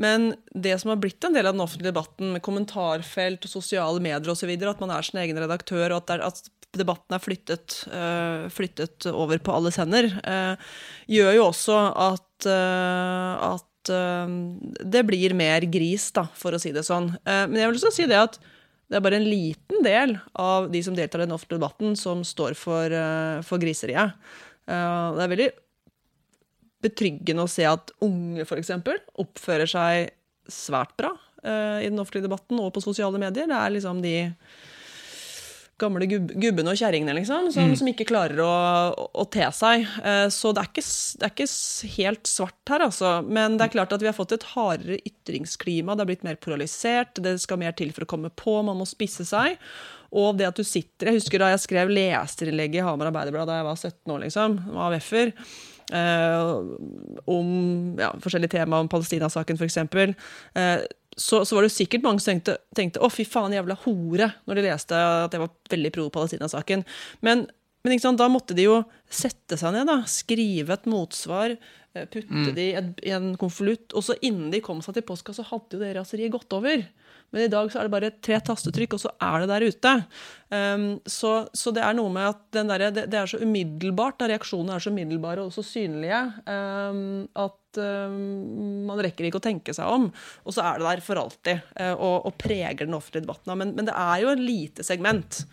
Men 0.00 0.34
det 0.52 0.78
som 0.80 0.92
har 0.92 1.00
blitt 1.00 1.24
en 1.24 1.36
del 1.36 1.48
av 1.48 1.56
den 1.56 1.64
offentlige 1.64 1.92
debatten, 1.92 2.32
med 2.36 2.44
kommentarfelt 2.44 3.44
og 3.44 3.52
sosiale 3.52 4.00
medier 4.00 4.32
osv., 4.32 4.52
at 4.56 4.80
man 4.80 4.92
er 4.92 5.04
sin 5.04 5.20
egen 5.20 5.40
redaktør, 5.40 5.90
og 5.92 6.02
at, 6.02 6.08
det 6.08 6.20
er, 6.20 6.28
at 6.28 6.59
debatten 6.78 7.16
er 7.16 7.22
flyttet, 7.22 7.80
eh, 7.90 8.46
flyttet 8.52 9.08
over 9.10 9.40
på 9.42 9.54
alles 9.54 9.78
hender, 9.80 10.06
eh, 10.22 10.56
gjør 11.10 11.34
jo 11.34 11.48
også 11.48 11.78
at, 11.96 12.46
eh, 12.46 13.50
at 13.54 13.66
det 13.90 15.00
blir 15.08 15.32
mer 15.34 15.64
gris, 15.66 16.10
da, 16.12 16.26
for 16.36 16.52
å 16.52 16.60
si 16.60 16.70
det 16.70 16.84
sånn. 16.84 17.16
Men 17.24 17.56
jeg 17.56 17.66
vil 17.66 17.78
også 17.78 17.92
si 17.92 18.04
det 18.06 18.18
at 18.20 18.36
det 18.90 18.98
er 18.98 19.00
bare 19.00 19.16
en 19.16 19.24
liten 19.24 19.82
del 19.82 20.20
av 20.36 20.70
de 20.70 20.82
som 20.82 20.94
deltar 20.94 21.22
i 21.22 21.24
den 21.24 21.32
offentlige 21.32 21.58
debatten, 21.58 21.96
som 21.96 22.20
står 22.22 22.54
for, 22.54 22.92
for 23.42 23.58
griseriet. 23.58 24.12
Det 24.68 25.24
er 25.24 25.32
veldig 25.32 25.48
betryggende 26.84 27.42
å 27.42 27.50
se 27.50 27.64
at 27.64 27.90
unge, 28.04 28.44
f.eks., 28.44 28.70
oppfører 29.18 29.66
seg 29.66 30.12
svært 30.46 30.94
bra 31.00 31.16
i 31.42 31.88
den 31.88 31.98
offentlige 31.98 32.28
debatten 32.28 32.60
og 32.60 32.74
på 32.76 32.84
sosiale 32.84 33.18
medier. 33.18 33.48
Det 33.48 33.56
er 33.56 33.74
liksom 33.74 34.04
de 34.04 34.28
gamle 35.80 36.08
gub 36.10 36.32
gubbene 36.40 36.72
og 36.72 36.80
kjerringene, 36.80 37.14
liksom, 37.20 37.50
som, 37.54 37.72
som 37.78 37.90
ikke 37.90 38.08
klarer 38.08 38.42
å, 38.44 38.50
å, 38.92 39.06
å 39.22 39.26
te 39.32 39.46
seg. 39.56 39.86
Uh, 40.04 40.26
så 40.32 40.52
det 40.56 40.64
er, 40.64 40.70
ikke, 40.72 40.84
det 41.20 41.28
er 41.28 41.34
ikke 41.34 41.94
helt 41.96 42.30
svart 42.30 42.74
her, 42.74 42.86
altså. 42.88 43.14
Men 43.26 43.56
det 43.58 43.66
er 43.66 43.74
klart 43.78 43.94
at 43.96 44.04
vi 44.04 44.10
har 44.10 44.16
fått 44.16 44.36
et 44.36 44.50
hardere 44.52 45.00
ytringsklima. 45.00 45.96
Det 45.96 46.04
har 46.04 46.12
blitt 46.12 46.26
mer 46.26 46.40
polarisert. 46.42 47.20
Det 47.22 47.36
skal 47.42 47.62
mer 47.62 47.74
til 47.78 47.94
for 47.96 48.06
å 48.06 48.12
komme 48.14 48.32
på. 48.34 48.60
Man 48.66 48.80
må 48.80 48.88
spisse 48.88 49.26
seg. 49.28 49.58
Og 50.10 50.38
det 50.38 50.48
at 50.48 50.58
du 50.58 50.66
sitter 50.66 51.06
Jeg 51.06 51.20
husker 51.20 51.38
da 51.38 51.52
jeg 51.52 51.62
skrev 51.62 51.90
leserinnlegget 51.94 52.80
i 52.80 52.86
Hamar 52.86 53.12
Arbeiderblad 53.12 53.46
da 53.46 53.60
jeg 53.60 53.68
var 53.68 53.76
17 53.78 54.14
år, 54.14 54.24
liksom, 54.24 54.56
AUF-er. 54.74 55.34
Uh, 55.90 56.76
om 57.26 57.48
ja, 57.98 58.12
forskjellige 58.22 58.54
tema, 58.54 58.78
om 58.78 58.90
Palestina-saken 58.90 59.58
f.eks. 59.58 59.78
Eh, 59.80 60.82
så, 61.16 61.44
så 61.44 61.56
var 61.56 61.66
det 61.66 61.72
sikkert 61.74 62.04
mange 62.06 62.22
som 62.22 62.34
tenkte, 62.34 62.56
tenkte 62.76 63.02
'å, 63.02 63.10
fy 63.12 63.26
faen, 63.28 63.54
jævla 63.56 63.76
hore', 63.84 64.30
når 64.46 64.60
de 64.60 64.66
leste 64.68 64.94
at 64.94 65.34
jeg 65.34 65.42
var 65.42 65.50
veldig 65.72 65.92
pro 65.96 66.06
Palestina-saken. 66.14 66.84
Men, 67.26 67.46
men 67.84 68.02
sant, 68.02 68.20
da 68.20 68.28
måtte 68.30 68.56
de 68.56 68.68
jo 68.68 68.80
sette 69.10 69.58
seg 69.60 69.74
ned, 69.74 69.88
da, 69.90 70.00
skrive 70.08 70.76
et 70.76 70.88
motsvar, 70.90 71.56
eh, 71.94 72.06
putte 72.06 72.54
det 72.56 72.66
i, 72.70 72.74
et, 72.78 73.04
i 73.08 73.14
en 73.16 73.34
konvolutt, 73.40 73.92
og 73.94 74.06
så 74.06 74.16
innen 74.22 74.52
de 74.54 74.62
kom 74.64 74.82
seg 74.84 74.98
til 74.98 75.06
postkassa, 75.08 75.48
hadde 75.50 75.76
jo 75.76 75.82
det 75.82 75.94
raseriet 75.98 76.34
gått 76.36 76.56
over. 76.56 76.86
Men 77.30 77.46
i 77.46 77.50
dag 77.50 77.70
så 77.70 77.78
er 77.78 77.86
det 77.86 77.94
bare 77.94 78.10
tre 78.22 78.40
tastetrykk, 78.42 78.96
og 78.96 79.02
så 79.04 79.12
er 79.22 79.42
det 79.42 79.50
der 79.52 79.66
ute. 79.70 79.92
Um, 80.50 80.86
så, 81.06 81.34
så 81.54 81.70
det 81.74 81.84
er 81.86 81.94
noe 81.94 82.10
med 82.10 82.26
at 82.32 82.40
den 82.56 82.70
der, 82.72 82.88
det, 82.90 83.06
det 83.12 83.20
er 83.20 83.30
så 83.30 83.38
umiddelbart, 83.38 84.18
da 84.18 84.30
reaksjonene 84.32 84.74
er 84.74 84.82
så 84.82 84.90
umiddelbare 84.90 85.44
og 85.46 85.54
så 85.54 85.62
synlige, 85.66 86.24
um, 86.50 87.28
at 87.38 87.59
um, 87.78 88.86
man 88.88 88.98
rekker 89.04 89.28
ikke 89.28 89.38
å 89.38 89.44
tenke 89.44 89.74
seg 89.76 89.86
om. 89.86 90.08
Og 90.44 90.56
så 90.56 90.64
er 90.66 90.80
det 90.80 90.88
der 90.88 91.04
for 91.06 91.20
alltid, 91.22 91.62
uh, 91.78 91.94
og, 91.94 92.26
og 92.30 92.38
preger 92.40 92.86
den 92.86 92.96
offentlige 92.98 93.26
debatten. 93.28 93.54
Men, 93.60 93.76
men 93.78 93.86
det 93.86 93.94
er 93.94 94.24
jo 94.24 94.32
et 94.34 94.42
lite 94.42 94.86
segment 94.86 95.44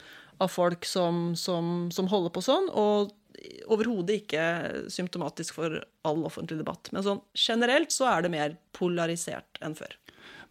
av 0.41 0.49
folk 0.53 0.85
som, 0.85 1.31
som, 1.37 1.87
som 1.93 2.09
holder 2.11 2.33
på 2.33 2.43
sånn, 2.45 2.67
og 2.77 3.13
overhodet 3.69 4.23
ikke 4.23 4.43
symptomatisk 4.89 5.57
for 5.59 5.77
all 6.07 6.23
offentlig 6.25 6.57
debatt. 6.59 6.89
Men 6.93 7.05
sånn 7.05 7.21
generelt 7.37 7.93
så 7.93 8.07
er 8.09 8.25
det 8.25 8.33
mer 8.33 8.57
polarisert 8.77 9.61
enn 9.61 9.77
før. 9.77 9.93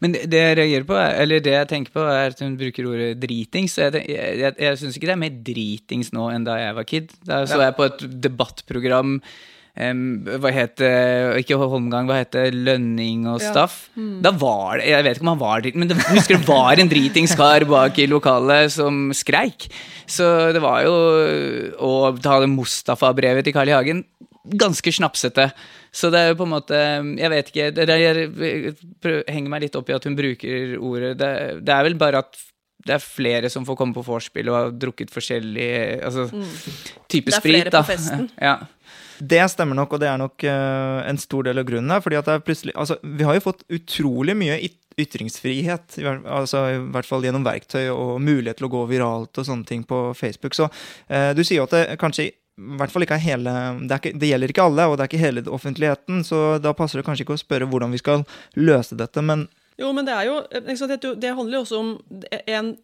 Men 0.03 0.13
det, 0.13 0.27
det 0.29 0.41
jeg 0.43 0.57
reagerer 0.59 0.87
på, 0.89 0.97
er- 1.01 1.15
eller 1.23 1.43
det 1.45 1.55
jeg 1.55 1.69
tenker 1.71 1.95
på, 1.95 2.03
er 2.05 2.35
at 2.35 2.41
hun 2.45 2.57
bruker 2.61 2.89
ordet 2.91 3.11
dritings. 3.23 3.79
Jeg, 3.81 4.03
jeg, 4.13 4.53
jeg 4.61 4.81
syns 4.81 4.99
ikke 4.99 5.09
det 5.09 5.15
er 5.17 5.23
mer 5.23 5.39
dritings 5.47 6.13
nå 6.13 6.27
enn 6.35 6.45
da 6.47 6.59
jeg 6.61 6.77
var 6.77 6.89
kid. 6.91 7.15
Da 7.27 7.43
så 7.49 7.61
jeg 7.63 7.77
på 7.79 7.87
et 7.89 8.05
debattprogram 8.27 9.17
em, 9.77 10.01
hva 10.41 10.53
het 10.55 10.83
ikke 11.41 11.59
Holmgang, 11.61 12.09
hva 12.09 12.21
het 12.23 12.37
Lønning 12.55 13.27
og 13.31 13.41
Ja. 13.41 13.53
Staff. 13.53 13.89
Da 13.97 14.33
var 14.33 14.79
det, 14.79 14.89
Jeg 14.89 15.05
vet 15.05 15.17
ikke 15.17 15.27
om 15.27 15.33
han 15.35 15.45
var 15.45 15.61
drit, 15.65 15.77
men 15.77 15.89
det, 15.89 15.99
husker 16.11 16.39
det 16.39 16.49
var 16.49 16.81
en 16.81 16.89
dritings 16.89 17.35
kar 17.35 17.65
bak 17.69 17.99
i 17.99 18.09
lokalet 18.11 18.73
som 18.73 19.11
skreik. 19.13 19.69
Så 20.07 20.53
det 20.55 20.63
var 20.63 20.85
jo 20.87 20.95
å 21.83 21.93
ta 22.23 22.41
det 22.41 22.49
Mustafa-brevet 22.53 23.45
til 23.45 23.53
Carl 23.57 23.69
I. 23.69 23.77
Hagen 23.77 24.05
ganske 24.47 24.93
snapsete. 24.93 25.51
Så 25.91 26.11
det 26.13 26.21
er 26.21 26.29
jo 26.33 26.41
på 26.41 26.47
en 26.47 26.53
måte 26.53 26.77
Jeg 27.19 27.31
vet 27.33 27.49
ikke. 27.51 27.71
Det 27.75 27.87
jeg 27.97 28.75
henger 29.33 29.51
meg 29.51 29.67
litt 29.67 29.79
opp 29.79 29.89
i 29.91 29.97
at 29.97 30.05
hun 30.07 30.17
bruker 30.19 30.77
ordet 30.79 31.17
Det, 31.19 31.31
det 31.67 31.75
er 31.75 31.89
vel 31.89 31.99
bare 31.99 32.23
at 32.25 32.39
det 32.87 32.95
er 32.95 33.03
flere 33.03 33.49
som 33.51 33.65
får 33.67 33.75
komme 33.81 33.97
på 33.97 34.05
vorspiel 34.07 34.47
og 34.47 34.55
har 34.55 34.69
drukket 34.79 35.11
forskjellig 35.11 35.71
altså, 36.07 36.29
type 37.11 37.33
sprit. 37.33 37.33
Det 37.33 37.35
er 37.35 37.41
sprit. 37.41 37.57
flere 37.57 37.73
da. 37.75 37.81
på 37.81 37.89
festen. 37.89 38.29
ja. 38.39 38.53
Det 39.21 39.43
stemmer 39.51 39.79
nok, 39.79 39.93
og 39.97 40.01
det 40.03 40.09
er 40.11 40.19
nok 40.21 40.45
eh, 40.45 41.09
en 41.11 41.19
stor 41.19 41.47
del 41.47 41.59
av 41.59 41.65
grunnen 41.69 41.91
her. 41.91 42.01
fordi 42.05 42.17
at 42.17 42.25
det 42.29 42.35
er 42.35 42.45
plutselig, 42.47 42.75
altså, 42.77 42.99
Vi 43.03 43.25
har 43.25 43.35
jo 43.35 43.45
fått 43.47 43.65
utrolig 43.73 44.37
mye 44.37 44.59
ytringsfrihet, 44.97 45.99
altså, 46.25 46.63
i 46.73 46.79
hvert 46.93 47.07
fall 47.09 47.25
gjennom 47.27 47.45
verktøy 47.45 47.91
og 47.93 48.17
mulighet 48.25 48.57
til 48.61 48.69
å 48.69 48.73
gå 48.73 48.83
viralt 48.89 49.37
og 49.39 49.45
sånne 49.49 49.67
ting 49.69 49.85
på 49.85 50.15
Facebook. 50.17 50.57
Så 50.57 50.69
eh, 51.09 51.33
du 51.37 51.43
sier 51.45 51.61
jo 51.61 51.67
at 51.69 51.75
det 51.77 51.99
kanskje 52.01 52.31
i 52.31 52.79
hvert 52.81 52.89
fall 52.93 53.05
ikke 53.05 53.19
er 53.19 53.25
hele 53.27 53.53
det, 53.83 53.91
er 53.93 54.01
ikke, 54.01 54.15
det 54.17 54.31
gjelder 54.31 54.53
ikke 54.55 54.65
alle, 54.65 54.87
og 54.89 54.97
det 54.97 55.05
er 55.05 55.11
ikke 55.11 55.21
hele 55.21 55.43
offentligheten, 55.53 56.23
så 56.25 56.39
da 56.65 56.73
passer 56.73 57.01
det 57.03 57.05
kanskje 57.05 57.27
ikke 57.27 57.37
å 57.37 57.43
spørre 57.43 57.69
hvordan 57.69 57.93
vi 57.93 58.01
skal 58.01 58.25
løse 58.57 58.97
dette, 58.97 59.21
men 59.21 59.45
Jo, 59.77 59.91
men 59.93 60.07
det 60.09 60.15
er 60.17 60.25
jo 60.25 60.39
det- 60.49 61.35
handler 61.37 61.59
jo 61.59 61.65
også 61.67 61.79
om 61.79 61.91
en, 62.49 62.79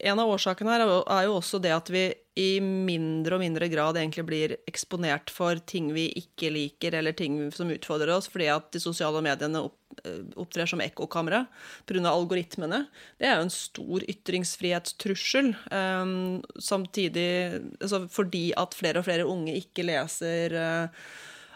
en 0.00 0.18
av 0.18 0.28
årsakene 0.28 0.74
her 0.74 0.82
er 0.82 0.90
er 1.06 1.28
jo 1.28 1.36
også 1.38 1.62
det 1.62 1.70
at 1.70 1.88
vi 1.94 2.08
i 2.38 2.60
mindre 2.60 3.36
og 3.36 3.42
mindre 3.42 3.68
grad 3.68 3.98
egentlig 4.00 4.24
blir 4.24 4.54
eksponert 4.70 5.30
for 5.32 5.58
ting 5.68 5.90
vi 5.92 6.06
ikke 6.16 6.48
liker, 6.54 6.94
eller 6.96 7.12
ting 7.16 7.36
som 7.52 7.70
utfordrer 7.72 8.14
oss, 8.14 8.30
fordi 8.32 8.48
at 8.52 8.70
de 8.72 8.80
sosiale 8.80 9.20
mediene 9.24 9.60
opp, 9.66 9.76
eh, 10.04 10.22
opptrer 10.40 10.70
som 10.70 10.80
ekkokamera 10.80 11.44
pga. 11.84 12.00
algoritmene. 12.08 12.86
Det 13.18 13.28
er 13.28 13.36
jo 13.36 13.48
en 13.48 13.52
stor 13.52 14.06
ytringsfrihetstrussel. 14.08 15.52
Um, 15.70 16.42
samtidig 16.58 17.60
altså 17.80 18.08
Fordi 18.08 18.52
at 18.56 18.74
flere 18.74 18.98
og 18.98 19.04
flere 19.04 19.28
unge 19.28 19.52
ikke 19.60 19.84
leser 19.84 20.56
eh, 20.56 21.04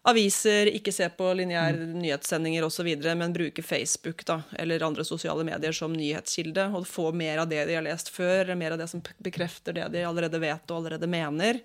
aviser, 0.06 0.68
ikke 0.70 0.92
se 0.94 1.08
på 1.18 1.28
lineær 1.34 1.74
nyhetssendinger 1.98 2.64
osv., 2.66 2.88
men 3.18 3.34
bruke 3.34 3.62
Facebook 3.66 4.22
da, 4.28 4.40
eller 4.58 4.84
andre 4.86 5.04
sosiale 5.04 5.44
medier 5.46 5.74
som 5.74 5.94
nyhetskilde, 5.96 6.68
og 6.78 6.86
få 6.86 7.10
mer 7.16 7.42
av 7.42 7.50
det 7.50 7.64
de 7.66 7.74
har 7.74 7.84
lest 7.86 8.12
før, 8.14 8.54
mer 8.58 8.76
av 8.76 8.80
det 8.82 8.88
som 8.92 9.02
bekrefter 9.18 9.76
det 9.76 9.88
de 9.94 10.04
allerede 10.06 10.40
vet 10.42 10.70
og 10.70 10.78
allerede 10.78 11.10
mener. 11.10 11.58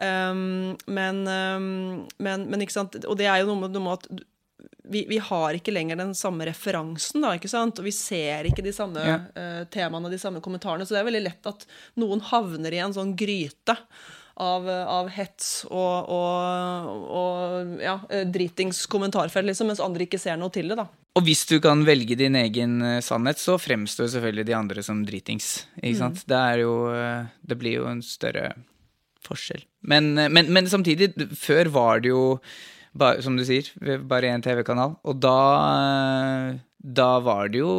Um, 0.00 0.72
men, 0.86 1.22
um, 1.28 2.04
men, 2.16 2.48
men 2.48 2.64
ikke 2.64 2.78
sant, 2.78 2.96
og 3.04 3.18
det 3.20 3.28
er 3.28 3.42
jo 3.42 3.50
noe 3.52 3.66
med, 3.66 3.76
noe 3.76 3.90
med 3.90 4.00
at 4.00 4.28
vi, 4.92 5.04
vi 5.08 5.18
har 5.22 5.54
ikke 5.56 5.72
lenger 5.74 6.00
den 6.00 6.14
samme 6.16 6.46
referansen, 6.48 7.22
da, 7.22 7.34
ikke 7.36 7.50
sant? 7.50 7.78
og 7.78 7.86
vi 7.86 7.94
ser 7.94 8.48
ikke 8.48 8.64
de 8.64 8.72
samme 8.74 9.04
Ja. 9.04 9.20
uh, 9.36 9.62
temaene 9.72 10.08
og 10.08 10.14
de 10.16 10.20
samme 10.20 10.42
kommentarene. 10.44 10.88
Så 10.88 10.96
det 10.96 11.02
er 11.02 11.10
veldig 11.12 11.24
lett 11.28 11.52
at 11.52 11.68
noen 12.00 12.24
havner 12.32 12.72
i 12.72 12.82
en 12.82 12.96
sånn 12.96 13.14
gryte 13.18 13.76
av, 14.40 14.66
av 14.68 15.10
hets 15.12 15.64
og, 15.68 16.08
og, 16.08 17.04
og 17.12 17.82
ja, 17.82 17.98
eh, 18.08 18.24
dritings 18.28 18.84
kommentarfelt, 18.90 19.46
liksom, 19.50 19.70
mens 19.72 19.82
andre 19.84 20.06
ikke 20.06 20.20
ser 20.20 20.38
noe 20.40 20.52
til 20.54 20.72
det. 20.72 20.78
da. 20.80 20.88
Og 21.18 21.26
hvis 21.26 21.44
du 21.50 21.58
kan 21.60 21.84
velge 21.84 22.16
din 22.18 22.36
egen 22.40 22.80
eh, 22.86 23.00
sannhet, 23.04 23.40
så 23.42 23.58
fremstår 23.60 24.10
selvfølgelig 24.14 24.48
de 24.48 24.56
andre 24.56 24.84
som 24.86 25.04
dritings. 25.06 25.52
Ikke 25.82 26.00
sant? 26.00 26.24
Det 26.28 26.38
er 26.38 26.64
jo 26.64 26.74
eh, 26.94 27.30
Det 27.44 27.58
blir 27.60 27.82
jo 27.82 27.88
en 27.90 28.02
større 28.04 28.54
forskjell. 29.26 29.66
Men, 29.86 30.14
men, 30.16 30.48
men 30.52 30.70
samtidig, 30.70 31.12
før 31.38 31.70
var 31.74 32.02
det 32.02 32.14
jo 32.14 32.38
som 33.24 33.38
du 33.38 33.44
sier, 33.48 33.70
bare 34.04 34.28
én 34.28 34.42
TV-kanal. 34.44 34.98
Og 35.08 35.16
da, 35.22 36.58
da 36.76 37.12
var 37.24 37.48
det 37.48 37.62
jo 37.62 37.70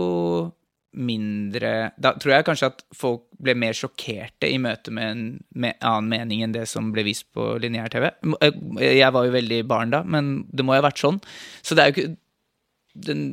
mindre 0.94 1.92
Da 2.02 2.14
tror 2.22 2.36
jeg 2.36 2.46
kanskje 2.48 2.70
at 2.70 2.84
folk 2.96 3.24
ble 3.44 3.56
mer 3.58 3.76
sjokkerte 3.78 4.50
i 4.50 4.60
møte 4.62 4.94
med 4.94 5.10
en 5.10 5.24
med 5.58 5.80
annen 5.82 6.12
mening 6.12 6.44
enn 6.46 6.56
det 6.56 6.68
som 6.70 6.92
ble 6.94 7.06
vist 7.08 7.26
på 7.36 7.56
lineær-TV. 7.62 8.10
Jeg 8.84 9.14
var 9.16 9.28
jo 9.28 9.34
veldig 9.36 9.62
barn 9.70 9.94
da, 9.94 10.04
men 10.06 10.44
det 10.54 10.66
må 10.66 10.76
jo 10.76 10.84
ha 10.84 10.88
vært 10.88 11.02
sånn. 11.02 11.20
Så 11.66 11.76
det 11.76 11.84
er 11.84 11.90
jo 11.90 11.96
ikke 11.98 12.16
den, 12.94 13.24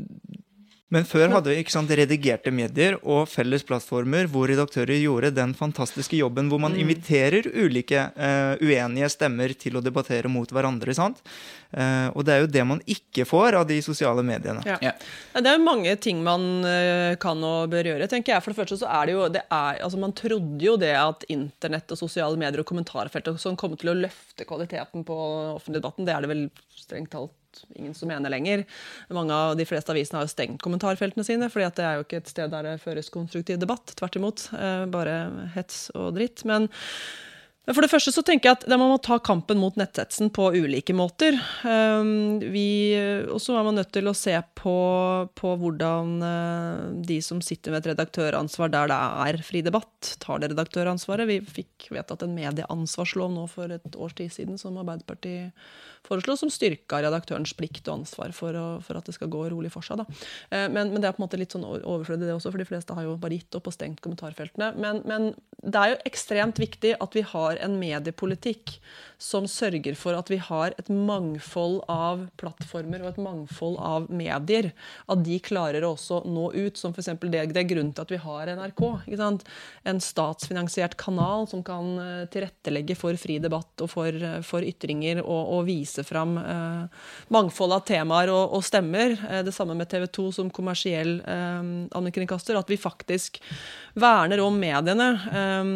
Men 0.91 1.07
før 1.07 1.31
hadde 1.31 1.53
vi 1.53 1.61
ikke 1.63 1.73
sant, 1.73 1.91
redigerte 1.95 2.51
medier 2.55 2.97
og 3.01 3.29
felles 3.31 3.63
plattformer 3.67 4.27
hvor 4.31 4.51
redaktører 4.51 4.99
gjorde 4.99 5.31
den 5.37 5.53
fantastiske 5.55 6.19
jobben 6.19 6.51
hvor 6.51 6.59
man 6.63 6.75
inviterer 6.75 7.47
ulike 7.47 8.09
uh, 8.17 8.59
uenige 8.59 9.11
stemmer 9.15 9.55
til 9.55 9.79
å 9.79 9.85
debattere 9.85 10.31
mot 10.31 10.51
hverandre. 10.51 10.95
sant? 10.97 11.23
Uh, 11.71 12.11
og 12.19 12.27
det 12.27 12.35
er 12.35 12.43
jo 12.43 12.51
det 12.51 12.67
man 12.67 12.83
ikke 12.91 13.23
får 13.29 13.61
av 13.61 13.69
de 13.71 13.79
sosiale 13.87 14.25
mediene. 14.27 14.67
Ja. 14.67 14.81
Ja. 14.83 14.97
Det 15.39 15.47
er 15.47 15.61
jo 15.61 15.69
mange 15.69 15.95
ting 16.03 16.25
man 16.27 16.49
uh, 16.67 17.15
kan 17.23 17.39
og 17.47 17.71
bør 17.71 17.93
gjøre. 17.93 18.11
tenker 18.11 18.35
jeg. 18.35 18.43
For 18.43 18.51
det 18.51 18.63
første 18.65 18.83
så 18.83 18.91
er 18.91 19.07
det 19.07 19.15
jo 19.15 19.29
det 19.31 19.45
er, 19.47 19.79
altså 19.79 20.01
Man 20.01 20.17
trodde 20.19 20.65
jo 20.65 20.75
det 20.81 20.97
at 20.99 21.27
internett 21.31 21.95
og 21.95 22.03
sosiale 22.03 22.41
medier 22.41 22.65
og 22.65 22.67
kommentarfeltet 22.67 23.37
og 23.37 23.43
sånn 23.43 23.59
kom 23.61 23.79
til 23.79 23.95
å 23.95 24.01
løfte 24.01 24.49
kvaliteten 24.49 25.07
på 25.07 25.21
offentlig 25.55 25.85
debatten. 25.85 26.09
Det 26.09 26.17
er 26.17 26.27
det 26.27 26.35
vel 26.35 26.49
strengt 26.75 27.15
talt 27.15 27.37
ingen 27.75 27.95
som 27.99 28.11
mener 28.11 28.31
lenger. 28.31 28.65
Mange 29.11 29.35
av 29.35 29.57
De 29.59 29.67
fleste 29.69 29.91
avisene 29.95 30.21
har 30.21 30.29
jo 30.29 30.35
stengt 30.35 30.63
kommentarfeltene 30.63 31.27
sine, 31.27 31.51
fordi 31.51 31.67
at 31.67 31.81
det 31.81 31.89
er 31.89 31.99
jo 31.99 32.07
ikke 32.07 32.23
et 32.23 32.31
sted 32.31 32.55
der 32.55 32.69
det 32.69 32.77
føres 32.85 33.11
konstruktiv 33.11 33.59
debatt. 33.59 33.97
Tvert 33.99 34.21
imot. 34.21 34.47
eh, 34.55 34.87
Bare 34.93 35.19
hets 35.57 35.89
og 35.99 36.15
dritt. 36.15 36.45
Men 36.45 36.61
men 36.61 36.69
for 37.77 37.85
det 37.85 37.91
første 37.93 38.13
så 38.15 38.23
tenker 38.27 38.49
jeg 38.51 38.59
at 38.59 38.65
man 38.73 38.91
må 38.93 38.97
ta 39.05 39.19
kampen 39.23 39.61
mot 39.61 39.77
netthetsen 39.79 40.31
på 40.35 40.49
ulike 40.57 40.95
måter. 40.97 41.37
Um, 41.63 42.41
og 42.41 43.39
så 43.43 43.57
er 43.59 43.67
man 43.67 43.79
nødt 43.79 43.93
til 43.95 44.09
å 44.11 44.17
se 44.17 44.35
på, 44.59 44.77
på 45.39 45.53
hvordan 45.61 46.17
eh, 46.27 46.81
de 47.07 47.21
som 47.25 47.43
sitter 47.45 47.75
med 47.75 47.83
et 47.83 47.93
redaktøransvar 47.93 48.73
der 48.73 48.91
det 48.91 48.99
er 49.27 49.41
fri 49.47 49.63
debatt, 49.67 50.15
tar 50.23 50.43
det 50.43 50.51
redaktøransvaret. 50.55 51.29
Vi 51.31 51.39
fikk 51.61 51.91
vedtatt 51.95 52.25
en 52.27 52.35
medieansvarslov 52.37 53.33
nå 53.35 53.47
for 53.53 53.73
et 53.77 53.97
års 53.97 54.17
tid 54.19 54.33
siden 54.35 54.61
som 54.61 54.79
Arbeiderpartiet 54.81 55.55
foreslo, 56.07 56.35
som 56.41 56.51
styrka 56.53 57.03
redaktørens 57.05 57.53
plikt 57.57 57.89
og 57.91 58.01
ansvar 58.01 58.33
for, 58.37 58.57
å, 58.57 58.67
for 58.85 58.99
at 58.99 59.09
det 59.09 59.15
skal 59.17 59.31
gå 59.33 59.45
rolig 59.53 59.73
for 59.75 59.85
seg. 59.85 60.03
Eh, 60.49 60.67
Men, 60.71 60.95
men 60.95 61.01
det 61.01 61.11
er 61.11 61.17
på 61.17 61.23
en 61.23 61.27
måte 61.29 61.41
litt 61.41 61.55
sånn 61.55 61.67
overflødig, 61.69 62.27
det 62.27 62.35
også, 62.37 62.53
for 62.55 62.63
de 62.63 62.69
fleste 62.69 62.97
har 62.97 63.07
jo 63.07 63.19
bare 63.21 63.37
gitt 63.37 63.59
opp 63.59 63.69
og 63.69 63.77
stengt 63.77 64.01
kommentarfeltene. 64.05 64.73
Men, 64.81 65.03
men 65.09 65.33
det 65.61 65.81
er 65.81 65.95
jo 65.95 66.01
ekstremt 66.09 66.61
viktig 66.63 66.97
at 66.97 67.17
vi 67.17 67.25
har 67.27 67.60
en 67.65 67.79
mediepolitikk 67.81 68.79
som 69.21 69.45
sørger 69.45 69.97
for 70.01 70.17
at 70.17 70.31
vi 70.33 70.39
har 70.41 70.73
et 70.81 70.89
mangfold 70.89 71.83
av 71.93 72.23
plattformer 72.41 73.03
og 73.03 73.11
et 73.11 73.21
mangfold 73.21 73.77
av 73.85 74.07
medier. 74.09 74.71
At 75.13 75.21
de 75.27 75.37
klarer 75.45 75.85
å 75.85 75.93
også 75.93 76.23
nå 76.25 76.47
ut, 76.55 76.81
som 76.81 76.95
f.eks. 76.95 77.11
Det, 77.21 77.43
det 77.53 77.61
er 77.61 77.69
grunnen 77.69 77.93
til 77.93 78.07
at 78.07 78.15
vi 78.15 78.21
har 78.23 78.49
NRK. 78.57 78.83
En 79.91 80.01
statsfinansiert 80.01 80.97
kanal 81.01 81.45
som 81.51 81.61
kan 81.67 81.93
eh, 82.01 82.23
tilrettelegge 82.33 82.97
for 82.97 83.21
fri 83.21 83.37
debatt 83.45 83.85
og 83.85 83.93
for, 83.93 84.09
eh, 84.09 84.41
for 84.47 84.65
ytringer 84.65 85.21
og, 85.21 85.53
og 85.59 85.69
vise 85.69 86.05
fram 86.07 86.39
eh, 86.41 87.05
mangfold 87.37 87.77
av 87.77 87.85
temaer 87.93 88.33
og, 88.33 88.57
og 88.57 88.65
stemmer. 88.65 89.19
Eh, 89.29 89.45
det 89.45 89.55
samme 89.57 89.77
med 89.77 89.91
TV 89.93 90.09
2 90.09 90.27
som 90.39 90.49
kommersiell 90.49 91.19
eh, 91.21 91.61
allmennkringkaster. 91.93 92.57
At 92.57 92.73
vi 92.73 92.81
faktisk 92.81 93.43
verner 94.01 94.41
om 94.41 94.57
mediene, 94.57 95.13
eh, 95.29 95.71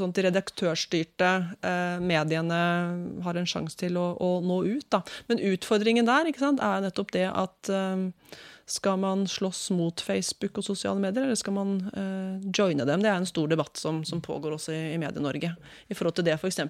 sånn 0.00 0.16
til 0.16 0.30
de 0.30 0.36
redaktørstyrte 0.78 1.56
eh, 1.62 2.00
mediene 2.00 3.22
har 3.22 3.34
en 3.36 3.46
sjanse 3.46 3.76
til 3.78 3.96
å, 3.96 4.16
å 4.18 4.40
nå 4.40 4.64
ut. 4.64 4.86
Da. 4.90 5.02
Men 5.28 5.38
utfordringen 5.38 6.06
der 6.06 6.30
sant, 6.38 6.60
er 6.60 6.82
nettopp 6.82 7.12
det 7.12 7.28
at 7.28 7.68
eh, 7.68 8.36
skal 8.66 8.98
man 8.98 9.26
slåss 9.26 9.70
mot 9.70 10.00
Facebook 10.00 10.58
og 10.58 10.64
sosiale 10.64 11.00
medier, 11.00 11.24
eller 11.24 11.36
skal 11.36 11.54
man 11.56 11.90
eh, 11.94 12.50
joine 12.52 12.84
dem? 12.84 13.02
Det 13.02 13.10
er 13.10 13.18
en 13.18 13.26
stor 13.26 13.48
debatt 13.48 13.76
som, 13.76 14.04
som 14.04 14.20
pågår 14.20 14.54
også 14.54 14.72
i, 14.72 14.94
i 14.94 14.98
Medie-Norge. 14.98 15.54
I 15.88 15.94
forhold 15.94 16.18
til 16.18 16.28
det 16.28 16.38
f.eks. 16.38 16.60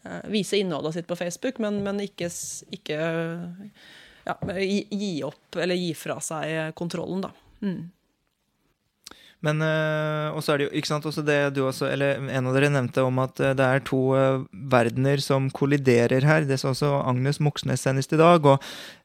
Uh, 0.00 0.22
vise 0.32 0.56
innholdet 0.56 0.94
sitt 0.94 1.06
på 1.06 1.16
Facebook, 1.16 1.58
men, 1.60 1.82
men 1.84 1.98
ikke, 2.00 2.30
ikke 2.72 2.96
ja, 4.24 4.34
gi, 4.56 4.78
gi 4.88 5.10
opp 5.26 5.58
eller 5.60 5.76
gi 5.76 5.90
fra 5.92 6.16
seg 6.24 6.72
kontrollen, 6.72 7.20
da. 7.26 7.34
Mm. 7.60 7.82
Men 9.44 9.62
øh, 9.64 10.36
også 10.36 10.52
er 10.52 10.60
det 10.60 10.66
jo 10.66 10.76
ikke 10.76 10.90
sant, 10.90 11.06
også 11.08 11.22
det 11.24 11.38
du 11.56 11.62
også, 11.64 11.88
eller 11.88 12.18
en 12.28 12.48
av 12.48 12.56
dere 12.56 12.68
nevnte 12.72 13.04
om 13.06 13.20
at 13.22 13.40
øh, 13.40 13.54
det 13.56 13.64
er 13.64 13.82
to 13.88 14.00
øh, 14.16 14.42
verdener 14.72 15.22
som 15.24 15.48
kolliderer 15.56 16.26
her. 16.28 16.44
Det 16.44 16.58
sa 16.60 16.74
også 16.74 16.90
Agnes 17.08 17.40
Moxnes 17.40 17.80
senest 17.86 18.12
i 18.12 18.18
dag. 18.20 18.44
Og 18.44 18.58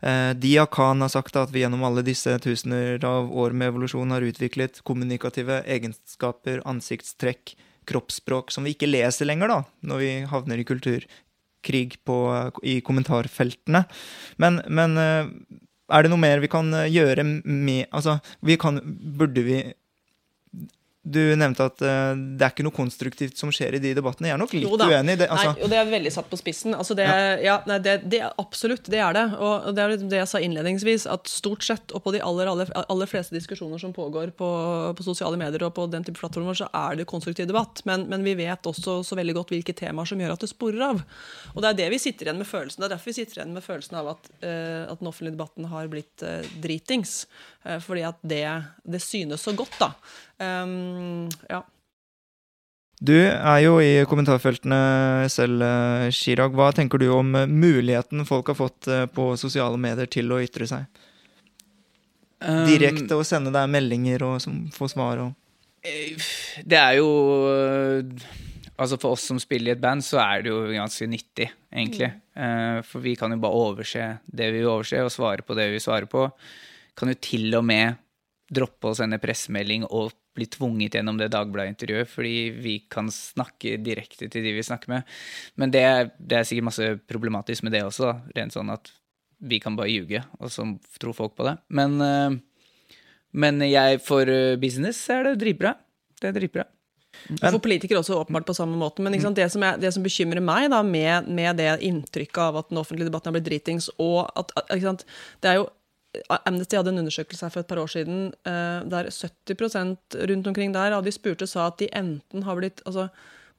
øh, 0.03 0.33
Dia 0.35 0.65
Khan 0.67 1.05
har 1.05 1.13
sagt 1.13 1.39
at 1.39 1.53
vi 1.55 1.63
gjennom 1.63 1.85
alle 1.87 2.03
disse 2.03 2.35
tusener 2.43 2.99
av 3.07 3.31
år 3.31 3.55
med 3.55 3.71
evolusjon 3.71 4.11
har 4.11 4.27
utviklet 4.27 4.81
kommunikative 4.83 5.61
egenskaper, 5.63 6.59
ansiktstrekk, 6.67 7.55
kroppsspråk 7.87 8.51
som 8.51 8.67
vi 8.67 8.73
ikke 8.75 8.89
leser 8.89 9.29
lenger, 9.29 9.47
da, 9.47 9.59
når 9.87 10.01
vi 10.01 10.11
havner 10.27 10.59
i 10.59 10.67
kulturkrig 10.67 11.99
på, 12.03 12.17
i 12.65 12.79
kommentarfeltene. 12.83 13.83
Men, 14.41 14.57
men 14.67 14.97
er 14.97 16.01
det 16.01 16.09
noe 16.09 16.19
mer 16.19 16.41
vi 16.41 16.49
kan 16.49 16.73
gjøre 16.89 17.23
med 17.23 17.85
Altså, 17.93 18.17
vi 18.41 18.57
kan 18.57 18.81
Burde 19.19 19.45
vi 19.45 19.59
du 21.05 21.21
nevnte 21.37 21.67
at 21.69 21.81
uh, 21.85 22.17
det 22.17 22.41
er 22.41 22.49
ikke 22.49 22.63
noe 22.65 22.73
konstruktivt 22.73 23.37
som 23.37 23.51
skjer 23.53 23.77
i 23.77 23.81
de 23.81 23.91
debattene. 23.93 24.31
Jeg 24.31 24.35
er 24.35 24.41
nok 24.41 24.53
litt 24.57 24.65
uenig. 24.65 25.13
i 25.13 25.19
Det, 25.21 25.27
altså, 25.29 25.51
Nei, 25.51 25.61
og 25.61 25.69
det 25.69 25.77
er 25.77 25.91
veldig 25.91 26.13
satt 26.15 26.31
på 26.31 26.39
spissen. 26.39 26.73
Altså 26.73 26.97
det, 26.97 27.05
ja. 27.45 27.59
nei, 27.69 27.77
det, 27.85 27.93
det 28.09 28.23
absolutt, 28.41 28.89
det 28.89 29.03
er 29.05 29.13
det. 29.13 29.25
Og 29.37 29.67
det 29.77 29.83
er 29.83 29.93
liksom 29.93 30.09
det 30.09 30.21
jeg 30.23 30.31
sa 30.31 30.41
innledningsvis, 30.41 31.05
at 31.13 31.29
stort 31.29 31.67
sett, 31.67 31.93
og 31.93 32.01
på 32.07 32.15
de 32.15 32.23
aller, 32.25 32.49
aller, 32.49 32.71
aller 32.81 33.11
fleste 33.11 33.37
diskusjoner 33.37 33.81
som 33.81 33.93
pågår 33.93 34.33
på, 34.33 34.49
på 34.97 35.05
sosiale 35.05 35.37
medier 35.37 35.67
og 35.67 35.75
på 35.77 35.85
den 35.93 36.07
type 36.07 36.17
plattformer, 36.17 36.57
så 36.57 36.71
er 36.73 36.97
det 36.97 37.05
konstruktiv 37.11 37.51
debatt. 37.51 37.85
Men, 37.85 38.07
men 38.09 38.25
vi 38.25 38.33
vet 38.41 38.65
også 38.65 39.03
så 39.05 39.19
veldig 39.21 39.37
godt 39.37 39.53
hvilke 39.53 39.77
temaer 39.77 40.09
som 40.09 40.25
gjør 40.25 40.33
at 40.33 40.47
det 40.47 40.49
sporer 40.55 40.87
av. 40.89 41.03
Og 41.53 41.61
det 41.61 41.69
er 41.69 41.81
det 41.83 41.91
vi 41.93 42.01
sitter 42.01 42.31
igjen 42.31 42.41
med 42.41 42.49
følelsen. 42.49 42.81
Det 42.81 42.89
er 42.89 42.95
derfor 42.97 43.13
vi 43.13 43.19
sitter 43.19 43.43
igjen 43.43 43.53
med 43.53 43.67
følelsen 43.67 44.01
av 44.01 44.15
at, 44.15 44.31
uh, 44.41 44.83
at 44.89 45.03
den 45.03 45.13
offentlige 45.13 45.37
debatten 45.37 45.69
har 45.69 45.93
blitt 45.93 46.25
uh, 46.25 46.41
dritings. 46.65 47.25
Fordi 47.81 48.03
at 48.05 48.19
det, 48.21 48.45
det 48.85 48.99
synes 49.01 49.41
så 49.41 49.49
godt, 49.57 49.73
da. 49.81 49.87
Um, 50.41 51.29
ja. 51.47 51.61
du 52.99 53.15
er 53.15 53.59
jo 53.63 53.77
i 53.79 54.03
kommentarfeltene 54.09 55.29
selv, 55.31 55.63
eh, 55.63 56.09
Chirag. 56.15 56.55
Hva 56.57 56.71
tenker 56.75 56.99
du 56.99 57.07
om 57.15 57.35
eh, 57.39 57.47
muligheten 57.47 58.25
folk 58.27 58.51
har 58.51 58.59
fått 58.59 58.89
eh, 58.91 59.05
på 59.07 59.31
sosiale 59.39 59.79
medier 59.79 60.09
til 60.11 60.33
å 60.35 60.41
ytre 60.43 60.67
seg? 60.67 61.03
Um, 62.43 62.65
Direkte 62.67 63.15
å 63.15 63.23
sende 63.23 63.53
deg 63.55 63.71
meldinger 63.71 64.25
og 64.27 64.43
få 64.75 64.89
svar 64.91 65.23
og 65.23 65.31
Det 66.67 66.75
er 66.75 66.97
jo 66.97 67.07
Altså 68.75 68.97
For 68.99 69.15
oss 69.15 69.23
som 69.29 69.39
spiller 69.39 69.71
i 69.71 69.75
et 69.77 69.81
band, 69.81 70.03
så 70.03 70.19
er 70.19 70.43
det 70.43 70.51
jo 70.51 70.65
ganske 70.67 71.07
nyttig, 71.07 71.47
egentlig. 71.71 72.09
Eh, 72.35 72.81
for 72.83 72.99
vi 72.99 73.13
kan 73.15 73.31
jo 73.31 73.39
bare 73.39 73.61
overse 73.69 74.07
det 74.27 74.49
vi 74.51 74.59
vil 74.59 74.67
overse, 74.67 74.99
og 74.99 75.13
svare 75.13 75.45
på 75.47 75.55
det 75.55 75.69
vi 75.71 75.79
svarer 75.79 76.09
på. 76.11 76.25
Kan 76.99 77.13
jo 77.13 77.15
til 77.23 77.55
og 77.55 77.63
med 77.63 77.95
droppe 78.51 78.91
å 78.91 78.97
sende 78.97 79.21
pressemelding 79.23 79.87
og 79.87 80.11
bli 80.35 80.47
tvunget 80.51 80.97
gjennom 80.97 81.17
det 81.19 81.31
Dagbladet-intervjuet, 81.33 82.11
fordi 82.11 82.35
vi 82.61 82.75
kan 82.91 83.09
snakke 83.13 83.77
direkte 83.83 84.29
til 84.31 84.45
de 84.45 84.53
vi 84.55 84.65
snakker 84.65 84.91
med. 84.91 85.15
Men 85.59 85.73
det, 85.73 85.85
det 86.19 86.39
er 86.39 86.47
sikkert 86.47 86.69
masse 86.69 86.91
problematisk 87.09 87.65
med 87.65 87.75
det 87.75 87.85
også, 87.87 88.11
da. 88.11 88.39
rent 88.39 88.55
sånn 88.55 88.73
at 88.73 88.91
vi 89.45 89.59
kan 89.63 89.75
bare 89.77 89.91
ljuge, 89.91 90.21
og 90.39 90.51
så 90.51 90.67
tror 91.01 91.15
folk 91.15 91.35
på 91.37 91.47
det. 91.47 91.57
Men, 91.75 91.97
eh, 92.03 92.37
men 93.35 93.59
jeg, 93.67 93.99
for 94.05 94.29
eh, 94.31 94.55
business 94.59 95.01
er 95.11 95.29
det 95.29 95.39
dritbra. 95.43 95.75
Det 96.21 96.31
er 96.31 96.39
dritbra. 96.39 96.69
Men, 97.29 97.39
for 97.47 97.61
politikere 97.63 98.01
også 98.01 98.19
åpenbart 98.19 98.45
på 98.47 98.55
samme 98.57 98.77
måte. 98.79 99.03
Men 99.03 99.15
ikke 99.15 99.27
sant, 99.27 99.39
det, 99.39 99.47
som 99.53 99.63
er, 99.65 99.79
det 99.81 99.91
som 99.95 100.03
bekymrer 100.05 100.43
meg 100.43 100.67
da, 100.73 100.81
med, 100.85 101.29
med 101.31 101.59
det 101.61 101.71
inntrykket 101.87 102.41
av 102.43 102.59
at 102.61 102.71
den 102.71 102.81
offentlige 102.81 103.09
debatten 103.09 103.31
har 103.31 103.37
blitt 103.37 103.47
dritings, 103.47 103.89
og 104.01 104.25
at, 104.35 104.51
at 104.59 104.75
ikke 104.75 104.89
sant, 104.89 105.05
det 105.43 105.51
er 105.51 105.61
jo 105.61 105.69
Amnesty 106.45 106.77
hadde 106.77 106.93
en 106.93 107.01
undersøkelse 107.03 107.45
her 107.45 107.53
for 107.53 107.63
et 107.63 107.69
par 107.69 107.81
år 107.81 107.91
siden 107.91 108.27
eh, 108.47 108.85
der 108.91 109.09
70% 109.11 110.19
rundt 110.31 110.47
omkring 110.51 110.73
der 110.75 110.95
av 110.97 111.05
de 111.05 111.13
spurte 111.13 111.47
sa 111.49 111.67
at 111.69 111.79
de 111.81 111.89
enten 111.95 112.45
har 112.47 112.59
blitt 112.59 112.83
altså, 112.85 113.09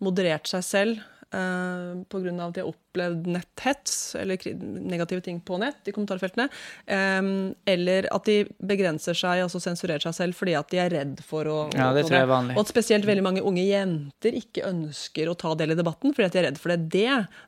moderert 0.04 0.48
seg 0.50 0.64
selv 0.64 1.04
eh, 1.34 2.02
pga. 2.10 2.34
at 2.46 2.54
de 2.54 2.62
har 2.62 2.70
opplevd 2.70 3.26
netthets 3.30 4.14
eller 4.18 4.38
negative 4.86 5.20
ting 5.24 5.40
på 5.40 5.58
nett 5.60 5.88
i 5.88 5.94
kommentarfeltene, 5.96 6.48
eh, 6.86 7.30
eller 7.72 8.08
at 8.14 8.28
de 8.28 8.38
begrenser 8.58 9.16
seg, 9.16 9.44
altså 9.44 9.60
sensurerer 9.62 10.04
seg 10.06 10.16
selv 10.16 10.38
fordi 10.38 10.56
at 10.58 10.70
de 10.72 10.80
er 10.82 10.94
redd 10.94 11.20
for 11.26 11.50
å 11.50 11.58
Ja, 11.74 11.92
det 11.96 12.06
tror 12.06 12.18
jeg 12.18 12.28
er 12.28 12.32
vanlig. 12.32 12.56
Og 12.56 12.64
at 12.64 12.72
spesielt 12.72 13.08
veldig 13.08 13.26
mange 13.26 13.44
unge 13.46 13.64
jenter 13.66 14.36
ikke 14.38 14.66
ønsker 14.70 15.30
å 15.30 15.36
ta 15.38 15.54
del 15.58 15.74
i 15.74 15.78
debatten 15.78 16.14
fordi 16.14 16.30
at 16.30 16.36
de 16.36 16.42
er 16.42 16.48
redd 16.50 16.60
for 16.62 16.74
det. 16.74 16.90
Det, 16.96 17.06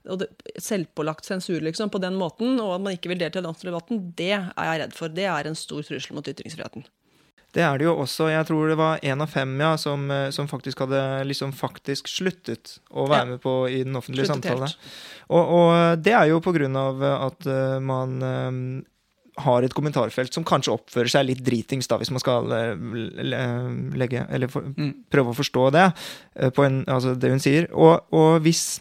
og 0.09 0.23
det 0.23 0.31
selvpålagt 0.63 1.29
sensur 1.29 1.63
liksom, 1.65 1.93
på 1.93 2.03
den 2.03 2.19
måten, 2.19 2.59
og 2.63 2.77
at 2.77 2.85
man 2.85 2.97
ikke 2.97 3.13
vil 3.13 3.21
delta 3.23 3.43
i 3.43 3.47
debatten, 3.47 4.09
det 4.19 4.33
er 4.37 4.49
jeg 4.53 4.83
redd 4.85 4.97
for. 4.97 5.13
Det 5.15 5.29
er 5.31 5.49
en 5.49 5.59
stor 5.59 5.85
trussel 5.87 6.17
mot 6.19 6.27
ytringsfriheten. 6.29 6.87
Det 7.57 7.63
er 7.65 7.79
det 7.81 7.87
jo 7.89 7.95
også. 8.03 8.27
Jeg 8.29 8.45
tror 8.47 8.69
det 8.69 8.77
var 8.77 8.99
én 9.01 9.23
av 9.25 9.31
fem 9.33 9.55
ja, 9.61 9.71
som, 9.81 10.03
eh, 10.13 10.29
som 10.37 10.47
faktisk 10.51 10.83
hadde 10.85 11.01
liksom 11.25 11.55
faktisk 11.57 12.11
sluttet 12.13 12.75
å 12.93 13.07
være 13.09 13.25
Ja. 13.25 13.31
med 13.33 13.41
på 13.41 13.55
i 13.71 13.83
den 13.85 13.97
offentlige 13.97 14.27
Sluttet 14.29 14.51
samtale. 14.53 14.69
Og, 15.31 15.49
og 15.57 16.03
det 16.05 16.13
er 16.13 16.29
jo 16.29 16.41
på 16.45 16.53
grunn 16.53 16.77
av 16.77 17.03
at 17.09 17.47
eh, 17.49 17.79
man 17.81 18.23
um, 18.23 18.61
har 19.39 19.63
et 19.63 19.73
kommentarfelt 19.75 20.35
som 20.35 20.45
kanskje 20.45 20.73
oppfører 20.75 21.09
seg 21.13 21.27
litt 21.29 21.43
dritings, 21.47 21.87
da, 21.89 21.97
hvis 22.01 22.11
man 22.11 22.21
skal 22.21 22.53
eh, 22.53 22.75
legge 23.97 24.27
Eller 24.29 24.49
for, 24.53 24.63
Mm. 24.69 24.93
prøve 25.11 25.33
å 25.33 25.37
forstå 25.39 25.71
det, 25.73 25.87
eh, 26.37 26.51
på 26.51 26.65
en, 26.67 26.85
altså 26.87 27.15
det 27.19 27.31
hun 27.31 27.41
sier. 27.41 27.69
Og, 27.73 28.05
og 28.13 28.43
hvis 28.45 28.81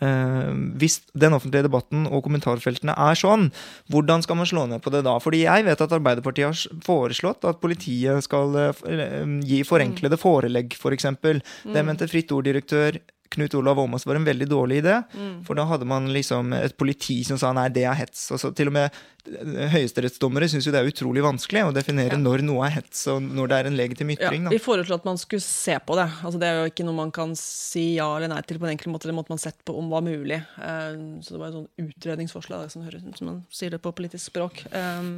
Eh, 0.00 0.52
hvis 0.80 1.00
den 1.16 1.36
offentlige 1.36 1.66
debatten 1.68 2.06
og 2.10 2.24
kommentarfeltene 2.26 2.96
er 3.06 3.18
sånn, 3.18 3.48
hvordan 3.92 4.24
skal 4.24 4.40
man 4.40 4.50
slå 4.50 4.66
ned 4.70 4.84
på 4.84 4.92
det 4.94 5.04
da? 5.06 5.16
Fordi 5.22 5.44
jeg 5.44 5.66
vet 5.66 5.84
at 5.84 5.96
Arbeiderpartiet 5.96 6.50
har 6.50 6.80
foreslått 6.86 7.46
at 7.48 7.60
politiet 7.62 8.26
skal 8.26 8.56
eh, 8.60 8.84
eh, 8.92 9.34
gi 9.46 9.62
forenklede 9.66 10.20
forelegg, 10.20 10.74
f.eks. 10.74 10.84
For 10.86 10.94
eksempel. 10.96 11.42
Det 11.66 11.82
mente 11.84 12.06
Fritt 12.08 12.30
Ord-direktør 12.32 13.00
Knut 13.30 13.54
Olav 13.58 13.78
Åmås 13.82 14.06
var 14.06 14.16
en 14.20 14.24
veldig 14.24 14.48
dårlig 14.48 14.82
idé. 14.84 15.00
For 15.46 15.54
da 15.58 15.64
hadde 15.66 15.86
man 15.88 16.08
liksom 16.14 16.52
et 16.56 16.76
politi 16.78 17.22
som 17.26 17.38
sa 17.40 17.52
nei, 17.56 17.68
det 17.74 17.84
er 17.84 17.94
hets. 17.98 18.28
Altså, 18.32 18.52
til 18.56 18.68
og 18.70 18.74
med 18.76 18.90
eh, 19.26 19.66
høyesterettsdommere 19.74 20.46
syns 20.48 20.66
jo 20.68 20.72
det 20.74 20.80
er 20.84 20.90
utrolig 20.92 21.22
vanskelig 21.24 21.64
å 21.66 21.72
definere 21.74 22.14
Ja. 22.14 22.20
når 22.22 22.44
noe 22.46 22.66
er 22.68 22.76
hets, 22.78 23.06
og 23.10 23.20
når 23.26 23.48
det 23.50 23.56
er 23.58 23.66
en 23.66 23.76
legitim 23.76 24.10
Ja, 24.14 24.16
ytring. 24.30 24.46
vi 24.48 24.56
da. 24.58 24.62
foreslo 24.62 24.94
at 24.94 25.04
man 25.08 25.18
skulle 25.18 25.42
se 25.42 25.74
på 25.86 25.96
det. 25.98 26.06
Altså, 26.22 26.38
det 26.38 26.46
er 26.48 26.60
jo 26.62 26.70
ikke 26.70 26.86
noe 26.86 26.94
man 27.00 27.10
kan 27.10 27.34
si 27.36 27.96
ja 27.96 28.06
eller 28.16 28.28
nei 28.30 28.40
til 28.46 28.58
på 28.62 28.68
en 28.68 28.74
enkel 28.76 28.92
måte. 28.94 29.10
Det 29.10 29.14
måtte 29.18 29.34
man 29.34 29.42
sett 29.42 29.58
på 29.66 29.76
om 29.76 29.90
var 29.90 30.02
mulig. 30.06 30.38
Eh, 30.62 30.94
så 31.26 31.34
det 31.34 31.40
var 31.42 31.48
et 31.50 31.58
sånn 31.58 31.68
utredningsforslag, 31.82 32.70
som 32.70 32.82
høres 32.86 33.02
ut 33.04 33.18
som 33.18 33.26
man 33.32 33.44
sier 33.50 33.70
det 33.74 33.82
på 33.82 33.92
politisk 33.96 34.30
språk. 34.30 34.62
Eh, 34.70 35.10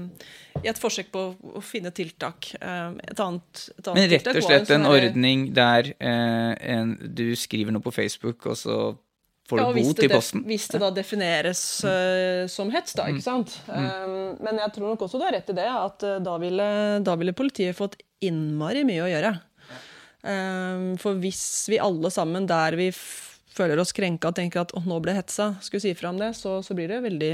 I 0.65 0.69
et 0.73 0.79
forsøk 0.81 1.13
på 1.13 1.27
å 1.55 1.61
finne 1.63 1.93
tiltak. 1.95 2.55
Et 2.59 3.21
annet, 3.21 3.69
et 3.79 3.87
annet 3.89 3.95
Men 3.95 4.11
rett 4.11 4.27
og 4.33 4.43
slett 4.43 4.71
en 4.75 4.79
en 4.79 4.87
ordning 4.87 5.53
der 5.55 5.93
en, 6.01 6.93
du 7.15 7.35
skriver 7.37 7.73
noe 7.75 7.83
på 7.83 7.91
Facebook, 7.99 8.47
og 8.47 8.59
så 8.61 8.79
får 9.49 9.61
du 9.61 9.65
ja, 9.65 9.75
bot 9.77 10.03
i 10.05 10.11
posten. 10.13 10.45
Hvis 10.49 10.69
det 10.73 10.81
da 10.83 10.91
defineres 10.95 11.63
uh, 11.85 12.45
som 12.53 12.73
hets, 12.75 12.97
da, 12.99 13.09
ikke 13.11 13.25
sant. 13.25 13.59
Um, 13.69 14.37
men 14.45 14.61
jeg 14.63 14.75
tror 14.77 14.93
nok 14.93 15.07
også 15.07 15.21
du 15.21 15.27
har 15.27 15.37
rett 15.39 15.53
i 15.53 15.59
det, 15.59 15.69
at 15.73 16.07
uh, 16.07 16.19
da, 16.25 16.37
ville, 16.43 16.69
da 17.05 17.17
ville 17.21 17.37
politiet 17.37 17.79
fått 17.79 17.99
innmari 18.25 18.85
mye 18.87 19.07
å 19.07 19.13
gjøre. 19.13 19.33
Um, 20.29 20.93
for 21.01 21.19
hvis 21.23 21.43
vi 21.71 21.79
alle 21.81 22.11
sammen 22.13 22.49
der 22.51 22.75
vi 22.79 22.91
føler 23.59 23.81
oss 23.81 23.95
krenka 23.97 24.31
og 24.31 24.37
tenker 24.39 24.63
at 24.63 24.75
«Åh, 24.77 24.87
nå 24.89 24.99
ble 25.03 25.15
hetsa, 25.17 25.53
skulle 25.65 25.83
si 25.83 25.95
fra 25.99 26.13
om 26.13 26.21
det, 26.21 26.31
så, 26.39 26.59
så 26.65 26.77
blir 26.79 26.91
det 26.91 27.01
veldig, 27.05 27.33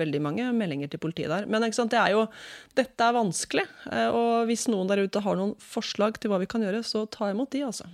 veldig 0.00 0.20
mange 0.24 0.48
meldinger 0.56 0.90
til 0.92 1.02
politiet 1.02 1.32
der. 1.32 1.48
Men 1.48 1.64
det 1.64 2.00
er 2.00 2.14
jo, 2.14 2.26
dette 2.78 3.06
er 3.06 3.16
vanskelig, 3.16 3.64
eh, 3.92 4.08
og 4.12 4.48
hvis 4.50 4.66
noen 4.72 4.90
der 4.90 5.04
ute 5.04 5.22
har 5.24 5.38
noen 5.38 5.54
forslag 5.62 6.20
til 6.20 6.32
hva 6.32 6.42
vi 6.42 6.50
kan 6.50 6.64
gjøre, 6.64 6.82
så 6.86 7.06
ta 7.12 7.30
imot 7.32 7.52
de, 7.54 7.64
altså. 7.68 7.88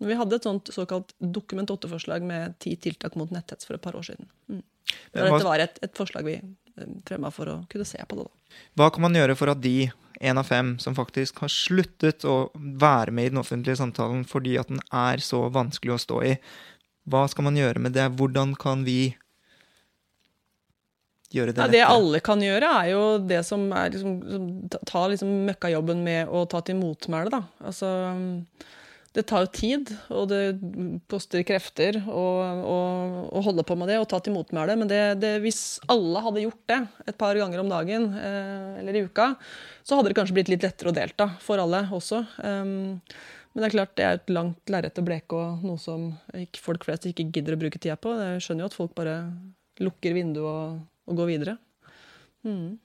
Vi 0.00 0.16
hadde 0.16 0.38
et 0.40 0.46
sånt 0.48 0.70
såkalt 0.72 1.12
Dokument 1.20 1.68
8-forslag 1.70 2.24
med 2.24 2.54
ti 2.62 2.72
tiltak 2.80 3.14
mot 3.20 3.30
netthets 3.34 3.68
for 3.68 3.76
et 3.76 3.82
par 3.84 3.96
år 3.98 4.06
siden. 4.10 4.28
Mm. 4.48 4.62
Men 5.14 5.26
dette 5.28 5.44
var 5.46 5.62
et, 5.62 5.76
et 5.84 5.96
forslag 5.98 6.24
vi 6.26 6.38
fremma 7.06 7.28
for 7.34 7.50
å 7.52 7.56
kunne 7.70 7.84
se 7.84 8.00
på 8.08 8.16
det. 8.16 8.24
da. 8.24 8.60
Hva 8.80 8.88
kan 8.94 9.04
man 9.04 9.18
gjøre 9.18 9.36
for 9.36 9.52
at 9.52 9.60
de, 9.60 9.90
én 10.20 10.40
av 10.40 10.48
fem, 10.48 10.74
som 10.80 10.96
faktisk 10.96 11.42
har 11.44 11.52
sluttet 11.52 12.24
å 12.28 12.50
være 12.56 13.12
med 13.12 13.28
i 13.28 13.32
den 13.34 13.40
offentlige 13.42 13.76
samtalen 13.80 14.24
fordi 14.28 14.56
at 14.60 14.68
den 14.72 14.80
er 14.88 15.20
så 15.24 15.44
vanskelig 15.52 15.94
å 15.98 16.00
stå 16.06 16.22
i, 16.30 16.34
hva 17.10 17.26
skal 17.28 17.46
man 17.46 17.56
gjøre 17.60 17.80
med 17.84 17.92
det? 17.96 18.08
Hvordan 18.16 18.54
kan 18.60 18.82
vi 18.88 19.12
gjøre 21.30 21.54
det 21.54 21.62
Ja, 21.62 21.70
det 21.72 21.84
alle 21.86 22.20
kan 22.24 22.42
gjøre, 22.42 22.68
er 22.82 22.90
jo 22.92 23.02
det 23.22 23.40
som 23.46 23.68
er 23.76 23.92
liksom, 23.94 24.18
ta- 24.72 24.82
Ta 24.86 25.06
liksom 25.12 25.30
møkkajobben 25.48 26.02
med 26.04 26.28
å 26.28 26.44
ta 26.50 26.60
til 26.66 26.76
motmæle, 26.80 27.30
da. 27.32 27.42
Altså 27.64 27.90
Det 29.10 29.24
tar 29.26 29.42
jo 29.42 29.50
tid, 29.50 29.88
og 30.14 30.28
det 30.30 30.40
koster 31.10 31.42
krefter 31.42 31.96
å, 32.06 32.26
holde 33.42 33.64
på 33.66 33.74
med 33.78 33.90
det 33.90 33.96
og 33.98 34.06
ta 34.10 34.20
til 34.22 34.36
motmæle. 34.36 34.76
Men 34.78 34.90
det, 34.90 35.00
det, 35.18 35.32
hvis 35.42 35.80
alle 35.90 36.22
hadde 36.22 36.44
gjort 36.44 36.62
det 36.70 36.78
et 37.10 37.18
par 37.18 37.34
ganger 37.38 37.62
om 37.62 37.72
dagen 37.72 38.06
eh, 38.14 38.78
eller 38.78 39.00
i 39.00 39.02
uka, 39.08 39.32
så 39.82 39.98
hadde 39.98 40.12
det 40.12 40.18
kanskje 40.20 40.36
blitt 40.38 40.52
litt 40.52 40.66
lettere 40.66 40.92
å 40.92 40.94
delta 40.94 41.26
for 41.42 41.58
alle 41.58 41.82
også. 41.96 42.22
Um, 42.38 43.00
men 43.50 43.64
det 43.64 43.66
er 43.66 43.74
klart 43.74 43.96
det 43.98 44.06
er 44.06 44.20
et 44.20 44.30
langt 44.30 44.70
lerret 44.70 45.00
å 45.02 45.06
bleke 45.06 45.34
og 45.34 45.64
noe 45.66 45.80
som 45.82 46.12
ikke, 46.38 46.62
folk 46.62 46.86
flest 46.86 47.08
ikke 47.10 47.26
gidder 47.34 47.56
å 47.56 47.62
bruke 47.64 47.82
tida 47.82 47.98
på. 47.98 48.14
Jeg 48.14 48.44
skjønner 48.46 48.66
jo 48.66 48.70
at 48.70 48.78
folk 48.78 48.94
bare 48.94 49.16
lukker 49.82 50.14
vinduet 50.14 50.46
og, 50.46 50.78
og 51.10 51.18
går 51.18 51.32
videre. 51.32 51.56
Mm. 52.46 52.78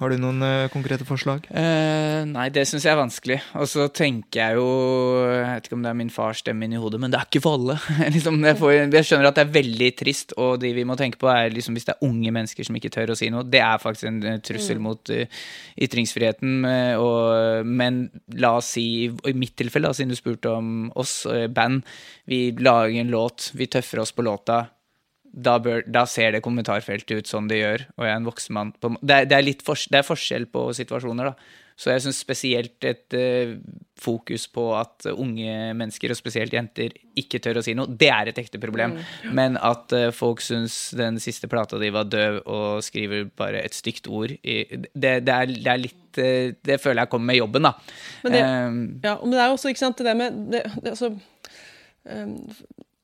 Har 0.00 0.10
du 0.10 0.18
noen 0.18 0.42
uh, 0.42 0.66
konkrete 0.72 1.06
forslag? 1.06 1.46
Uh, 1.54 2.26
nei, 2.26 2.48
det 2.50 2.66
syns 2.66 2.82
jeg 2.82 2.90
er 2.90 2.98
vanskelig. 2.98 3.38
Og 3.60 3.68
så 3.70 3.86
tenker 3.94 4.40
jeg 4.40 4.58
jo 4.58 4.66
Jeg 5.30 5.44
vet 5.46 5.68
ikke 5.68 5.78
om 5.78 5.84
det 5.86 5.92
er 5.92 5.98
min 6.00 6.10
fars 6.10 6.42
stemme 6.42 6.66
inni 6.66 6.80
hodet, 6.82 6.98
men 6.98 7.14
det 7.14 7.20
er 7.20 7.28
ikke 7.28 7.44
for 7.44 7.60
alle. 7.60 7.78
liksom, 8.16 8.40
jeg, 8.42 8.58
får, 8.58 8.74
jeg 8.82 9.06
skjønner 9.06 9.30
at 9.30 9.38
det 9.38 9.46
er 9.46 9.54
veldig 9.54 9.92
trist, 10.02 10.34
og 10.34 10.58
de 10.64 10.74
vi 10.74 10.86
må 10.88 10.98
tenke 10.98 11.20
på, 11.20 11.30
er 11.30 11.54
liksom 11.54 11.78
hvis 11.78 11.86
det 11.86 11.94
er 11.94 12.08
unge 12.08 12.34
mennesker 12.34 12.66
som 12.66 12.80
ikke 12.80 12.90
tør 12.96 13.14
å 13.14 13.18
si 13.22 13.30
noe. 13.30 13.46
Det 13.46 13.62
er 13.62 13.82
faktisk 13.82 14.10
en 14.10 14.20
trussel 14.42 14.64
trussel 14.64 14.80
mot 14.82 15.10
uh, 15.10 15.24
ytringsfriheten. 15.80 16.64
eh, 16.64 16.94
og, 17.00 17.66
men 17.66 18.08
la 18.40 18.56
oss 18.58 18.74
si, 18.76 19.06
i 19.06 19.34
mitt 19.36 19.56
tilfelle, 19.58 19.88
da, 19.88 19.94
siden 19.96 20.14
du 20.14 20.18
spurte 20.18 20.52
om 20.52 20.90
oss, 20.96 21.24
eh, 21.26 21.46
band, 21.48 21.84
vi 22.30 22.48
lager 22.58 23.00
en 23.00 23.12
låt, 23.12 23.50
vi 23.54 23.66
tøffer 23.66 24.00
oss 24.00 24.12
på 24.12 24.24
låta 24.24 24.64
da, 25.34 25.58
bør, 25.58 25.82
da 25.90 26.04
ser 26.06 26.36
det 26.36 26.44
kommentarfeltet 26.44 27.18
ut 27.18 27.30
som 27.30 27.48
det 27.50 27.58
gjør, 27.58 27.84
og 27.98 28.06
jeg 28.06 28.14
er 28.14 28.22
en 28.22 28.30
voksen 28.30 28.54
mann. 28.54 28.72
På, 28.78 28.94
det, 29.02 29.24
er, 29.24 29.28
det, 29.30 29.42
det 29.66 29.98
er 30.00 30.06
forskjell 30.06 30.46
på 30.54 30.68
situasjoner, 30.78 31.32
da. 31.32 31.60
Så 31.74 31.90
jeg 31.90 32.04
syns 32.04 32.20
spesielt 32.22 32.84
et 32.86 33.14
uh, 33.18 33.56
fokus 33.98 34.44
på 34.54 34.68
at 34.78 35.08
unge 35.10 35.72
mennesker, 35.74 36.12
og 36.14 36.18
spesielt 36.20 36.54
jenter, 36.54 36.94
ikke 37.18 37.40
tør 37.42 37.58
å 37.58 37.64
si 37.66 37.74
noe, 37.74 37.90
det 37.90 38.12
er 38.14 38.30
et 38.30 38.38
ekte 38.44 38.60
problem. 38.62 38.94
Men 39.34 39.58
at 39.58 39.90
uh, 39.90 40.04
folk 40.14 40.44
syns 40.44 40.76
den 40.94 41.18
siste 41.22 41.50
plata 41.50 41.80
di 41.82 41.90
var 41.94 42.06
døv, 42.06 42.38
og 42.46 42.78
skriver 42.86 43.26
bare 43.34 43.64
et 43.66 43.74
stygt 43.74 44.06
ord 44.06 44.36
i 44.38 44.60
Det, 44.70 45.16
det, 45.26 45.34
er, 45.34 45.50
det 45.50 45.72
er 45.72 45.82
litt 45.82 46.22
uh, 46.22 46.54
Det 46.62 46.78
føler 46.78 47.02
jeg 47.02 47.10
kommer 47.16 47.32
med 47.32 47.40
jobben, 47.42 47.66
da. 47.66 47.74
Men 48.22 48.38
det- 48.38 48.46
um, 48.46 48.80
Ja, 49.02 49.18
men 49.18 49.34
det 49.34 49.42
er 49.42 49.50
jo 49.50 49.58
også, 49.58 49.74
ikke 49.74 49.82
sant, 49.82 49.98
det 49.98 50.06
der 50.06 50.20
med 50.22 50.90
altså, 50.94 51.10
um, 52.06 52.36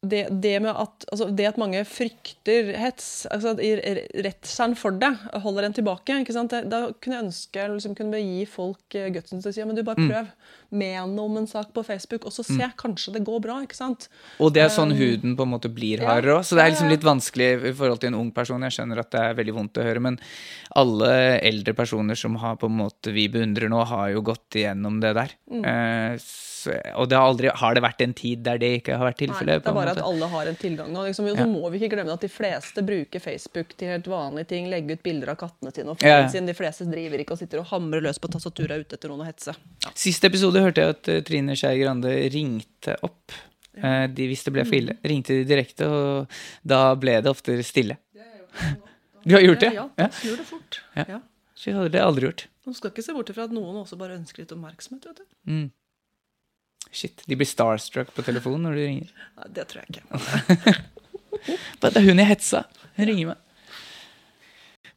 det, 0.00 0.28
det 0.30 0.54
med 0.64 0.72
at 0.72 1.04
altså, 1.12 1.26
Det 1.28 1.44
at 1.44 1.58
mange 1.60 1.82
frykter 1.84 2.70
hets, 2.80 3.26
altså 3.28 3.52
redselen 3.52 4.76
for 4.78 4.96
det, 4.96 5.10
holder 5.44 5.66
en 5.66 5.76
tilbake. 5.76 6.16
Da 6.24 6.80
kunne 6.96 7.18
jeg 7.18 7.26
ønske 7.26 7.66
liksom 7.74 7.96
kunne 7.98 8.22
gi 8.22 8.46
folk 8.48 8.96
eh, 8.96 9.10
gutsen 9.12 9.42
til 9.42 9.50
å 9.50 9.52
si 9.52 9.60
ja, 9.60 9.68
men 9.68 9.76
du 9.76 9.84
bare 9.84 10.00
prøv. 10.00 10.30
Men 10.72 11.18
om 11.20 11.36
en 11.36 11.48
sak 11.50 11.74
på 11.76 11.84
Facebook, 11.84 12.24
og 12.24 12.32
så 12.32 12.46
se, 12.46 12.70
kanskje 12.80 13.12
det 13.18 13.24
går 13.26 13.42
bra. 13.44 13.58
ikke 13.66 13.76
sant? 13.76 14.08
Og 14.40 14.54
det 14.56 14.64
er 14.64 14.72
sånn 14.72 14.94
huden 14.96 15.36
på 15.36 15.44
en 15.44 15.52
måte 15.52 15.68
blir 15.72 16.00
hardere 16.06 16.38
òg. 16.38 16.46
Så 16.48 16.56
det 16.56 16.64
er 16.64 16.72
liksom 16.72 16.92
litt 16.92 17.04
vanskelig 17.04 17.50
i 17.58 17.76
forhold 17.76 18.00
til 18.00 18.14
en 18.14 18.20
ung 18.22 18.30
person. 18.32 18.64
Jeg 18.64 18.78
skjønner 18.78 19.02
at 19.02 19.12
det 19.12 19.24
er 19.26 19.40
veldig 19.42 19.56
vondt 19.58 19.82
å 19.82 19.84
høre, 19.84 20.04
men 20.08 20.20
alle 20.80 21.10
eldre 21.44 21.76
personer 21.76 22.16
som 22.16 22.40
har 22.40 22.56
på 22.60 22.70
en 22.70 22.78
måte 22.80 23.12
vi 23.12 23.28
beundrer 23.32 23.68
nå, 23.68 23.82
har 23.90 24.14
jo 24.14 24.24
gått 24.30 24.62
igjennom 24.62 25.02
det 25.02 25.12
der. 25.18 25.36
Mm. 25.50 25.66
Uh, 25.66 26.30
og 26.68 27.08
det 27.08 27.16
har 27.16 27.24
aldri 27.30 27.48
Har 27.60 27.74
det 27.74 27.82
vært 27.82 28.00
en 28.04 28.12
tid 28.14 28.42
der 28.44 28.58
det 28.58 28.70
ikke 28.80 28.96
har 28.98 29.06
vært 29.12 29.20
Nei, 29.28 29.38
det 29.46 29.54
er 29.66 29.72
bare 29.74 29.90
at 29.94 30.00
alle 30.04 30.26
har 30.32 30.46
en 30.50 30.56
tilgang. 30.60 30.90
Og 30.96 31.06
liksom, 31.08 31.26
så 31.28 31.36
Ja. 31.38 31.46
må 31.46 31.70
vi 31.70 31.78
ikke 31.80 31.94
glemme 31.96 32.12
at 32.12 32.20
de 32.20 32.28
fleste 32.28 32.82
bruker 32.84 33.20
Facebook 33.20 33.76
til 33.76 33.88
helt 33.88 34.06
vanlige 34.06 34.48
ting. 34.48 34.68
Legge 34.70 34.92
ut 34.98 35.02
bilder 35.02 35.30
av 35.30 35.36
kattene 35.36 35.72
sine 35.74 35.88
og 35.94 36.02
Ja, 36.02 36.20
ja. 36.22 36.28
sin. 36.28 36.46
De 36.46 36.54
fleste 36.54 36.84
driver 36.90 37.18
ikke 37.18 37.32
og 37.32 37.38
sitter 37.38 37.58
og 37.60 37.66
hamrer 37.72 38.00
løs 38.02 38.18
på 38.18 38.28
tastaturet 38.28 38.80
ute 38.86 38.94
etter 38.98 39.08
noen 39.08 39.22
å 39.24 39.28
hetse. 39.30 39.54
Siste 39.94 40.26
episode 40.26 40.60
hørte 40.60 40.80
jeg 40.84 40.88
at 40.96 41.08
eh, 41.08 41.20
Trine 41.22 41.56
Skei 41.56 41.78
Grande 41.82 42.12
ringte 42.32 42.96
opp. 43.02 43.32
Eh, 43.76 44.06
de, 44.08 44.26
hvis 44.28 44.42
det 44.44 44.52
ble 44.52 44.64
for 44.66 44.74
ille. 44.74 44.96
Ringte 45.04 45.28
de 45.38 45.44
direkte, 45.44 45.86
og 45.86 46.26
da 46.66 46.94
ble 46.96 47.20
det 47.22 47.30
ofte 47.30 47.56
stille. 47.62 47.96
Du 49.24 49.34
har 49.34 49.42
gjort 49.44 49.60
det? 49.60 49.74
Ja, 49.74 49.88
Ja. 49.98 50.06
ja. 50.08 50.36
Det 50.36 50.46
fort. 50.48 50.80
Ja. 50.96 51.04
Ja. 51.08 51.18
Så 51.54 51.68
jeg 51.70 51.74
hadde 51.76 51.90
det 51.92 52.00
aldri 52.00 52.24
gjort. 52.24 52.46
Man 52.64 52.74
skal 52.74 52.90
ikke 52.90 53.02
se 53.04 53.12
bort 53.12 53.28
fra 53.34 53.44
at 53.44 53.52
noen 53.52 53.76
også 53.82 53.98
bare 54.00 54.16
ønsker 54.16 54.40
litt 54.44 54.52
oppmerksomhet. 54.54 55.04
vet 55.10 55.18
du. 55.20 55.24
Mm. 55.46 55.66
Shit, 56.90 57.22
de 57.26 57.38
blir 57.38 57.48
starstruck 57.48 58.10
på 58.14 58.24
telefonen 58.26 58.66
når 58.66 58.76
du 58.76 58.82
ringer. 58.82 59.12
Ja, 59.38 59.52
det 59.58 59.68
tror 59.70 59.84
jeg 59.84 60.00
ikke. 60.00 60.74
Det 61.80 61.94
er 61.96 62.04
hun 62.04 62.18
jeg 62.20 62.28
hetsa. 62.28 62.64
Hun 62.98 63.06
ringer 63.08 63.30
meg. 63.30 63.38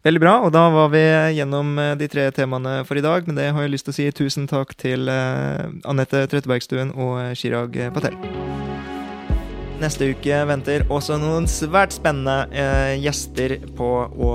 Veldig 0.04 0.20
bra, 0.20 0.34
og 0.44 0.52
da 0.52 0.66
var 0.74 0.90
vi 0.92 1.04
gjennom 1.38 1.78
eh, 1.80 1.94
de 1.96 2.10
tre 2.12 2.26
temaene 2.36 2.82
for 2.88 3.00
i 3.00 3.06
dag. 3.06 3.24
Men 3.30 3.40
det 3.40 3.48
har 3.56 3.64
jeg 3.64 3.72
lyst 3.72 3.88
til 3.88 3.96
å 3.96 4.00
si 4.02 4.10
tusen 4.12 4.50
takk 4.52 4.76
til 4.76 5.08
eh, 5.08 5.64
Anette 5.88 6.26
Trettebergstuen 6.28 6.92
og 6.98 7.16
eh, 7.22 7.32
Chirag 7.40 7.80
Patel. 7.96 8.20
Neste 9.84 10.08
uke 10.14 10.38
venter 10.48 10.86
også 10.94 11.18
noen 11.20 11.44
svært 11.52 11.92
spennende 11.92 12.46
eh, 12.56 12.94
gjester 13.04 13.58
på 13.76 13.90
å 14.08 14.30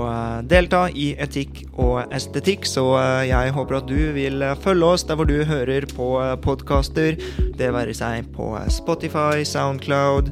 delta 0.45 0.83
i 0.93 1.07
etikk 1.17 1.63
og 1.73 2.13
estetikk, 2.13 2.67
så 2.69 2.83
eh, 2.99 3.29
jeg 3.31 3.55
håper 3.55 3.79
at 3.79 3.89
du 3.89 4.11
vil 4.13 4.45
følge 4.61 4.91
oss 4.93 5.07
der 5.09 5.17
hvor 5.17 5.25
du 5.25 5.39
hører 5.49 5.89
på 5.89 6.11
podkaster, 6.45 7.17
det 7.57 7.71
være 7.73 7.97
seg 7.97 8.29
på 8.35 8.51
Spotify, 8.69 9.41
Soundcloud, 9.41 10.29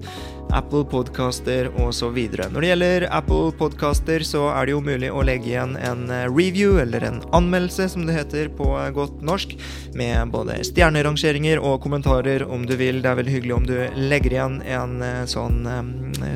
Apple 0.55 0.85
Podcaster 0.87 1.69
osv. 1.83 2.17
Når 2.51 2.61
det 2.61 2.69
gjelder 2.69 3.05
Apple 3.13 3.51
Podcaster, 3.57 4.23
så 4.25 4.47
er 4.53 4.67
det 4.67 4.75
jo 4.75 4.81
mulig 4.83 5.09
å 5.11 5.23
legge 5.25 5.51
igjen 5.51 5.75
en 5.79 6.07
eh, 6.13 6.25
review, 6.31 6.77
eller 6.81 7.03
en 7.07 7.19
anmeldelse, 7.35 7.89
som 7.93 8.05
det 8.07 8.15
heter 8.17 8.51
på 8.57 8.69
eh, 8.79 8.91
godt 8.95 9.21
norsk, 9.25 9.55
med 9.97 10.31
både 10.33 10.59
stjernerangeringer 10.67 11.61
og 11.61 11.81
kommentarer 11.83 12.45
om 12.47 12.65
du 12.67 12.75
vil. 12.79 13.01
Det 13.03 13.11
er 13.11 13.19
veldig 13.21 13.35
hyggelig 13.35 13.57
om 13.57 13.67
du 13.67 13.75
legger 13.97 14.37
igjen 14.37 14.59
en 14.65 14.97
eh, 15.05 15.23
sånn 15.29 15.63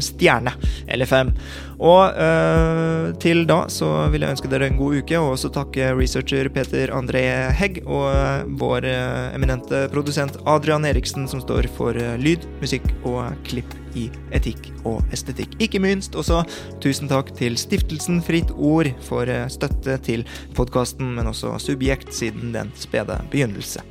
stjerne, 0.01 0.55
eller 0.91 1.09
fem. 1.09 1.33
Og 1.81 2.13
eh, 2.13 3.09
til 3.21 3.43
da 3.49 3.63
så 3.73 3.89
vil 4.13 4.21
jeg 4.21 4.35
ønske 4.35 4.49
dere 4.51 4.69
en 4.69 4.77
god 4.77 4.99
uke, 5.01 5.17
og 5.17 5.33
også 5.33 5.49
takke 5.53 5.89
researcher 5.97 6.49
Peter 6.53 6.93
André 6.93 7.23
Hegg 7.57 7.81
og 7.87 8.07
eh, 8.13 8.43
vår 8.61 8.85
eh, 8.89 9.33
eminente 9.35 9.87
produsent 9.93 10.37
Adrian 10.45 10.85
Eriksen, 10.85 11.25
som 11.31 11.41
står 11.41 11.69
for 11.77 11.97
eh, 11.97 12.17
lyd, 12.21 12.45
musikk 12.61 12.85
og 13.01 13.33
klipp 13.49 13.73
i 13.97 14.07
etikk 14.37 14.69
og 14.87 15.01
estetikk. 15.11 15.57
Ikke 15.63 15.81
minst 15.83 16.15
også 16.15 16.43
tusen 16.83 17.09
takk 17.11 17.33
til 17.39 17.57
Stiftelsen 17.59 18.21
Fritt 18.23 18.53
Ord 18.55 18.91
for 19.07 19.29
støtte 19.51 19.97
til 20.05 20.27
podkasten, 20.57 21.15
men 21.17 21.33
også 21.33 21.57
Subjekt 21.59 22.13
siden 22.15 22.53
den 22.55 22.71
spede 22.79 23.17
begynnelse. 23.33 23.90